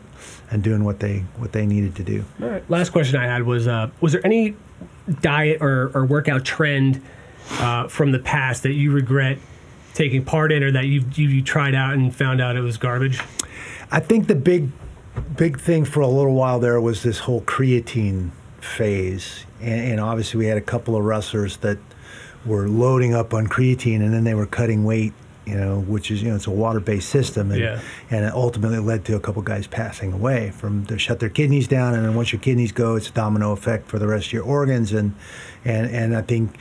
and 0.49 0.63
doing 0.63 0.83
what 0.85 0.99
they 1.01 1.25
what 1.37 1.51
they 1.51 1.65
needed 1.65 1.95
to 1.95 2.03
do. 2.03 2.23
All 2.41 2.47
right. 2.49 2.69
Last 2.69 2.91
question 2.91 3.17
I 3.19 3.25
had 3.25 3.43
was: 3.43 3.67
uh, 3.67 3.89
Was 3.99 4.13
there 4.13 4.25
any 4.25 4.55
diet 5.21 5.61
or, 5.61 5.91
or 5.93 6.05
workout 6.05 6.45
trend 6.45 7.01
uh, 7.51 7.87
from 7.87 8.11
the 8.11 8.19
past 8.19 8.63
that 8.63 8.73
you 8.73 8.91
regret 8.91 9.37
taking 9.93 10.25
part 10.25 10.51
in, 10.51 10.63
or 10.63 10.71
that 10.71 10.85
you, 10.85 11.03
you 11.13 11.27
you 11.27 11.41
tried 11.43 11.75
out 11.75 11.93
and 11.93 12.15
found 12.15 12.41
out 12.41 12.55
it 12.55 12.61
was 12.61 12.77
garbage? 12.77 13.21
I 13.91 13.99
think 13.99 14.27
the 14.27 14.35
big, 14.35 14.71
big 15.35 15.59
thing 15.59 15.85
for 15.85 15.99
a 15.99 16.07
little 16.07 16.33
while 16.33 16.59
there 16.59 16.81
was 16.81 17.03
this 17.03 17.19
whole 17.19 17.41
creatine 17.41 18.31
phase, 18.59 19.45
and, 19.61 19.91
and 19.91 19.99
obviously 19.99 20.39
we 20.39 20.45
had 20.47 20.57
a 20.57 20.61
couple 20.61 20.95
of 20.95 21.03
wrestlers 21.03 21.57
that 21.57 21.77
were 22.45 22.67
loading 22.67 23.13
up 23.13 23.33
on 23.33 23.47
creatine, 23.47 24.01
and 24.01 24.13
then 24.13 24.23
they 24.23 24.33
were 24.33 24.47
cutting 24.47 24.83
weight. 24.83 25.13
You 25.45 25.55
know, 25.55 25.79
which 25.81 26.09
is 26.09 26.21
you 26.23 26.29
know 26.29 26.35
it's 26.35 26.47
a 26.47 26.51
water-based 26.51 27.09
system, 27.09 27.51
and 27.51 27.59
Yeah. 27.59 27.79
and 28.09 28.23
it 28.25 28.33
ultimately 28.33 28.79
led 28.79 29.03
to 29.05 29.15
a 29.15 29.19
couple 29.19 29.41
guys 29.41 29.67
passing 29.67 30.13
away 30.13 30.51
from 30.51 30.85
they 30.85 30.97
shut 30.97 31.19
their 31.19 31.29
kidneys 31.29 31.67
down, 31.67 31.93
and 31.95 32.05
then 32.05 32.15
once 32.15 32.31
your 32.31 32.39
kidneys 32.39 32.71
go, 32.71 32.95
it's 32.95 33.09
a 33.09 33.11
domino 33.11 33.51
effect 33.51 33.89
for 33.89 33.99
the 33.99 34.07
rest 34.07 34.27
of 34.27 34.33
your 34.33 34.43
organs, 34.43 34.93
and 34.93 35.13
and 35.65 35.89
and 35.89 36.15
I 36.15 36.21
think 36.21 36.55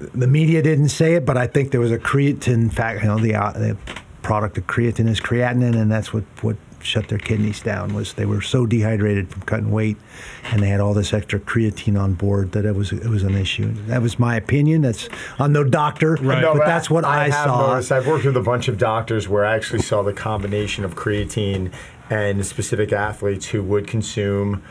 the 0.00 0.26
media 0.26 0.62
didn't 0.62 0.88
say 0.88 1.14
it, 1.14 1.24
but 1.24 1.36
I 1.36 1.46
think 1.46 1.70
there 1.70 1.80
was 1.80 1.92
a 1.92 1.98
creatine 1.98 2.72
fact, 2.72 3.02
you 3.02 3.08
know, 3.08 3.18
the, 3.18 3.34
uh, 3.36 3.52
the 3.52 3.76
product 4.22 4.58
of 4.58 4.66
creatine 4.66 5.08
is 5.08 5.20
creatinine, 5.20 5.76
and 5.80 5.90
that's 5.90 6.12
what 6.12 6.24
what 6.42 6.56
shut 6.84 7.08
their 7.08 7.18
kidneys 7.18 7.60
down. 7.60 7.94
Was 7.94 8.14
they 8.14 8.26
were 8.26 8.40
so 8.40 8.66
dehydrated 8.66 9.28
from 9.28 9.42
cutting 9.42 9.70
weight, 9.70 9.96
and 10.44 10.62
they 10.62 10.68
had 10.68 10.80
all 10.80 10.94
this 10.94 11.12
extra 11.12 11.40
creatine 11.40 11.98
on 12.00 12.14
board 12.14 12.52
that 12.52 12.64
it 12.64 12.74
was 12.74 12.92
it 12.92 13.08
was 13.08 13.22
an 13.22 13.34
issue. 13.34 13.72
That 13.86 14.02
was 14.02 14.18
my 14.18 14.36
opinion. 14.36 14.82
That's 14.82 15.08
I'm 15.38 15.52
no 15.52 15.64
doctor, 15.64 16.14
Right. 16.20 16.42
No, 16.42 16.54
but 16.54 16.66
that's 16.66 16.90
what 16.90 17.04
I, 17.04 17.28
have 17.28 17.48
saw. 17.48 17.72
Noticed. 17.72 17.92
I've 17.92 18.06
worked 18.06 18.24
with 18.24 18.36
a 18.36 18.42
bunch 18.42 18.68
of 18.68 18.78
doctors 18.78 19.28
where 19.28 19.44
I 19.44 19.54
actually 19.54 19.82
saw 19.82 20.02
the 20.02 20.12
combination 20.12 20.84
of 20.84 20.94
creatine 20.94 21.72
and 22.10 22.44
specific 22.44 22.92
athletes 22.92 23.46
who 23.46 23.62
would 23.62 23.86
consume 23.86 24.62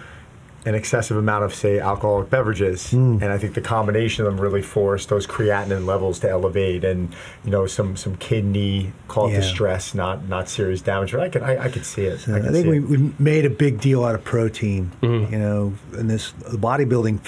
an 0.65 0.75
excessive 0.75 1.17
amount 1.17 1.43
of, 1.43 1.53
say, 1.53 1.77
alcoholic 1.79 2.29
beverages, 2.29 2.91
Hmm. 2.91 3.17
and 3.21 3.25
I 3.25 3.37
think 3.37 3.53
the 3.53 3.61
combination 3.61 4.25
of 4.25 4.31
them 4.31 4.39
really 4.39 4.61
forced 4.61 5.09
those 5.09 5.27
creatinine 5.27 5.85
levels 5.85 6.19
to 6.19 6.29
elevate, 6.29 6.85
and 6.85 7.13
you 7.43 7.51
know, 7.51 7.67
some 7.67 7.97
some 7.97 8.15
kidney 8.15 8.93
call 9.09 9.27
it 9.27 9.31
Yeah. 9.33 9.41
distress, 9.41 9.93
not 9.93 10.29
not 10.29 10.47
serious 10.47 10.81
damage. 10.81 11.11
But 11.11 11.21
I 11.21 11.29
could 11.29 11.41
I, 11.43 11.65
I 11.65 11.69
could 11.69 11.85
see 11.85 12.05
it. 12.05 12.19
So 12.19 12.33
I, 12.35 12.37
I, 12.37 12.51
think 12.51 12.67
we, 12.67 12.77
it. 12.77 12.83
we 12.87 13.11
made 13.19 13.45
a 13.45 13.49
big 13.49 13.81
deal 13.81 14.05
out 14.05 14.15
of 14.15 14.23
protein, 14.23 14.91
Mm-hmm. 15.01 15.33
you 15.33 15.39
know, 15.39 15.73
in 15.97 16.07
this 16.07 16.31
bodybuilding 16.49 17.19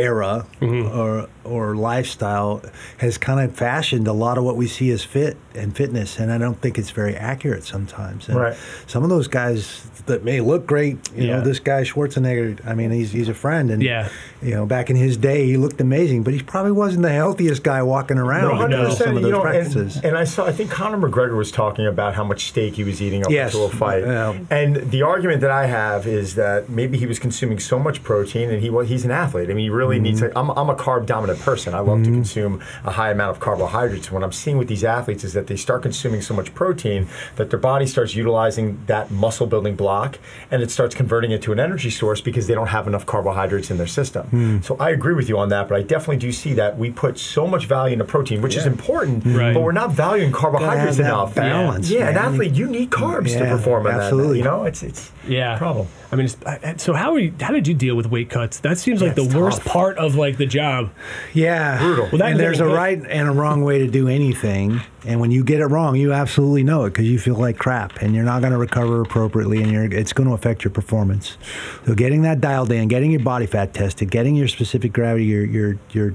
era 0.00 0.46
Mm-hmm. 0.60 0.98
or 0.98 1.28
or 1.42 1.74
lifestyle 1.74 2.62
has 2.98 3.16
kind 3.18 3.40
of 3.40 3.56
fashioned 3.56 4.06
a 4.06 4.12
lot 4.12 4.36
of 4.38 4.44
what 4.44 4.56
we 4.56 4.66
see 4.68 4.90
as 4.90 5.02
fit 5.02 5.36
and 5.54 5.74
fitness, 5.74 6.18
and 6.18 6.30
I 6.30 6.38
don't 6.38 6.60
think 6.60 6.78
it's 6.78 6.90
very 6.90 7.16
accurate 7.16 7.64
sometimes. 7.64 8.28
And 8.28 8.38
Right. 8.38 8.56
Some 8.86 9.02
of 9.02 9.08
those 9.10 9.26
guys 9.26 9.82
that 10.06 10.22
may 10.22 10.40
look 10.40 10.66
great, 10.66 10.98
you 11.16 11.26
Yeah. 11.26 11.36
know, 11.38 11.40
this 11.44 11.58
guy 11.58 11.82
Schwarzenegger. 11.82 12.58
I 12.66 12.74
mean, 12.74 12.90
he's 12.90 13.10
he's 13.12 13.28
a 13.28 13.34
friend, 13.34 13.70
and 13.70 13.82
Yeah. 13.82 14.08
you 14.42 14.54
know, 14.54 14.66
back 14.66 14.90
in 14.90 14.96
his 14.96 15.16
day, 15.16 15.46
he 15.46 15.56
looked 15.56 15.80
amazing, 15.80 16.22
but 16.22 16.34
he 16.34 16.42
probably 16.42 16.72
wasn't 16.72 17.02
the 17.02 17.10
healthiest 17.12 17.62
guy 17.64 17.82
walking 17.82 18.18
around 18.18 18.42
No, 18.48 18.54
100%, 18.54 18.92
some 18.98 19.08
of 19.08 19.14
you 19.16 19.20
those 19.22 19.32
know, 19.32 19.40
practices. 19.40 19.96
And, 19.96 20.04
and 20.06 20.16
I 20.18 20.24
saw, 20.24 20.46
I 20.46 20.52
think 20.52 20.70
Conor 20.70 20.98
McGregor 21.08 21.36
was 21.36 21.50
talking 21.50 21.86
about 21.86 22.14
how 22.14 22.24
much 22.24 22.46
steak 22.48 22.74
he 22.74 22.84
was 22.84 23.00
eating 23.02 23.24
up 23.24 23.30
Yes, 23.30 23.54
until 23.54 23.66
a 23.66 23.70
fight. 23.70 24.04
yeah. 24.04 24.34
And 24.50 24.76
the 24.76 25.02
argument 25.02 25.40
that 25.40 25.50
I 25.50 25.66
have 25.66 26.06
is 26.06 26.34
that 26.36 26.68
maybe 26.68 26.98
he 26.98 27.06
was 27.06 27.18
consuming 27.18 27.58
so 27.58 27.78
much 27.78 28.02
protein, 28.02 28.50
and 28.50 28.60
he 28.62 28.70
was, 28.70 28.88
he's 28.88 29.04
an 29.04 29.10
athlete. 29.10 29.48
I 29.50 29.54
mean, 29.54 29.64
he 29.64 29.70
really 29.70 29.89
needs 29.98 30.20
Mm-hmm. 30.20 30.32
to. 30.32 30.38
I'm, 30.38 30.50
I'm 30.50 30.68
a 30.70 30.74
carb 30.74 31.06
dominant 31.06 31.40
person. 31.40 31.74
I 31.74 31.80
love 31.80 32.02
to 32.04 32.10
consume 32.10 32.62
a 32.84 32.90
high 32.90 33.10
amount 33.10 33.30
of 33.30 33.40
carbohydrates. 33.40 34.06
And 34.08 34.14
what 34.14 34.22
I'm 34.22 34.32
seeing 34.32 34.58
with 34.58 34.68
these 34.68 34.84
athletes 34.84 35.24
is 35.24 35.32
that 35.32 35.46
they 35.46 35.56
start 35.56 35.82
consuming 35.82 36.20
so 36.22 36.34
much 36.34 36.54
protein 36.54 37.08
that 37.36 37.50
their 37.50 37.58
body 37.58 37.86
starts 37.86 38.14
utilizing 38.14 38.82
that 38.86 39.10
muscle 39.10 39.46
building 39.46 39.76
block, 39.76 40.18
and 40.50 40.62
it 40.62 40.70
starts 40.70 40.94
converting 40.94 41.30
it 41.30 41.42
to 41.42 41.52
an 41.52 41.60
energy 41.60 41.90
source 41.90 42.20
because 42.20 42.46
they 42.46 42.54
don't 42.54 42.68
have 42.68 42.86
enough 42.86 43.06
carbohydrates 43.06 43.70
in 43.70 43.78
their 43.78 43.86
system. 43.86 44.26
Hmm. 44.26 44.60
So 44.60 44.76
I 44.78 44.90
agree 44.90 45.14
with 45.14 45.28
you 45.28 45.38
on 45.38 45.48
that, 45.48 45.68
but 45.68 45.76
I 45.78 45.82
definitely 45.82 46.18
do 46.18 46.32
see 46.32 46.54
that 46.54 46.78
we 46.78 46.90
put 46.90 47.18
so 47.18 47.46
much 47.46 47.66
value 47.66 47.94
into 47.94 48.04
protein, 48.04 48.42
which 48.42 48.56
is 48.56 48.66
important, 48.66 49.24
Right. 49.24 49.54
but 49.54 49.62
we're 49.62 49.72
not 49.72 49.92
valuing 49.92 50.32
carbohydrates 50.32 50.98
enough. 50.98 51.34
balance, 51.34 51.88
Yeah, 51.90 52.08
an 52.08 52.14
man. 52.14 52.24
athlete, 52.34 52.52
you 52.52 52.66
need 52.68 52.90
carbs 52.90 53.32
to 53.38 53.44
perform 53.46 53.86
in 53.86 53.94
absolutely. 53.94 54.32
that. 54.32 54.38
You 54.38 54.44
know, 54.44 54.64
it's 54.64 54.82
it's 54.82 55.10
Yeah. 55.26 55.54
a 55.54 55.58
problem. 55.58 55.86
I 56.12 56.16
mean, 56.16 56.26
it's, 56.26 56.36
I- 56.44 56.58
I- 56.64 56.76
so 56.76 56.92
how 56.92 57.12
are 57.12 57.18
you, 57.20 57.32
how 57.40 57.52
did 57.52 57.68
you 57.68 57.74
deal 57.74 57.94
with 57.94 58.06
weight 58.10 58.30
cuts? 58.30 58.58
That 58.60 58.78
seems 58.78 59.00
like 59.00 59.10
Yeah, 59.10 59.14
the 59.14 59.24
it's 59.26 59.34
worst 59.34 59.62
tough. 59.62 59.72
part 59.72 59.98
of 59.98 60.16
like 60.16 60.38
the 60.38 60.46
job. 60.46 60.90
Yeah, 61.34 61.78
Brutal. 61.78 62.08
Well, 62.10 62.18
that 62.18 62.32
and 62.32 62.40
there's 62.40 62.58
a 62.60 62.66
right 62.66 63.00
and 63.00 63.28
a 63.28 63.32
wrong 63.32 63.62
way 63.62 63.78
to 63.78 63.86
do 63.86 64.08
anything. 64.08 64.80
And 65.06 65.20
when 65.20 65.30
you 65.30 65.44
get 65.44 65.60
it 65.60 65.66
wrong, 65.66 65.94
you 65.96 66.12
absolutely 66.12 66.62
know 66.64 66.84
it 66.84 66.90
because 66.90 67.06
you 67.08 67.18
feel 67.18 67.36
like 67.36 67.58
crap, 67.58 68.02
and 68.02 68.14
you're 68.14 68.24
not 68.24 68.40
going 68.40 68.52
to 68.52 68.58
recover 68.58 69.00
appropriately, 69.00 69.62
and 69.62 69.70
you're, 69.70 69.84
it's 69.84 70.12
going 70.12 70.28
to 70.28 70.34
affect 70.34 70.64
your 70.64 70.72
performance. 70.72 71.38
So, 71.86 71.94
getting 71.94 72.22
that 72.22 72.40
dialed 72.40 72.70
in, 72.72 72.88
getting 72.88 73.10
your 73.12 73.20
body 73.20 73.46
fat 73.46 73.72
tested, 73.72 74.10
getting 74.10 74.34
your 74.34 74.48
specific 74.48 74.92
gravity, 74.92 75.24
your 75.26 75.44
your 75.44 75.78
your 75.92 76.14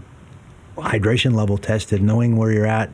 hydration 0.77 1.33
level 1.33 1.57
tested, 1.57 2.01
knowing 2.01 2.35
where 2.35 2.51
you're 2.51 2.65
at, 2.65 2.89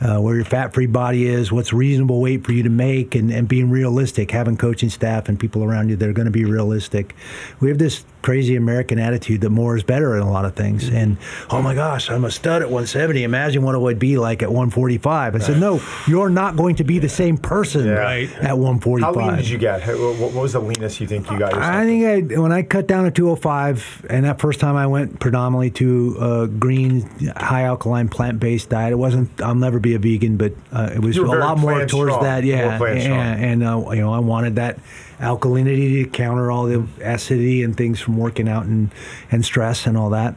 uh, 0.00 0.18
where 0.18 0.36
your 0.36 0.44
fat-free 0.44 0.86
body 0.86 1.26
is, 1.26 1.50
what's 1.50 1.72
reasonable 1.72 2.20
weight 2.20 2.44
for 2.44 2.52
you 2.52 2.62
to 2.62 2.70
make, 2.70 3.14
and, 3.14 3.30
and 3.30 3.48
being 3.48 3.70
realistic. 3.70 4.30
Having 4.30 4.58
coaching 4.58 4.90
staff 4.90 5.28
and 5.28 5.40
people 5.40 5.64
around 5.64 5.88
you 5.88 5.96
that 5.96 6.08
are 6.08 6.12
going 6.12 6.26
to 6.26 6.32
be 6.32 6.44
realistic. 6.44 7.14
We 7.60 7.68
have 7.68 7.78
this 7.78 8.04
crazy 8.26 8.56
American 8.56 8.98
attitude 8.98 9.40
that 9.40 9.50
more 9.50 9.76
is 9.76 9.84
better 9.84 10.16
in 10.16 10.22
a 10.22 10.28
lot 10.28 10.44
of 10.44 10.56
things. 10.56 10.88
And 10.88 11.16
oh 11.48 11.62
my 11.62 11.76
gosh, 11.76 12.10
I'm 12.10 12.24
a 12.24 12.30
stud 12.32 12.60
at 12.60 12.66
170. 12.66 13.22
Imagine 13.22 13.62
what 13.62 13.76
it 13.76 13.78
would 13.78 14.00
be 14.00 14.18
like 14.18 14.42
at 14.42 14.48
145. 14.48 15.36
I 15.36 15.38
said, 15.38 15.60
no, 15.60 15.80
you're 16.08 16.28
not 16.28 16.56
going 16.56 16.74
to 16.74 16.82
be 16.82 16.98
the 16.98 17.08
same 17.08 17.38
person 17.38 17.86
Yeah. 17.86 17.92
Right. 17.92 18.28
at 18.38 18.58
145. 18.58 19.14
How 19.14 19.20
lean 19.28 19.36
did 19.36 19.48
you 19.48 19.58
get? 19.58 19.86
What 19.86 20.18
what 20.18 20.42
was 20.42 20.54
the 20.54 20.58
leanest 20.58 21.00
you 21.00 21.06
think 21.06 21.30
you 21.30 21.38
got 21.38 21.52
yourself? 21.54 21.72
I 21.72 21.84
think 21.84 22.34
I 22.34 22.40
when 22.40 22.50
I 22.50 22.64
cut 22.64 22.88
down 22.88 23.04
to 23.04 23.12
205, 23.12 24.06
and 24.10 24.24
that 24.24 24.40
first 24.40 24.58
time 24.58 24.74
I 24.74 24.88
went 24.88 25.20
predominantly 25.20 25.70
to 25.82 26.16
a 26.20 26.48
green, 26.48 27.02
high 27.36 27.62
alkaline, 27.62 28.08
plant 28.08 28.40
based 28.40 28.70
diet. 28.70 28.90
It 28.90 28.96
wasn't. 28.96 29.40
I'll 29.40 29.54
never 29.54 29.78
be 29.78 29.94
a 29.94 30.00
vegan, 30.00 30.36
but 30.36 30.52
uh, 30.72 30.90
it 30.92 30.98
was 30.98 31.16
a 31.16 31.22
lot 31.22 31.58
more 31.58 31.86
towards 31.86 32.10
strong. 32.10 32.24
that. 32.24 32.42
You 32.42 32.54
Yeah, 32.54 32.82
and, 32.82 33.62
and 33.62 33.62
uh, 33.62 33.90
you 33.92 34.00
know 34.00 34.12
I 34.12 34.18
wanted 34.18 34.56
that 34.56 34.80
alkalinity 35.20 36.04
to 36.04 36.10
counter 36.10 36.50
all 36.50 36.64
the 36.66 36.86
acidity 37.02 37.62
and 37.62 37.76
things 37.76 38.00
from 38.00 38.16
working 38.16 38.48
out 38.48 38.66
and 38.66 38.90
and 39.30 39.44
stress 39.44 39.86
and 39.86 39.96
all 39.96 40.10
that. 40.10 40.34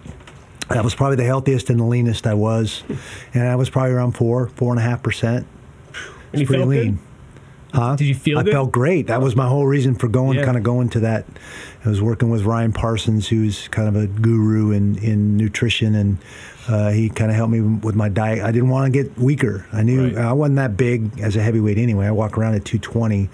That 0.70 0.84
was 0.84 0.94
probably 0.94 1.16
the 1.18 1.24
healthiest 1.26 1.70
and 1.72 1.80
the 1.80 1.84
leanest 1.86 2.28
I 2.28 2.36
was, 2.36 2.84
and 3.34 3.48
I 3.48 3.56
was 3.56 3.70
probably 3.72 3.92
around 3.92 4.12
four, 4.14 4.50
four 4.50 4.72
and 4.72 4.80
a 4.80 4.84
half 4.84 5.02
percent. 5.02 5.48
You 6.32 6.46
Pretty 6.46 6.62
felt 6.62 6.70
good? 6.70 6.70
lean. 6.86 7.00
Huh? 7.74 7.96
Did 7.96 8.06
you 8.06 8.16
feel 8.16 8.38
I 8.40 8.44
good? 8.44 8.54
felt 8.54 8.72
great. 8.72 9.08
That 9.08 9.22
was 9.22 9.36
my 9.36 9.48
whole 9.48 9.66
reason 9.66 9.96
for 9.96 10.08
going, 10.08 10.38
Yeah. 10.38 10.46
kind 10.46 10.58
of 10.58 10.64
going 10.64 10.90
to 10.90 11.00
that. 11.02 11.26
I 11.86 11.90
was 11.90 12.02
working 12.02 12.30
with 12.30 12.44
Ryan 12.44 12.72
Parsons, 12.74 13.28
who's 13.28 13.68
kind 13.70 13.88
of 13.88 13.96
a 13.96 14.06
guru 14.08 14.72
in, 14.72 14.98
in 15.00 15.38
nutrition, 15.38 15.96
and 15.96 16.18
uh, 16.70 16.92
he 16.92 17.10
kind 17.10 17.32
of 17.32 17.36
helped 17.36 17.52
me 17.52 17.62
with 17.62 17.96
my 17.96 18.10
diet. 18.10 18.44
I 18.44 18.52
didn't 18.52 18.70
want 18.70 18.94
to 18.94 19.04
get 19.04 19.18
weaker. 19.18 19.66
I 19.74 19.82
knew 19.82 20.16
Right. 20.16 20.18
I 20.18 20.34
wasn't 20.34 20.58
that 20.58 20.78
big 20.78 21.20
as 21.20 21.36
a 21.36 21.42
heavyweight 21.42 21.80
anyway. 21.80 22.06
I 22.06 22.12
walk 22.12 22.38
around 22.38 22.54
at 22.54 22.64
220. 22.64 23.28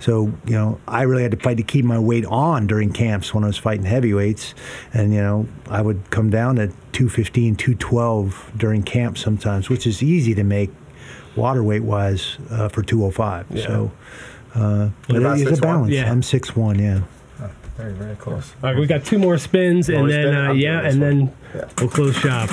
So, 0.00 0.32
you 0.46 0.52
know, 0.52 0.80
I 0.88 1.02
really 1.02 1.22
had 1.22 1.32
to 1.32 1.36
fight 1.36 1.58
to 1.58 1.62
keep 1.62 1.84
my 1.84 1.98
weight 1.98 2.24
on 2.26 2.66
during 2.66 2.92
camps 2.92 3.34
when 3.34 3.44
I 3.44 3.48
was 3.48 3.58
fighting 3.58 3.84
heavyweights. 3.84 4.54
And, 4.94 5.12
you 5.12 5.20
know, 5.20 5.46
I 5.68 5.82
would 5.82 6.10
come 6.10 6.30
down 6.30 6.56
to 6.56 6.68
215, 6.92 7.56
212 7.56 8.52
during 8.56 8.82
camp 8.82 9.18
sometimes, 9.18 9.68
which 9.68 9.86
is 9.86 10.02
easy 10.02 10.34
to 10.34 10.42
make 10.44 10.70
water 11.36 11.62
weight 11.62 11.82
wise 11.82 12.38
uh, 12.50 12.68
for 12.68 12.82
205. 12.82 13.46
Yeah. 13.50 13.66
So, 13.66 13.90
uh, 14.54 14.88
but 15.06 15.16
it 15.16 15.22
is 15.22 15.42
a 15.42 15.52
6'1"? 15.56 15.60
balance. 15.60 15.92
Yeah. 15.92 16.10
I'm 16.10 16.22
6'1, 16.22 16.80
yeah. 16.80 17.00
Very 17.78 17.92
very 17.94 18.16
close. 18.16 18.52
All 18.62 18.70
right, 18.70 18.78
we 18.78 18.86
got 18.86 19.04
two 19.04 19.18
more 19.18 19.38
spins, 19.38 19.88
and 19.88 20.10
then 20.10 20.24
spin? 20.24 20.34
uh, 20.36 20.50
I'm 20.50 20.56
yeah, 20.58 20.80
and 20.86 21.00
then 21.00 21.32
Yeah. 21.54 21.64
we'll 21.78 21.88
close 21.88 22.14
shop. 22.16 22.48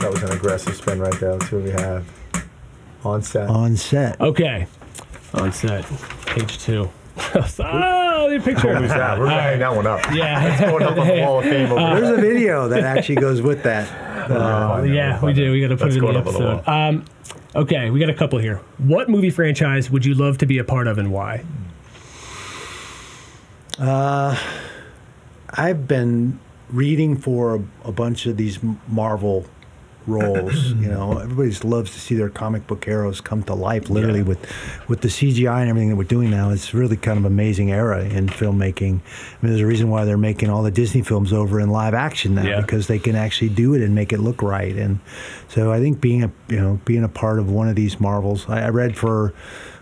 That 0.00 0.10
was 0.12 0.22
an 0.22 0.30
aggressive 0.32 0.76
spin 0.76 1.00
right 1.00 1.18
there. 1.18 1.32
Let's 1.32 1.50
what 1.50 1.62
we 1.64 1.70
have 1.70 2.06
on 3.04 3.22
set. 3.22 3.48
On 3.48 3.76
set. 3.76 4.20
Okay, 4.20 4.66
on 5.34 5.52
set, 5.52 5.84
page 6.26 6.58
two. 6.58 6.88
oh, 7.34 8.28
the 8.30 8.40
picture. 8.44 8.72
What 8.72 8.82
was 8.82 8.90
that? 8.92 9.18
We're 9.18 9.26
gonna 9.26 9.42
hang 9.42 9.58
that 9.58 9.74
one 9.74 9.86
up. 9.88 10.00
Yeah. 10.12 10.52
It's 10.52 10.60
going 10.60 10.82
up 10.84 10.96
on 10.96 11.06
the 11.08 11.20
Wall 11.22 11.38
of 11.40 11.44
Fame 11.46 11.72
over 11.72 11.80
there. 11.80 12.00
There's 12.00 12.18
a 12.18 12.20
video 12.20 12.68
that 12.68 12.84
actually 12.84 13.16
goes 13.16 13.40
with 13.42 13.62
that. 13.64 13.88
Uh, 14.28 14.82
yeah, 14.82 15.18
we 15.24 15.32
do. 15.32 15.52
We 15.52 15.62
got 15.62 15.68
to 15.68 15.76
put 15.78 15.84
That's 15.84 15.94
it 15.94 15.98
in 16.00 16.04
the 16.04 16.12
going 16.12 16.16
up 16.18 16.26
on 16.26 16.34
the 16.34 16.48
episode. 16.58 16.70
Um, 16.70 17.04
okay, 17.56 17.88
we 17.88 17.98
got 17.98 18.10
a 18.10 18.14
couple 18.14 18.38
here. 18.38 18.56
What 18.76 19.08
movie 19.08 19.30
franchise 19.30 19.90
would 19.90 20.04
you 20.04 20.12
love 20.12 20.36
to 20.38 20.46
be 20.46 20.58
a 20.58 20.64
part 20.64 20.86
of, 20.86 20.98
and 20.98 21.10
why? 21.10 21.46
I've 23.80 24.38
been 25.88 26.38
reading 26.70 27.16
for 27.16 27.56
a, 27.56 27.62
a 27.88 27.92
bunch 27.92 28.26
of 28.26 28.36
these 28.36 28.58
Marvel 28.88 29.46
roles. 30.06 30.72
you 30.72 30.88
know, 30.88 31.18
everybody 31.18 31.50
just 31.50 31.64
loves 31.64 31.92
to 31.92 32.00
see 32.00 32.14
their 32.14 32.28
comic 32.28 32.66
book 32.66 32.84
heroes 32.84 33.20
come 33.20 33.42
to 33.44 33.54
life. 33.54 33.88
Literally, 33.90 34.20
Yeah. 34.20 34.24
with 34.26 34.46
with 34.88 35.00
the 35.02 35.08
CGI 35.08 35.60
and 35.60 35.68
everything 35.70 35.90
that 35.90 35.96
we're 35.96 36.04
doing 36.04 36.30
now, 36.30 36.50
it's 36.50 36.74
really 36.74 36.96
kind 36.96 37.18
of 37.18 37.24
amazing 37.24 37.70
era 37.70 38.04
in 38.04 38.28
filmmaking. 38.28 39.00
I 39.00 39.42
mean, 39.42 39.52
there's 39.52 39.60
a 39.60 39.66
reason 39.66 39.90
why 39.90 40.04
they're 40.04 40.16
making 40.18 40.50
all 40.50 40.62
the 40.62 40.70
Disney 40.70 41.02
films 41.02 41.32
over 41.32 41.60
in 41.60 41.70
live 41.70 41.94
action 41.94 42.34
now 42.34 42.42
Yeah. 42.44 42.60
because 42.60 42.86
they 42.86 42.98
can 42.98 43.16
actually 43.16 43.50
do 43.50 43.74
it 43.74 43.82
and 43.82 43.94
make 43.94 44.12
it 44.12 44.20
look 44.20 44.42
right. 44.42 44.74
And 44.76 45.00
so 45.48 45.72
I 45.72 45.78
think 45.80 46.00
being 46.00 46.24
a 46.24 46.30
you 46.48 46.58
know 46.60 46.80
being 46.84 47.04
a 47.04 47.08
part 47.08 47.38
of 47.38 47.50
one 47.50 47.68
of 47.68 47.76
these 47.76 48.00
Marvels, 48.00 48.48
I, 48.48 48.66
I 48.66 48.68
read 48.68 48.96
for 48.96 49.32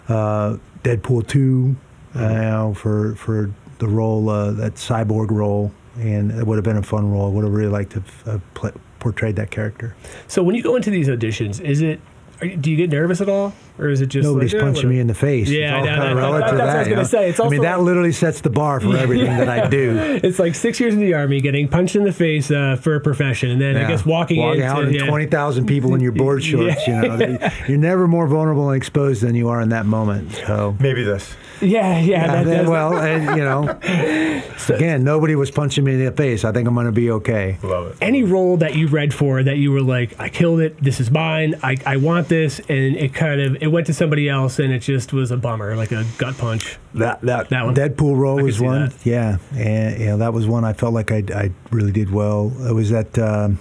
uh, 0.09 0.57
Deadpool 0.85 1.27
two, 1.27 1.77
uh, 2.15 2.73
for 2.75 3.15
for 3.17 3.51
the 3.79 3.89
role 3.89 4.29
uh, 4.29 4.53
that 4.53 4.75
cyborg 4.75 5.31
role, 5.31 5.71
and 5.99 6.31
it 6.31 6.47
would 6.47 6.57
have 6.57 6.65
been 6.65 6.77
a 6.79 6.83
fun 6.83 7.11
role. 7.11 7.27
I 7.27 7.31
would 7.35 7.45
have 7.45 7.53
really 7.53 7.71
liked 7.71 7.93
to 7.93 8.01
have 8.01 8.29
uh, 8.29 8.39
pla 8.55 8.71
portrayed 9.01 9.37
that 9.37 9.51
character. 9.51 9.95
So 10.27 10.43
when 10.43 10.55
you 10.55 10.63
go 10.63 10.75
into 10.77 10.91
these 10.91 11.09
auditions, 11.09 11.61
is 11.61 11.83
it? 11.83 12.01
Are 12.39 12.47
you, 12.47 12.57
do 12.59 12.71
you 12.71 12.77
get 12.77 12.91
nervous 12.91 13.23
at 13.23 13.31
all, 13.31 13.55
or 13.79 13.89
is 13.89 14.03
it 14.03 14.09
just 14.09 14.27
Nobody's 14.27 14.53
like, 14.53 14.61
eh, 14.63 14.65
punching 14.67 14.91
me 14.91 14.99
in 15.01 15.07
the 15.07 15.15
face. 15.15 15.49
Yeah, 15.49 15.79
it's 15.79 15.89
I 15.89 15.91
all 15.93 15.97
kind 15.97 16.11
of 16.13 16.19
relative 16.19 16.45
that- 16.45 16.51
to 16.51 16.57
that's 16.59 16.67
what 16.67 16.75
I 16.75 16.79
was 16.81 16.87
you 16.89 16.91
gonna 16.93 17.03
know? 17.03 17.09
say. 17.09 17.31
It's 17.31 17.41
I 17.41 17.49
mean, 17.49 17.63
that 17.63 17.81
literally 17.81 18.13
sets 18.13 18.43
the 18.43 18.51
bar 18.51 18.79
for 18.79 18.95
everything 19.05 19.35
that 19.39 19.49
I 19.49 19.69
do. 19.71 20.21
It's 20.23 20.39
like 20.39 20.55
six 20.55 20.79
years 20.79 20.93
in 20.93 21.01
the 21.01 21.15
army, 21.15 21.41
getting 21.41 21.67
punched 21.67 21.97
in 21.97 22.05
the 22.05 22.13
face 22.13 22.51
uh, 22.51 22.77
for 22.79 22.95
a 22.95 23.01
profession, 23.01 23.51
and 23.53 23.59
then 23.61 23.79
I 23.79 23.89
guess 23.89 24.05
walking, 24.05 24.41
Walking 24.41 24.61
into 24.61 24.71
out 24.71 24.85
in 24.85 24.93
yeah. 24.93 25.07
twenty 25.07 25.25
thousand 25.27 25.65
people 25.67 25.95
in 25.95 26.01
your 26.03 26.13
board 26.13 26.45
shorts. 26.45 26.87
You 26.87 26.93
know, 27.01 27.17
They- 27.17 27.53
you're 27.69 27.79
never 27.79 28.07
more 28.07 28.27
vulnerable 28.27 28.69
and 28.69 28.77
exposed 28.77 29.23
than 29.23 29.35
you 29.35 29.49
are 29.49 29.63
in 29.63 29.71
that 29.71 29.87
moment. 29.87 30.33
So. 30.47 30.77
Maybe 30.79 31.05
this. 31.05 31.35
Yeah, 31.61 31.99
yeah. 31.99 32.01
Yeah, 32.01 32.27
that, 32.27 32.33
then- 32.45 32.47
that's- 32.47 32.69
well, 32.69 32.97
and, 32.99 33.37
you 33.37 33.45
know, 33.45 33.69
again, 34.75 35.05
nobody 35.05 35.35
was 35.37 35.51
punching 35.51 35.85
me 35.85 35.95
in 35.95 36.05
the 36.05 36.13
face. 36.13 36.45
I 36.45 36.53
think 36.53 36.67
I'm 36.69 36.75
going 36.75 36.87
to 36.87 36.93
be 36.93 37.11
okay. 37.13 37.59
Love 37.63 37.89
it. 37.89 37.97
any 38.01 38.23
role 38.23 38.57
that 38.59 38.75
you 38.75 38.87
read 38.89 39.13
for 39.15 39.43
that 39.43 39.57
you 39.57 39.71
were 39.73 39.81
like, 39.83 40.19
I 40.19 40.29
killed 40.29 40.61
it. 40.61 40.83
This 40.83 41.01
is 41.01 41.11
mine. 41.11 41.55
I, 41.63 41.77
I 41.87 41.97
want 41.99 42.29
this, 42.29 42.59
and 42.61 42.97
it 42.97 43.15
kind 43.15 43.41
of 43.41 43.55
it 43.57 43.63
it 43.67 43.69
went 43.69 43.87
to 43.89 43.95
somebody 43.95 44.29
else, 44.29 44.59
and 44.59 44.73
it 44.73 44.79
just 44.81 45.13
was 45.13 45.31
a 45.31 45.37
bummer, 45.37 45.75
like 45.77 45.93
a 45.93 46.05
gut 46.19 46.39
punch. 46.39 46.79
That 46.95 47.21
that, 47.23 47.49
That 47.51 47.65
one? 47.67 47.75
Deadpool 47.75 48.17
role 48.17 48.39
I 48.39 48.43
was 48.43 48.61
one. 48.61 48.89
that. 48.91 48.95
Yeah, 49.07 49.39
and 49.55 50.01
yeah, 50.01 50.17
that 50.17 50.33
was 50.33 50.47
one 50.47 50.65
I 50.65 50.73
felt 50.73 50.95
like 50.95 51.11
I, 51.11 51.23
I 51.35 51.51
really 51.71 51.93
did 51.93 52.11
well. 52.11 52.53
It 52.69 52.73
was 52.73 52.91
that 52.91 53.19
um, 53.19 53.59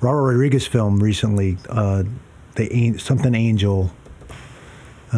Robert 0.00 0.22
Rodriguez 0.22 0.66
film 0.66 0.98
recently, 1.00 1.58
uh, 1.68 2.04
the 2.54 2.96
something 2.98 3.34
Angel. 3.34 3.90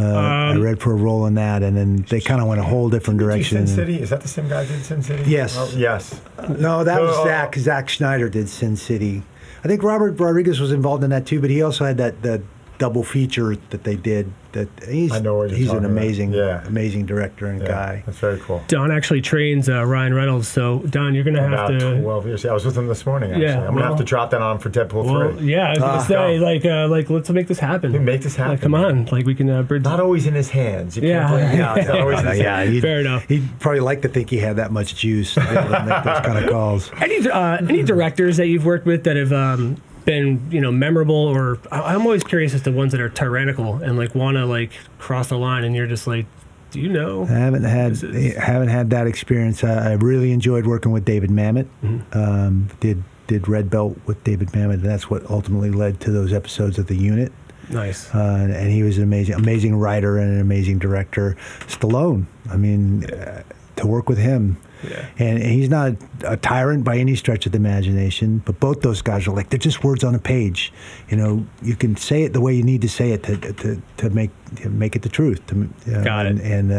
Uh, 0.00 0.18
I 0.18 0.50
Um, 0.52 0.60
read 0.60 0.80
for 0.80 0.92
a 0.92 0.96
role 0.96 1.26
in 1.26 1.34
that, 1.34 1.62
and 1.62 1.76
then 1.76 2.04
they 2.08 2.20
kind 2.20 2.40
of 2.40 2.46
went 2.46 2.60
a 2.60 2.64
whole 2.64 2.88
different 2.88 3.18
direction. 3.20 3.66
Sin 3.66 3.74
City? 3.76 4.00
Is 4.00 4.10
that 4.10 4.20
the 4.20 4.28
same 4.28 4.48
guy 4.48 4.64
who 4.64 4.74
did 4.74 4.84
Sin 4.84 5.02
City? 5.02 5.24
Yes. 5.30 5.56
Oh, 5.58 5.70
yes. 5.76 6.20
No, 6.58 6.84
that 6.84 7.00
was 7.00 7.14
Oh. 7.16 7.24
Zach. 7.24 7.54
Zack 7.56 7.90
Snyder 7.90 8.28
did 8.28 8.48
Sin 8.48 8.76
City. 8.76 9.22
I 9.64 9.68
think 9.68 9.82
Robert 9.82 10.18
Rodriguez 10.20 10.60
was 10.60 10.70
involved 10.72 11.02
in 11.02 11.10
that 11.10 11.26
too, 11.26 11.40
but 11.40 11.50
he 11.50 11.62
also 11.62 11.84
had 11.84 11.96
that 11.98 12.22
that 12.22 12.40
double 12.78 13.02
feature 13.04 13.56
that 13.70 13.84
they 13.84 13.96
did. 13.96 14.32
That 14.52 14.68
he's 14.88 15.12
I 15.12 15.18
know 15.20 15.36
what 15.36 15.50
he's 15.50 15.70
an 15.70 15.84
amazing, 15.84 16.32
Yeah. 16.32 16.66
amazing 16.66 17.04
director 17.04 17.46
and 17.48 17.60
Yeah, 17.60 17.68
guy. 17.68 18.02
That's 18.06 18.16
very 18.18 18.38
cool. 18.38 18.62
Don 18.68 18.90
actually 18.90 19.20
trains 19.20 19.68
uh, 19.68 19.84
Ryan 19.84 20.14
Reynolds, 20.14 20.48
so 20.48 20.78
Don, 20.88 21.14
you're 21.14 21.22
gonna 21.22 21.42
have 21.42 21.52
About 21.52 21.78
to. 21.80 22.00
12 22.00 22.26
years. 22.26 22.46
I 22.46 22.54
was 22.54 22.64
with 22.64 22.76
him 22.78 22.88
this 22.88 23.04
morning, 23.04 23.30
actually. 23.32 23.44
Yeah, 23.44 23.56
I'm 23.58 23.64
going 23.64 23.74
to 23.76 23.80
well- 23.82 23.88
have 23.90 23.98
to 23.98 24.04
drop 24.04 24.30
that 24.30 24.40
on 24.40 24.58
for 24.58 24.70
Deadpool 24.70 25.04
Well, 25.04 25.36
3. 25.36 25.46
yeah, 25.52 25.66
I 25.66 25.70
was 25.72 25.78
gonna 25.80 25.92
Ah, 25.92 25.98
say, 26.02 26.38
go. 26.38 26.44
like, 26.44 26.64
uh, 26.64 26.88
like, 26.88 27.10
let's 27.10 27.28
make 27.28 27.46
this 27.46 27.58
happen. 27.58 27.92
We 27.92 27.98
make 27.98 28.22
this 28.22 28.36
happen. 28.36 28.52
Like, 28.52 28.62
come 28.62 28.74
on, 28.74 29.04
like 29.12 29.26
we 29.26 29.34
can 29.34 29.50
uh, 29.50 29.62
bridge. 29.64 29.84
Not 29.84 30.00
always 30.00 30.26
in 30.26 30.32
his 30.34 30.48
hands. 30.48 30.96
You 30.96 31.06
Yeah. 31.06 31.28
Can't 31.28 31.84
yeah, 31.86 31.92
always 32.00 32.20
in 32.20 32.36
yeah, 32.38 32.64
he'd, 32.64 32.80
Fair 32.80 33.00
enough. 33.00 33.24
He'd 33.28 33.46
probably 33.60 33.80
like 33.80 34.00
to 34.02 34.08
think 34.08 34.30
he 34.30 34.38
had 34.38 34.56
that 34.56 34.72
much 34.72 34.94
juice 34.96 35.34
to 35.34 35.40
be 35.40 35.46
able 35.48 35.62
to 35.64 35.84
make 35.84 36.04
those 36.04 36.20
kind 36.20 36.38
of 36.42 36.50
calls. 36.50 36.90
Any 37.02 37.28
uh, 37.28 37.58
any 37.68 37.82
directors 37.82 38.38
that 38.38 38.46
you've 38.46 38.64
worked 38.64 38.86
with 38.86 39.04
that 39.04 39.16
have 39.16 39.32
um, 39.32 39.76
been 40.08 40.50
you 40.50 40.60
know 40.60 40.72
memorable, 40.72 41.14
or 41.14 41.58
I- 41.70 41.94
I'm 41.94 42.02
always 42.02 42.24
curious 42.24 42.54
as 42.54 42.62
to 42.62 42.72
ones 42.72 42.92
that 42.92 43.00
are 43.00 43.10
tyrannical 43.10 43.74
and 43.74 43.98
like 43.98 44.14
want 44.14 44.36
to 44.38 44.46
like 44.46 44.72
cross 44.98 45.28
the 45.28 45.36
line, 45.36 45.64
and 45.64 45.76
you're 45.76 45.86
just 45.86 46.06
like, 46.06 46.24
do 46.70 46.80
you 46.80 46.88
know? 46.88 47.24
I 47.24 47.32
haven't 47.32 47.64
had 47.64 47.92
is- 47.92 48.36
haven't 48.36 48.68
had 48.68 48.88
that 48.90 49.06
experience. 49.06 49.62
I, 49.62 49.90
I 49.90 49.92
really 49.92 50.32
enjoyed 50.32 50.66
working 50.66 50.92
with 50.92 51.04
David 51.04 51.30
Mamet. 51.30 51.68
Mm-hmm. 51.84 52.18
Um, 52.18 52.68
did 52.80 53.04
did 53.26 53.46
Red 53.46 53.68
Belt 53.68 53.98
with 54.06 54.24
David 54.24 54.48
Mamet, 54.52 54.74
and 54.74 54.84
that's 54.84 55.10
what 55.10 55.28
ultimately 55.30 55.70
led 55.70 56.00
to 56.00 56.10
those 56.10 56.32
episodes 56.32 56.78
of 56.78 56.86
the 56.86 56.96
unit. 56.96 57.30
Nice. 57.68 58.08
Uh, 58.14 58.38
and, 58.40 58.50
and 58.52 58.70
he 58.70 58.82
was 58.82 58.96
an 58.96 59.02
amazing 59.04 59.34
amazing 59.34 59.76
writer 59.76 60.16
and 60.16 60.32
an 60.32 60.40
amazing 60.40 60.78
director. 60.78 61.36
Stallone. 61.66 62.24
I 62.50 62.56
mean, 62.56 63.04
uh, 63.10 63.42
to 63.76 63.86
work 63.86 64.08
with 64.08 64.16
him. 64.18 64.56
Yeah. 64.88 65.06
And 65.18 65.42
he's 65.42 65.68
not 65.68 65.92
a 66.24 66.36
tyrant 66.36 66.84
by 66.84 66.98
any 66.98 67.16
stretch 67.16 67.46
of 67.46 67.52
the 67.52 67.56
imagination, 67.58 68.42
but 68.44 68.60
both 68.60 68.82
those 68.82 69.02
guys 69.02 69.26
are 69.26 69.32
like 69.32 69.50
they're 69.50 69.58
just 69.58 69.82
words 69.82 70.04
on 70.04 70.14
a 70.14 70.18
page. 70.18 70.72
You 71.08 71.16
know, 71.16 71.46
you 71.62 71.74
can 71.74 71.96
say 71.96 72.22
it 72.24 72.32
the 72.32 72.40
way 72.40 72.54
you 72.54 72.62
need 72.62 72.82
to 72.82 72.88
say 72.88 73.10
it 73.12 73.22
to 73.24 73.36
to, 73.36 73.82
to 73.98 74.10
make 74.10 74.30
to 74.56 74.68
make 74.70 74.94
it 74.96 75.02
the 75.02 75.08
truth. 75.08 75.44
To, 75.48 75.68
uh, 75.94 76.04
Got 76.04 76.26
it. 76.26 76.40
And, 76.40 76.70
and 76.70 76.72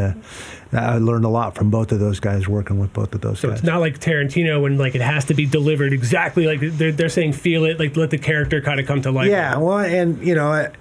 uh, 0.74 0.78
I 0.80 0.98
learned 0.98 1.26
a 1.26 1.30
lot 1.30 1.56
from 1.56 1.70
both 1.70 1.92
of 1.92 2.00
those 2.00 2.20
guys 2.20 2.48
working 2.48 2.80
with 2.80 2.94
both 2.94 3.14
of 3.14 3.22
those 3.22 3.40
So 3.40 3.50
guys. 3.50 3.60
it's 3.60 3.66
not 3.68 3.80
like 3.80 4.00
Tarantino 4.00 4.62
when 4.62 4.78
like 4.78 4.96
it 4.96 5.02
has 5.02 5.26
to 5.26 5.34
be 5.34 5.46
delivered 5.46 5.94
exactly 5.94 6.46
like 6.46 6.60
they're, 6.62 6.92
they're 6.92 7.10
saying 7.10 7.34
feel 7.34 7.66
it 7.66 7.80
like 7.80 7.96
let 7.98 8.10
the 8.12 8.18
character 8.18 8.62
kind 8.62 8.80
of 8.80 8.86
come 8.88 9.02
to 9.04 9.12
life. 9.12 9.30
yeah, 9.30 9.58
well, 9.58 9.80
and 9.80 10.26
you 10.26 10.36
know, 10.36 10.52
I, 10.52 10.72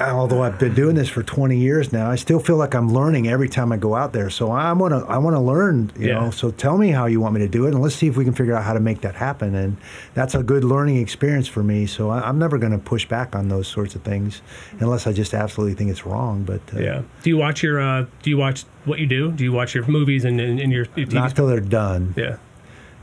although 0.00 0.42
I've 0.42 0.58
been 0.58 0.74
doing 0.74 0.94
this 0.94 1.08
for 1.08 1.22
20 1.22 1.56
years 1.56 1.92
now, 1.92 2.10
I 2.10 2.16
still 2.16 2.38
feel 2.38 2.56
like 2.56 2.74
I'm 2.74 2.92
learning 2.92 3.28
every 3.28 3.48
time 3.48 3.72
I 3.72 3.76
go 3.76 3.94
out 3.94 4.12
there. 4.12 4.28
So 4.30 4.50
I 4.50 4.72
want 4.72 4.92
to 4.92 5.08
I 5.10 5.18
want 5.18 5.34
to 5.36 5.40
learn, 5.40 5.90
you 5.98 6.08
Yeah. 6.08 6.20
know. 6.20 6.30
So 6.30 6.50
tell 6.50 6.76
me 6.76 6.90
how 6.90 7.06
you 7.06 7.20
want 7.20 7.34
me 7.34 7.40
to 7.40 7.48
do 7.48 7.66
it, 7.66 7.72
and 7.74 7.82
let's 7.82 7.94
see 7.94 8.06
if 8.06 8.16
we 8.16 8.24
can 8.24 8.34
figure 8.34 8.54
out 8.54 8.64
how 8.64 8.72
to 8.74 8.80
make 8.80 9.00
that 9.02 9.14
happen. 9.14 9.54
And 9.54 9.76
that's 10.14 10.34
a 10.34 10.42
good 10.42 10.64
learning 10.64 10.98
experience 10.98 11.48
for 11.48 11.62
me. 11.62 11.86
So 11.86 12.10
I, 12.10 12.20
I'm 12.28 12.38
never 12.38 12.58
going 12.58 12.72
to 12.72 12.78
push 12.78 13.06
back 13.06 13.34
on 13.34 13.48
those 13.48 13.68
sorts 13.68 13.94
of 13.94 14.02
things 14.02 14.42
unless 14.80 15.06
I 15.06 15.12
just 15.12 15.32
absolutely 15.34 15.74
think 15.74 15.90
it's 15.90 16.04
wrong. 16.04 16.42
But 16.44 16.60
uh, 16.74 16.80
Yeah. 16.80 17.02
Do 17.22 17.30
you 17.30 17.38
watch 17.38 17.62
your 17.62 17.80
uh, 17.80 18.06
Do 18.22 18.30
you 18.30 18.36
watch 18.36 18.64
what 18.84 18.98
you 18.98 19.06
do? 19.06 19.32
Do 19.32 19.44
you 19.44 19.52
watch 19.52 19.74
your 19.74 19.86
movies 19.86 20.24
and, 20.24 20.40
and, 20.40 20.60
and 20.60 20.72
your, 20.72 20.86
your 20.94 21.06
not 21.08 21.34
till 21.34 21.46
they're 21.46 21.60
done. 21.60 22.14
yeah. 22.16 22.36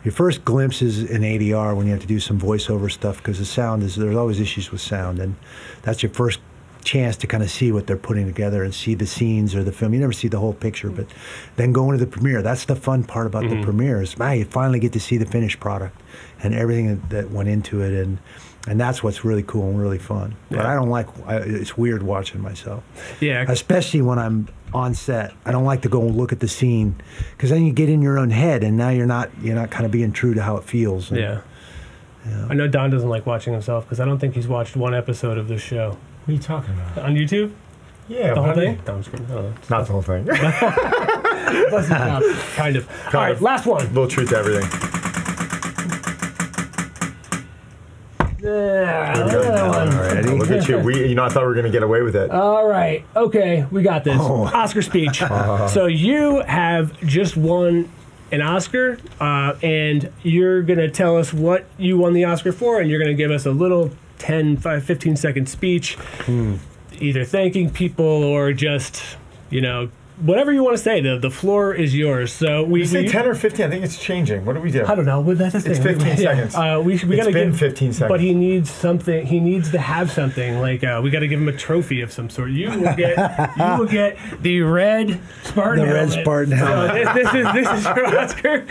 Your 0.03 0.11
first 0.11 0.43
glimpse 0.43 0.81
is 0.81 1.01
in 1.01 1.21
ADR 1.21 1.77
when 1.77 1.85
you 1.85 1.93
have 1.93 2.01
to 2.01 2.07
do 2.07 2.19
some 2.19 2.37
voiceover 2.37 2.91
stuff 2.91 3.17
because 3.17 3.39
the 3.39 3.45
sound 3.45 3.83
is 3.83 3.95
there's 3.95 4.17
always 4.17 4.37
issues 4.41 4.69
with 4.69 4.81
sound, 4.81 5.17
and 5.17 5.35
that's 5.83 6.03
your 6.03 6.11
first 6.11 6.41
chance 6.83 7.15
to 7.17 7.27
kind 7.27 7.43
of 7.43 7.49
see 7.49 7.71
what 7.71 7.87
they're 7.87 7.97
putting 7.97 8.25
together 8.25 8.63
and 8.63 8.73
see 8.73 8.95
the 8.95 9.05
scenes 9.05 9.55
or 9.55 9.63
the 9.63 9.71
film. 9.71 9.93
You 9.93 9.99
never 9.99 10.13
see 10.13 10.27
the 10.27 10.39
whole 10.39 10.53
picture, 10.53 10.89
hmm. 10.89 10.95
but 10.95 11.07
then 11.55 11.73
going 11.73 11.97
to 11.97 12.03
the 12.03 12.09
premiere, 12.09 12.41
that's 12.41 12.65
the 12.65 12.75
fun 12.75 13.03
part 13.03 13.27
about 13.27 13.43
the 13.43 13.55
hmm. 13.55 13.63
premiere 13.63 14.01
is 14.01 14.17
man, 14.17 14.37
you 14.37 14.45
finally 14.45 14.79
get 14.79 14.93
to 14.93 14.99
see 14.99 15.17
the 15.17 15.25
finished 15.25 15.59
product 15.59 15.99
and 16.41 16.53
everything 16.53 17.01
that, 17.09 17.31
went 17.31 17.49
into 17.49 17.81
it, 17.81 17.93
and 17.93 18.19
and 18.67 18.79
that's 18.79 19.01
what's 19.03 19.25
really 19.25 19.43
cool 19.43 19.69
and 19.69 19.81
really 19.81 19.97
fun. 19.97 20.35
But 20.49 20.65
I 20.65 20.75
don't 20.75 20.89
like 20.89 21.07
I, 21.25 21.37
it's 21.37 21.77
weird 21.77 22.03
watching 22.03 22.41
myself 22.41 22.83
Yeah. 23.19 23.45
especially 23.47 24.01
when 24.01 24.19
I'm 24.19 24.47
on 24.73 24.93
set. 24.93 25.33
I 25.45 25.51
don't 25.51 25.65
like 25.65 25.81
to 25.81 25.89
go 25.89 26.01
and 26.01 26.15
look 26.15 26.31
at 26.31 26.39
the 26.39 26.47
scene 26.47 26.95
because 27.31 27.49
then 27.49 27.65
you 27.65 27.73
get 27.73 27.89
in 27.89 28.01
your 28.01 28.17
own 28.17 28.29
head, 28.29 28.63
and 28.63 28.77
now 28.77 28.89
you're 28.89 29.05
not 29.05 29.29
you're 29.41 29.55
not 29.55 29.71
kind 29.71 29.85
of 29.85 29.91
being 29.91 30.11
true 30.11 30.33
to 30.33 30.41
how 30.41 30.57
it 30.57 30.63
feels. 30.63 31.11
And- 31.11 31.19
Yeah. 31.19 31.41
I 32.49 32.53
know 32.53 32.69
Don 32.69 32.89
doesn't 32.89 33.09
like 33.09 33.25
watching 33.25 33.51
himself 33.51 33.83
because 33.83 33.99
I 33.99 34.05
don't 34.05 34.17
think 34.17 34.35
he's 34.35 34.47
watched 34.47 34.77
one 34.77 34.93
episode 34.93 35.37
of 35.37 35.49
this 35.49 35.61
show 35.61 35.97
What 36.25 36.29
are 36.29 36.31
you 36.31 36.39
talking 36.39 36.73
about? 36.73 36.99
on 37.05 37.15
YouTube. 37.15 37.51
Yeah, 38.07 38.29
The 38.29 38.35
whole 38.35 38.43
how 38.45 38.53
do 38.53 38.61
you- 38.61 38.67
thing. 38.67 38.79
No, 38.87 38.93
I'm 38.93 38.99
just 39.03 39.11
kidding. 39.11 39.25
I 39.25 39.29
don't 39.33 39.61
the 39.67 39.83
whole 39.85 40.01
thing. 40.01 40.25
kind 42.55 42.75
of. 42.75 42.89
All 43.07 43.13
right, 43.21 43.31
of. 43.33 43.41
last 43.41 43.65
one. 43.65 43.85
Little 43.93 44.07
truth 44.07 44.29
to 44.29 44.37
everything. 44.37 44.69
Yeah. 48.41 49.13
Already? 49.17 50.29
Look 50.29 50.51
at 50.51 50.67
you. 50.67 50.79
We, 50.83 51.07
you 51.07 51.15
know, 51.15 51.23
I 51.23 51.29
thought 51.29 51.43
we 51.43 51.47
were 51.47 51.53
going 51.53 51.65
to 51.65 51.71
get 51.71 51.83
away 51.83 52.01
with 52.01 52.15
it. 52.15 52.29
All 52.31 52.67
right. 52.67 53.05
Okay, 53.15 53.65
we 53.71 53.83
got 53.83 54.03
this. 54.03 54.17
Oh. 54.19 54.45
Oscar 54.45 54.81
speech. 54.81 55.19
so 55.69 55.85
you 55.85 56.41
have 56.41 56.99
just 57.05 57.37
won 57.37 57.89
an 58.33 58.41
Oscar, 58.41 58.97
uh, 59.21 59.55
and 59.61 60.11
you're 60.23 60.63
gonna 60.63 60.89
tell 60.89 61.17
us 61.17 61.31
what 61.31 61.65
you 61.77 61.99
won 61.99 62.13
the 62.13 62.25
Oscar 62.25 62.51
for, 62.51 62.81
and 62.81 62.89
you're 62.89 62.99
gonna 62.99 63.13
give 63.13 63.29
us 63.29 63.45
a 63.45 63.51
little 63.51 63.91
10, 64.19 64.57
5, 64.57 64.83
15 64.83 65.15
second 65.15 65.49
speech, 65.49 65.95
Hmm. 66.25 66.55
either 66.99 67.23
thanking 67.25 67.69
people 67.69 68.05
or 68.23 68.53
just, 68.53 69.01
you 69.49 69.61
know, 69.61 69.89
whatever 70.21 70.51
you 70.53 70.63
want 70.63 70.77
to 70.77 70.83
say. 70.83 71.01
The 71.01 71.17
the 71.17 71.29
floor 71.31 71.73
is 71.73 71.95
yours. 71.95 72.31
So 72.33 72.63
we 72.63 72.81
you 72.81 72.85
say 72.85 73.03
we- 73.03 73.09
10 73.09 73.27
or 73.27 73.35
15? 73.35 73.65
I 73.65 73.69
think 73.69 73.83
it's 73.85 73.97
changing. 73.97 74.45
What 74.45 74.53
do 74.53 74.61
we 74.61 74.71
do? 74.71 74.85
I 74.85 74.95
don't 74.95 75.05
know, 75.05 75.23
but 75.23 75.37
that's 75.37 75.53
the 75.53 75.61
thing. 75.61 75.71
It's 75.71 75.79
15 75.83 76.07
Yeah, 76.07 76.15
seconds. 76.15 76.55
Uh, 76.55 76.81
we 76.83 76.85
we 76.85 76.93
It's 76.93 77.15
gotta 77.15 77.31
been 77.31 77.51
give, 77.51 77.59
15 77.59 77.93
seconds. 77.93 78.09
But 78.09 78.19
he 78.19 78.33
needs 78.33 78.69
something. 78.71 79.25
He 79.25 79.39
needs 79.39 79.71
to 79.71 79.79
have 79.79 80.11
something. 80.11 80.59
Like 80.59 80.83
uh, 80.83 81.01
we 81.03 81.09
got 81.09 81.19
to 81.19 81.27
give 81.27 81.39
him 81.41 81.49
a 81.49 81.53
trophy 81.57 82.01
of 82.01 82.11
some 82.11 82.29
sort. 82.29 82.51
You 82.51 82.69
will 82.69 82.95
get 82.95 83.17
you 83.57 83.77
will 83.79 83.85
get 83.87 84.17
the 84.41 84.61
red 84.61 85.19
Spartan. 85.43 85.85
The 85.87 85.93
red 85.93 86.09
helmet. 86.09 86.23
Spartan 86.25 86.49
So 86.51 86.65
helmet. 86.65 86.93
this, 87.15 87.31
this 87.31 87.33
is 87.45 87.53
this 87.53 87.79
is 87.79 87.85
your 87.85 88.19
Oscar, 88.19 88.65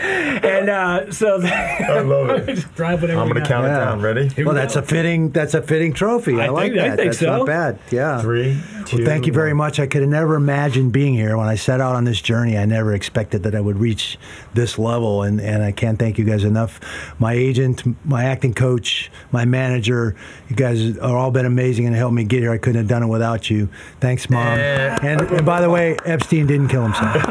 and 0.47 0.69
uh, 0.69 1.11
so 1.11 1.41
I 1.43 1.99
love 2.01 2.29
it. 2.29 2.45
just 2.55 2.73
drive 2.75 3.01
whatever. 3.01 3.19
I'm 3.21 3.27
we 3.27 3.33
going 3.33 3.43
to 3.43 3.49
got. 3.49 3.55
count 3.55 3.65
it 3.65 3.69
Yeah. 3.69 3.85
down. 3.85 4.01
Ready? 4.01 4.23
Here 4.29 4.33
we 4.37 4.43
Well, 4.45 4.55
that's 4.55 4.75
go. 4.75 4.79
a 4.81 4.83
fitting 4.83 5.29
that's 5.31 5.53
a 5.53 5.61
fitting 5.61 5.93
trophy. 5.93 6.39
I, 6.39 6.45
I 6.45 6.49
like 6.49 6.71
think- 6.73 6.81
I 6.83 6.89
that. 6.89 6.97
think 6.97 7.07
that's 7.11 7.19
so. 7.19 7.37
not 7.37 7.45
bad. 7.47 7.79
Yeah. 7.91 8.21
Three, 8.21 8.59
two. 8.85 8.97
Well, 8.97 9.05
thank 9.05 9.27
you 9.27 9.33
very 9.33 9.51
one. 9.51 9.57
much. 9.57 9.79
I 9.79 9.87
could 9.87 10.01
have 10.01 10.09
never 10.09 10.35
imagined 10.35 10.91
being 10.93 11.13
here 11.13 11.32
when 11.37 11.47
I 11.47 11.55
set 11.55 11.81
out 11.81 11.95
on 11.95 12.03
this 12.03 12.21
journey. 12.21 12.57
I 12.57 12.65
never 12.65 12.93
expected 12.93 13.43
that 13.43 13.55
I 13.55 13.61
would 13.61 13.77
reach 13.77 14.17
this 14.53 14.77
level, 14.77 15.23
and, 15.23 15.39
and 15.41 15.63
I 15.63 15.71
can't 15.71 15.99
thank 15.99 16.17
you 16.17 16.25
guys 16.25 16.43
enough. 16.43 16.79
My 17.19 17.33
agent, 17.33 17.83
my 18.05 18.25
acting 18.25 18.53
coach, 18.53 19.11
my 19.31 19.45
manager, 19.45 20.15
you 20.49 20.55
guys 20.55 20.97
are 20.97 21.17
all 21.17 21.31
been 21.31 21.45
amazing 21.45 21.85
and 21.85 21.95
helped 21.95 22.15
me 22.15 22.23
get 22.23 22.41
here. 22.41 22.51
I 22.51 22.57
couldn't 22.57 22.79
have 22.79 22.87
done 22.87 23.03
it 23.03 23.07
without 23.07 23.49
you. 23.49 23.69
Thanks, 23.99 24.29
mom. 24.29 24.57
Eh. 24.57 24.97
And, 25.01 25.21
and 25.21 25.45
by 25.45 25.61
the 25.61 25.69
way, 25.69 25.97
Epstein 26.05 26.47
didn't 26.47 26.69
kill 26.69 26.83
himself. 26.83 27.23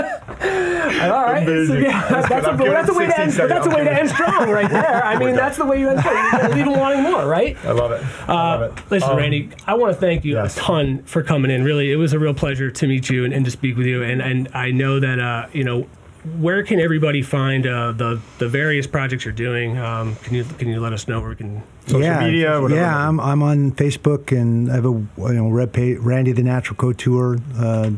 All 0.40 1.24
right. 1.24 1.46
So, 1.46 1.74
yeah, 1.74 2.08
That's 2.08 2.28
that's, 2.28 2.28
good. 2.28 2.44
a, 2.44 2.48
I'm 2.50 2.56
giving 2.56 2.72
that's 2.72 2.88
a 2.88 2.94
way 2.94 3.06
to 3.06 3.20
end. 3.20 3.32
seconds. 3.32 3.48
That's 3.50 3.66
a 3.66 3.70
way 3.70 3.84
to 3.84 3.92
end 3.92 4.08
strong, 4.10 4.50
right 4.50 4.70
there. 4.70 5.04
I 5.04 5.18
mean, 5.18 5.34
that's 5.34 5.56
the 5.56 5.64
way 5.64 5.80
you 5.80 5.88
end 5.88 6.00
strong. 6.00 6.16
You 6.16 6.30
gotta 6.30 6.54
leave 6.54 6.64
them 6.64 6.78
wanting 6.78 7.02
more, 7.02 7.26
right? 7.26 7.56
I 7.64 7.72
love 7.72 7.92
it. 7.92 8.04
I 8.28 8.32
love 8.32 8.62
it. 8.62 8.90
Listen, 8.90 9.10
Um, 9.10 9.16
Randy, 9.16 9.50
I 9.66 9.74
want 9.74 9.94
to 9.94 10.00
thank 10.00 10.24
you 10.24 10.34
yes. 10.34 10.56
a 10.56 10.60
ton 10.60 11.02
for 11.04 11.22
coming 11.22 11.50
in. 11.50 11.64
Really, 11.64 11.92
it 11.92 11.96
was 11.96 12.12
a 12.12 12.18
real 12.18 12.34
pleasure 12.34 12.70
to 12.70 12.86
meet 12.86 13.08
you 13.08 13.24
and, 13.24 13.32
and 13.32 13.44
to 13.44 13.50
speak 13.50 13.76
with 13.76 13.86
you. 13.86 14.02
And 14.02 14.20
and 14.20 14.48
I 14.54 14.70
know 14.70 15.00
that 15.00 15.18
uh, 15.18 15.48
you 15.52 15.64
know 15.64 15.86
where 16.38 16.62
can 16.64 16.80
everybody 16.80 17.22
find 17.22 17.66
uh, 17.66 17.92
the 17.92 18.20
the 18.38 18.48
various 18.48 18.86
projects 18.86 19.24
you're 19.24 19.32
doing? 19.34 19.78
Um, 19.78 20.16
can 20.16 20.34
you 20.34 20.44
can 20.44 20.68
you 20.68 20.80
let 20.80 20.92
us 20.92 21.08
know 21.08 21.20
where 21.20 21.30
we 21.30 21.36
can? 21.36 21.62
Social 21.86 22.02
yeah, 22.02 22.20
media, 22.20 22.60
whatever. 22.60 22.80
Yeah, 22.80 23.08
I'm, 23.08 23.20
I'm 23.20 23.42
on 23.42 23.72
Facebook 23.72 24.36
and 24.36 24.70
I 24.70 24.74
have 24.74 24.86
a 24.86 24.90
you 24.90 25.08
know 25.16 25.48
Red 25.48 25.76
Randy 26.04 26.32
the 26.32 26.42
Natural 26.42 26.76
Couture, 26.76 27.38
uh, 27.58 27.90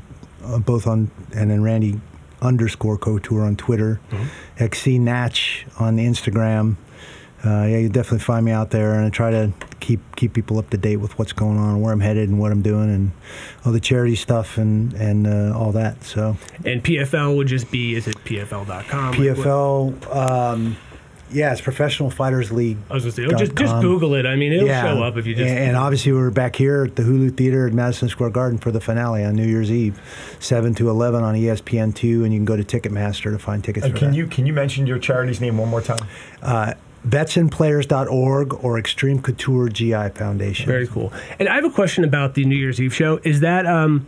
uh, 0.45 0.59
both 0.59 0.87
on 0.87 1.11
and 1.35 1.51
then 1.51 1.63
Randy 1.63 2.01
underscore 2.41 2.99
Couture 2.99 3.43
on 3.43 3.57
Twitter, 3.57 4.01
XC 4.59 4.99
Natch 4.99 5.67
on 5.79 5.97
Instagram. 5.97 6.77
Uh, 7.45 7.67
yeah, 7.67 7.79
you 7.79 7.89
definitely 7.89 8.19
find 8.19 8.45
me 8.45 8.51
out 8.51 8.71
there, 8.71 8.95
and 8.95 9.07
I 9.07 9.11
try 9.11 9.31
to 9.31 9.53
keep 9.79 10.01
keep 10.17 10.33
people 10.33 10.59
up 10.59 10.71
to 10.71 10.77
date 10.77 10.97
with 10.97 11.17
what's 11.21 11.33
going 11.33 11.57
on, 11.57 11.81
where 11.81 11.93
I'm 11.93 12.01
headed, 12.01 12.29
and 12.29 12.41
what 12.41 12.51
I'm 12.51 12.63
doing, 12.63 12.93
and 12.93 13.13
all 13.65 13.71
the 13.71 13.79
charity 13.81 14.17
stuff 14.17 14.59
and 14.59 14.93
and 14.95 15.27
uh, 15.27 15.57
all 15.57 15.71
that. 15.73 16.03
So 16.03 16.37
And 16.65 16.83
PFL 16.83 17.37
would 17.37 17.47
just 17.47 17.71
be 17.71 17.95
is 17.95 18.09
it 18.09 18.17
PFL.com? 18.25 19.13
Like, 19.13 19.21
PFL. 19.21 20.15
Um, 20.17 20.77
Yeah, 21.31 21.53
it's 21.53 21.61
Professional 21.61 22.11
Fighters 22.11 22.51
League. 22.51 22.79
I 22.91 22.95
was 22.95 23.05
going 23.05 23.15
to 23.15 23.29
say, 23.29 23.35
oh, 23.35 23.39
just 23.39 23.55
just 23.55 23.81
Google 23.81 24.15
it. 24.15 24.25
I 24.27 24.37
mean, 24.37 24.53
it'll 24.53 24.69
show 24.69 25.03
up 25.03 25.17
if 25.17 25.27
you 25.27 25.35
just. 25.35 25.49
And, 25.51 25.59
and 25.59 25.77
obviously, 25.77 26.13
we're 26.13 26.31
back 26.31 26.57
here 26.57 26.85
at 26.85 26.97
the 26.97 27.03
Hulu 27.03 27.37
Theater 27.37 27.67
at 27.67 27.73
Madison 27.73 28.09
Square 28.09 28.31
Garden 28.31 28.59
for 28.59 28.71
the 28.71 28.81
finale 28.81 29.25
on 29.25 29.35
New 29.35 29.47
Year's 29.47 29.71
Eve, 29.71 30.01
seven 30.41 30.75
to 30.77 30.89
eleven 30.89 31.23
on 31.23 31.35
ESPN 31.35 31.95
two, 31.95 32.25
and 32.25 32.33
you 32.33 32.39
can 32.39 32.47
go 32.47 32.57
to 32.57 32.65
Ticketmaster 32.65 33.31
to 33.31 33.39
find 33.39 33.63
tickets. 33.63 33.85
And 33.85 33.95
for 33.95 33.99
can 33.99 34.11
that. 34.11 34.17
you 34.17 34.27
can 34.27 34.47
you 34.47 34.53
mention 34.53 34.87
your 34.87 34.99
charity's 34.99 35.41
name 35.41 35.59
one 35.59 35.69
more 35.69 35.83
time? 35.83 36.07
Uh, 36.43 36.75
VetsandPlayers.org 37.07 38.65
or 38.65 38.79
Extreme 38.79 39.23
Couture 39.23 39.69
GI 39.69 40.11
Foundation. 40.11 40.67
Very 40.67 40.87
cool. 40.87 41.13
And 41.39 41.49
I 41.49 41.55
have 41.55 41.65
a 41.65 41.71
question 41.71 42.05
about 42.05 42.35
the 42.35 42.45
New 42.45 42.57
Year's 42.57 42.81
Eve 42.81 42.95
show. 42.95 43.21
Is 43.23 43.41
that 43.41 43.67
um, 43.67 44.07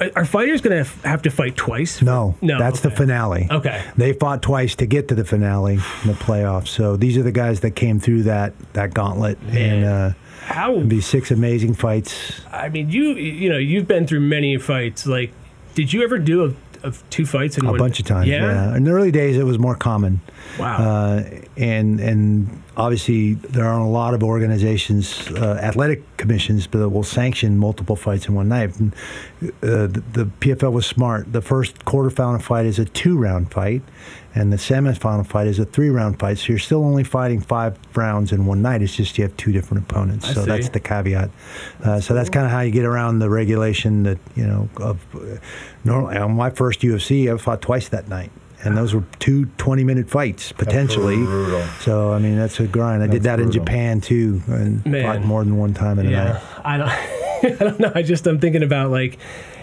are, 0.00 0.24
fighters 0.24 0.60
going 0.60 0.84
to 0.84 0.90
have 1.06 1.22
to 1.22 1.30
fight 1.30 1.56
twice? 1.56 2.02
No, 2.02 2.36
no. 2.42 2.58
that's 2.58 2.80
the 2.80 2.90
finale. 2.90 3.48
Okay. 3.50 3.82
They 3.96 4.12
fought 4.12 4.42
twice 4.42 4.74
to 4.76 4.86
get 4.86 5.08
to 5.08 5.14
the 5.14 5.24
finale 5.24 5.74
in 5.74 6.08
the 6.08 6.14
playoffs. 6.14 6.68
So 6.68 6.96
these 6.96 7.16
are 7.16 7.22
the 7.22 7.32
guys 7.32 7.60
that 7.60 7.72
came 7.72 7.98
through 8.00 8.24
that 8.24 8.52
that 8.74 8.92
gauntlet, 8.94 9.38
and 9.48 9.84
uh, 9.84 10.10
How? 10.40 10.78
be 10.80 11.00
six 11.00 11.30
amazing 11.30 11.74
fights. 11.74 12.40
I 12.52 12.68
mean, 12.68 12.90
you 12.90 13.14
you 13.14 13.48
know 13.48 13.58
you've 13.58 13.88
been 13.88 14.06
through 14.06 14.20
many 14.20 14.56
fights. 14.58 15.06
Like, 15.06 15.32
did 15.74 15.92
you 15.92 16.02
ever 16.02 16.18
do 16.18 16.44
a, 16.44 16.54
of 16.86 17.08
two 17.10 17.26
fights 17.26 17.58
in 17.58 17.66
A 17.66 17.70
one? 17.70 17.78
bunch 17.78 18.00
of 18.00 18.06
times, 18.06 18.28
yeah. 18.28 18.74
In 18.76 18.84
the 18.84 18.90
early 18.90 19.10
days, 19.10 19.36
it 19.36 19.44
was 19.44 19.58
more 19.58 19.74
common. 19.74 20.20
Wow. 20.58 20.76
Uh, 20.76 21.22
and 21.56 22.00
and 22.00 22.62
obviously 22.76 23.34
there 23.34 23.64
are 23.64 23.80
a 23.80 23.88
lot 23.88 24.14
of 24.14 24.22
organizations, 24.22 25.30
uh, 25.32 25.58
athletic 25.62 26.02
commissions 26.16 26.66
that 26.66 26.88
will 26.88 27.02
sanction 27.02 27.56
multiple 27.56 27.96
fights 27.96 28.28
in 28.28 28.34
one 28.34 28.48
night. 28.48 28.78
And, 28.78 28.94
uh, 29.42 29.86
the, 29.86 30.02
the 30.12 30.24
PFL 30.40 30.72
was 30.72 30.86
smart. 30.86 31.32
The 31.32 31.40
first 31.40 31.84
quarterfinal 31.84 32.42
fight 32.42 32.66
is 32.66 32.78
a 32.78 32.84
two-round 32.84 33.50
fight, 33.50 33.82
and 34.34 34.52
the 34.52 34.56
semifinal 34.56 35.26
fight 35.26 35.46
is 35.46 35.58
a 35.58 35.64
three-round 35.64 36.18
fight. 36.18 36.38
So 36.38 36.48
you're 36.48 36.58
still 36.58 36.84
only 36.84 37.04
fighting 37.04 37.40
five 37.40 37.78
rounds 37.96 38.32
in 38.32 38.46
one 38.46 38.62
night. 38.62 38.82
It's 38.82 38.96
just 38.96 39.16
you 39.16 39.24
have 39.24 39.36
two 39.36 39.52
different 39.52 39.84
opponents. 39.84 40.28
I 40.28 40.32
so 40.34 40.40
see. 40.42 40.46
that's 40.46 40.68
the 40.70 40.80
caveat. 40.80 41.30
Uh, 41.82 42.00
so 42.00 42.14
that's 42.14 42.30
kind 42.30 42.44
of 42.44 42.52
how 42.52 42.60
you 42.60 42.70
get 42.70 42.84
around 42.84 43.18
the 43.18 43.30
regulation 43.30 44.02
that 44.04 44.18
you 44.34 44.46
know 44.46 44.68
of. 44.76 45.40
Normally, 45.86 46.16
on 46.16 46.32
my 46.32 46.50
first 46.50 46.80
UFC, 46.80 47.32
I 47.32 47.36
fought 47.38 47.62
twice 47.62 47.88
that 47.88 48.08
night. 48.08 48.30
And 48.64 48.76
those 48.76 48.94
were 48.94 49.04
two 49.20 49.46
20 49.58 49.84
minute 49.84 50.10
fights 50.10 50.50
potentially. 50.50 51.24
So, 51.80 52.12
I 52.12 52.18
mean, 52.18 52.36
that's 52.36 52.58
a 52.58 52.66
grind. 52.66 53.02
I 53.02 53.06
did 53.06 53.22
That's 53.22 53.36
that 53.36 53.40
in. 53.40 53.52
Japan 53.52 54.00
too, 54.00 54.42
and 54.48 54.84
Man. 54.84 55.04
fought 55.04 55.24
more 55.24 55.44
than 55.44 55.56
one 55.56 55.72
time 55.72 56.00
in 56.00 56.06
a 56.06 56.10
yeah. 56.10 56.24
night. 56.24 56.42
I 56.64 56.76
don't. 56.78 56.88
I 57.60 57.64
don't 57.64 57.78
know. 57.78 57.92
I 57.94 58.02
just 58.02 58.26
I'm 58.26 58.40
thinking 58.40 58.64
about 58.64 58.90
like 58.90 59.18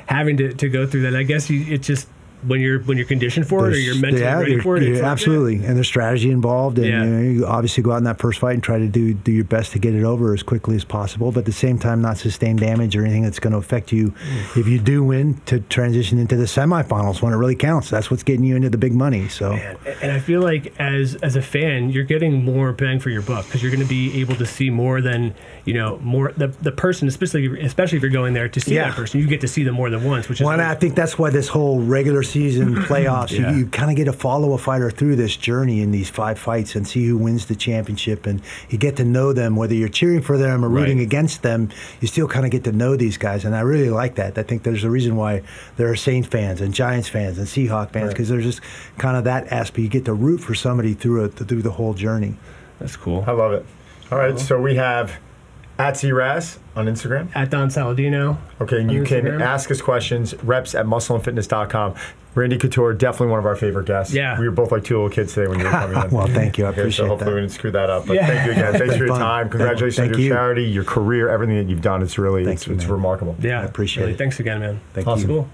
having 0.05 0.37
to, 0.37 0.53
to 0.53 0.69
go 0.69 0.85
through 0.87 1.01
that. 1.01 1.15
I 1.15 1.23
guess 1.23 1.49
you, 1.49 1.65
it's 1.73 1.85
just 1.85 2.07
when 2.47 2.61
you're 2.61 2.79
when 2.79 2.97
you're 2.97 3.07
conditioned 3.07 3.47
for 3.47 3.59
it 3.59 3.61
or 3.61 3.71
There's- 3.71 3.85
you're 3.85 3.95
mentally 3.95 4.21
yeah, 4.23 4.39
ready 4.39 4.59
for 4.59 4.77
it. 4.77 4.83
you're 4.83 4.95
like, 4.95 5.03
absolutely, 5.03 5.55
and 5.65 5.75
there's 5.75 5.87
strategy 5.87 6.31
involved, 6.31 6.77
and 6.79 6.87
Yeah. 6.87 7.03
you, 7.03 7.09
know, 7.09 7.21
you 7.21 7.45
obviously 7.45 7.83
go 7.83 7.91
out 7.91 7.97
in 7.97 8.03
that 8.05 8.19
first 8.19 8.39
fight 8.39 8.53
and 8.53 8.63
try 8.63 8.77
to 8.79 8.87
do 8.87 9.13
do 9.13 9.31
your 9.31 9.43
best 9.45 9.71
to 9.73 9.79
get 9.79 9.93
it 9.95 10.03
over 10.03 10.33
as 10.33 10.43
quickly 10.43 10.75
as 10.75 10.83
possible, 10.83 11.31
but 11.31 11.39
at 11.41 11.45
the 11.45 11.51
same 11.51 11.77
time 11.79 12.01
not 12.01 12.17
sustain 12.17 12.55
damage 12.55 12.95
or 12.95 13.01
anything 13.03 13.23
that's 13.23 13.39
going 13.39 13.53
to 13.53 13.57
affect 13.59 13.91
you. 13.91 14.09
Mm. 14.09 14.57
If 14.57 14.67
you 14.67 14.79
do 14.79 15.03
win, 15.03 15.39
to 15.45 15.59
transition 15.61 16.17
into 16.19 16.35
the 16.35 16.45
semifinals 16.45 17.21
when 17.21 17.33
it 17.33 17.37
really 17.37 17.55
counts. 17.55 17.89
That's 17.89 18.09
what's 18.11 18.23
getting 18.23 18.43
you 18.45 18.55
into 18.55 18.69
the 18.69 18.77
big 18.77 18.93
money. 18.93 19.27
So. 19.27 19.51
Man, 19.53 19.77
and 20.01 20.11
I 20.11 20.19
feel 20.19 20.41
like 20.41 20.73
as 20.79 21.15
as 21.15 21.35
a 21.35 21.41
fan, 21.41 21.89
you're 21.89 22.03
getting 22.03 22.43
more 22.43 22.71
bang 22.73 22.99
for 22.99 23.09
your 23.09 23.21
buck 23.21 23.45
because 23.45 23.61
you're 23.61 23.71
going 23.71 23.83
to 23.83 23.89
be 23.89 24.19
able 24.21 24.35
to 24.35 24.45
see 24.45 24.69
more 24.69 25.01
than 25.01 25.33
you 25.65 25.73
know 25.73 25.99
more 26.01 26.31
the 26.37 26.47
the 26.61 26.71
person, 26.71 27.07
especially 27.07 27.61
especially 27.61 27.97
if 27.97 28.01
you're 28.01 28.11
going 28.11 28.33
there 28.33 28.49
to 28.49 28.59
see 28.59 28.75
Yeah. 28.75 28.89
that 28.89 28.95
person. 28.95 29.19
You 29.19 29.27
get 29.27 29.41
to 29.41 29.47
see 29.47 29.63
them 29.63 29.75
more 29.75 29.89
than 29.89 30.03
once, 30.03 30.29
which 30.29 30.39
is 30.41 30.45
Well, 30.45 30.53
and 30.53 30.61
I 30.61 30.75
think 30.75 30.95
that's 30.95 31.17
why 31.17 31.29
this 31.29 31.47
whole 31.47 31.81
regular 31.81 32.23
season 32.33 32.75
playoffs, 32.89 33.31
Yeah. 33.31 33.51
you, 33.51 33.57
you 33.59 33.65
kind 33.67 33.89
of 33.89 33.95
get 33.95 34.05
to 34.05 34.13
follow 34.13 34.53
a 34.53 34.57
fighter 34.57 34.91
through 34.91 35.15
this 35.15 35.37
journey 35.37 35.81
in 35.81 35.91
these 35.91 36.09
five 36.09 36.37
fights 36.37 36.75
and 36.75 36.87
see 36.87 37.05
who 37.05 37.17
wins 37.17 37.45
the 37.45 37.55
championship. 37.55 38.25
And 38.25 38.41
you 38.69 38.77
get 38.77 38.95
to 38.97 39.05
know 39.05 39.31
them, 39.31 39.55
whether 39.55 39.73
you're 39.73 39.87
cheering 39.89 40.21
for 40.21 40.37
them 40.37 40.65
or 40.65 40.69
rooting 40.69 40.97
Right. 40.97 41.07
against 41.07 41.41
them, 41.43 41.69
you 42.01 42.07
still 42.07 42.27
kind 42.27 42.45
of 42.45 42.51
get 42.51 42.63
to 42.65 42.71
know 42.71 42.95
these 42.97 43.17
guys. 43.17 43.45
And 43.45 43.55
I 43.55 43.61
really 43.61 43.89
like 43.89 44.15
that. 44.15 44.37
I 44.37 44.43
think 44.43 44.63
there's 44.63 44.83
a 44.83 44.89
reason 44.89 45.15
why 45.15 45.43
there 45.77 45.89
are 45.89 45.95
Saints 45.95 46.27
fans 46.27 46.59
and 46.59 46.73
Giants 46.73 47.07
fans 47.07 47.37
and 47.37 47.47
Seahawk 47.47 47.91
fans 47.91 48.07
Right. 48.07 48.09
because 48.13 48.29
there's 48.29 48.43
just 48.43 48.61
kind 48.97 49.15
of 49.15 49.23
that 49.23 49.51
aspect. 49.51 49.79
You 49.79 49.89
get 49.89 50.05
to 50.05 50.13
root 50.13 50.39
for 50.39 50.53
somebody 50.55 50.93
through 50.93 51.23
it, 51.25 51.29
through 51.35 51.61
the 51.61 51.71
whole 51.71 51.93
journey. 51.93 52.37
that's 52.79 52.95
cool. 52.97 53.23
I 53.27 53.31
love 53.31 53.53
it. 53.53 53.65
All 54.11 54.17
right, 54.17 54.37
so 54.37 54.59
we 54.59 54.75
have 54.75 55.19
at 55.79 56.03
Raz 56.03 56.59
on 56.75 56.85
Instagram. 56.87 57.29
At 57.33 57.49
Don 57.49 57.69
Saladino. 57.69 58.37
Okay, 58.61 58.79
and 58.81 58.89
On 58.89 58.95
you 58.95 59.03
can 59.03 59.23
Instagram. 59.25 59.41
ask 59.41 59.71
us 59.71 59.81
questions, 59.81 60.35
reps 60.43 60.75
at 60.75 60.85
muscleandfitness.com. 60.85 61.95
Randy 62.35 62.57
Couture, 62.57 62.93
definitely 62.93 63.27
one 63.27 63.39
of 63.39 63.45
our 63.45 63.55
favorite 63.55 63.85
guests. 63.85 64.13
Yeah. 64.13 64.39
We 64.39 64.45
were 64.47 64.51
both 64.55 64.71
like 64.71 64.83
two 64.83 64.95
little 64.95 65.09
kids 65.09 65.33
today 65.33 65.47
when 65.47 65.59
you 65.59 65.65
were 65.65 65.71
coming 65.71 66.01
in. 66.03 66.09
well, 66.09 66.27
thank 66.27 66.57
you. 66.57 66.65
I 66.65 66.69
Okay, 66.69 66.81
appreciate 66.81 67.03
so 67.05 67.07
hopefully 67.09 67.29
that. 67.31 67.35
we 67.35 67.41
didn't 67.41 67.53
screw 67.53 67.71
that 67.71 67.89
up. 67.89 68.07
But 68.07 68.13
Yeah. 68.15 68.27
thank 68.27 68.45
you 68.45 68.51
again. 68.53 68.73
Thanks 68.79 68.93
for 68.95 69.05
your 69.05 69.07
Fun. 69.09 69.19
time. 69.19 69.49
Congratulations 69.49 69.97
Thank 69.97 70.13
on 70.13 70.19
your 70.19 70.27
you. 70.29 70.33
charity, 70.33 70.63
your 70.65 70.83
career, 70.83 71.29
everything 71.29 71.57
that 71.57 71.67
you've 71.69 71.81
done. 71.81 72.01
It's 72.01 72.17
really 72.17 72.43
Thank 72.43 72.57
it's, 72.57 72.67
you, 72.67 72.73
it's 72.73 72.85
remarkable. 72.85 73.35
Yeah, 73.39 73.61
I 73.61 73.63
appreciate 73.65 74.03
really, 74.03 74.13
it. 74.13 74.17
Thanks 74.17 74.39
again, 74.39 74.59
man. 74.61 74.79
Thank 74.93 75.07
Awesome. 75.07 75.29
you. 75.29 75.35
Cool. 75.37 75.49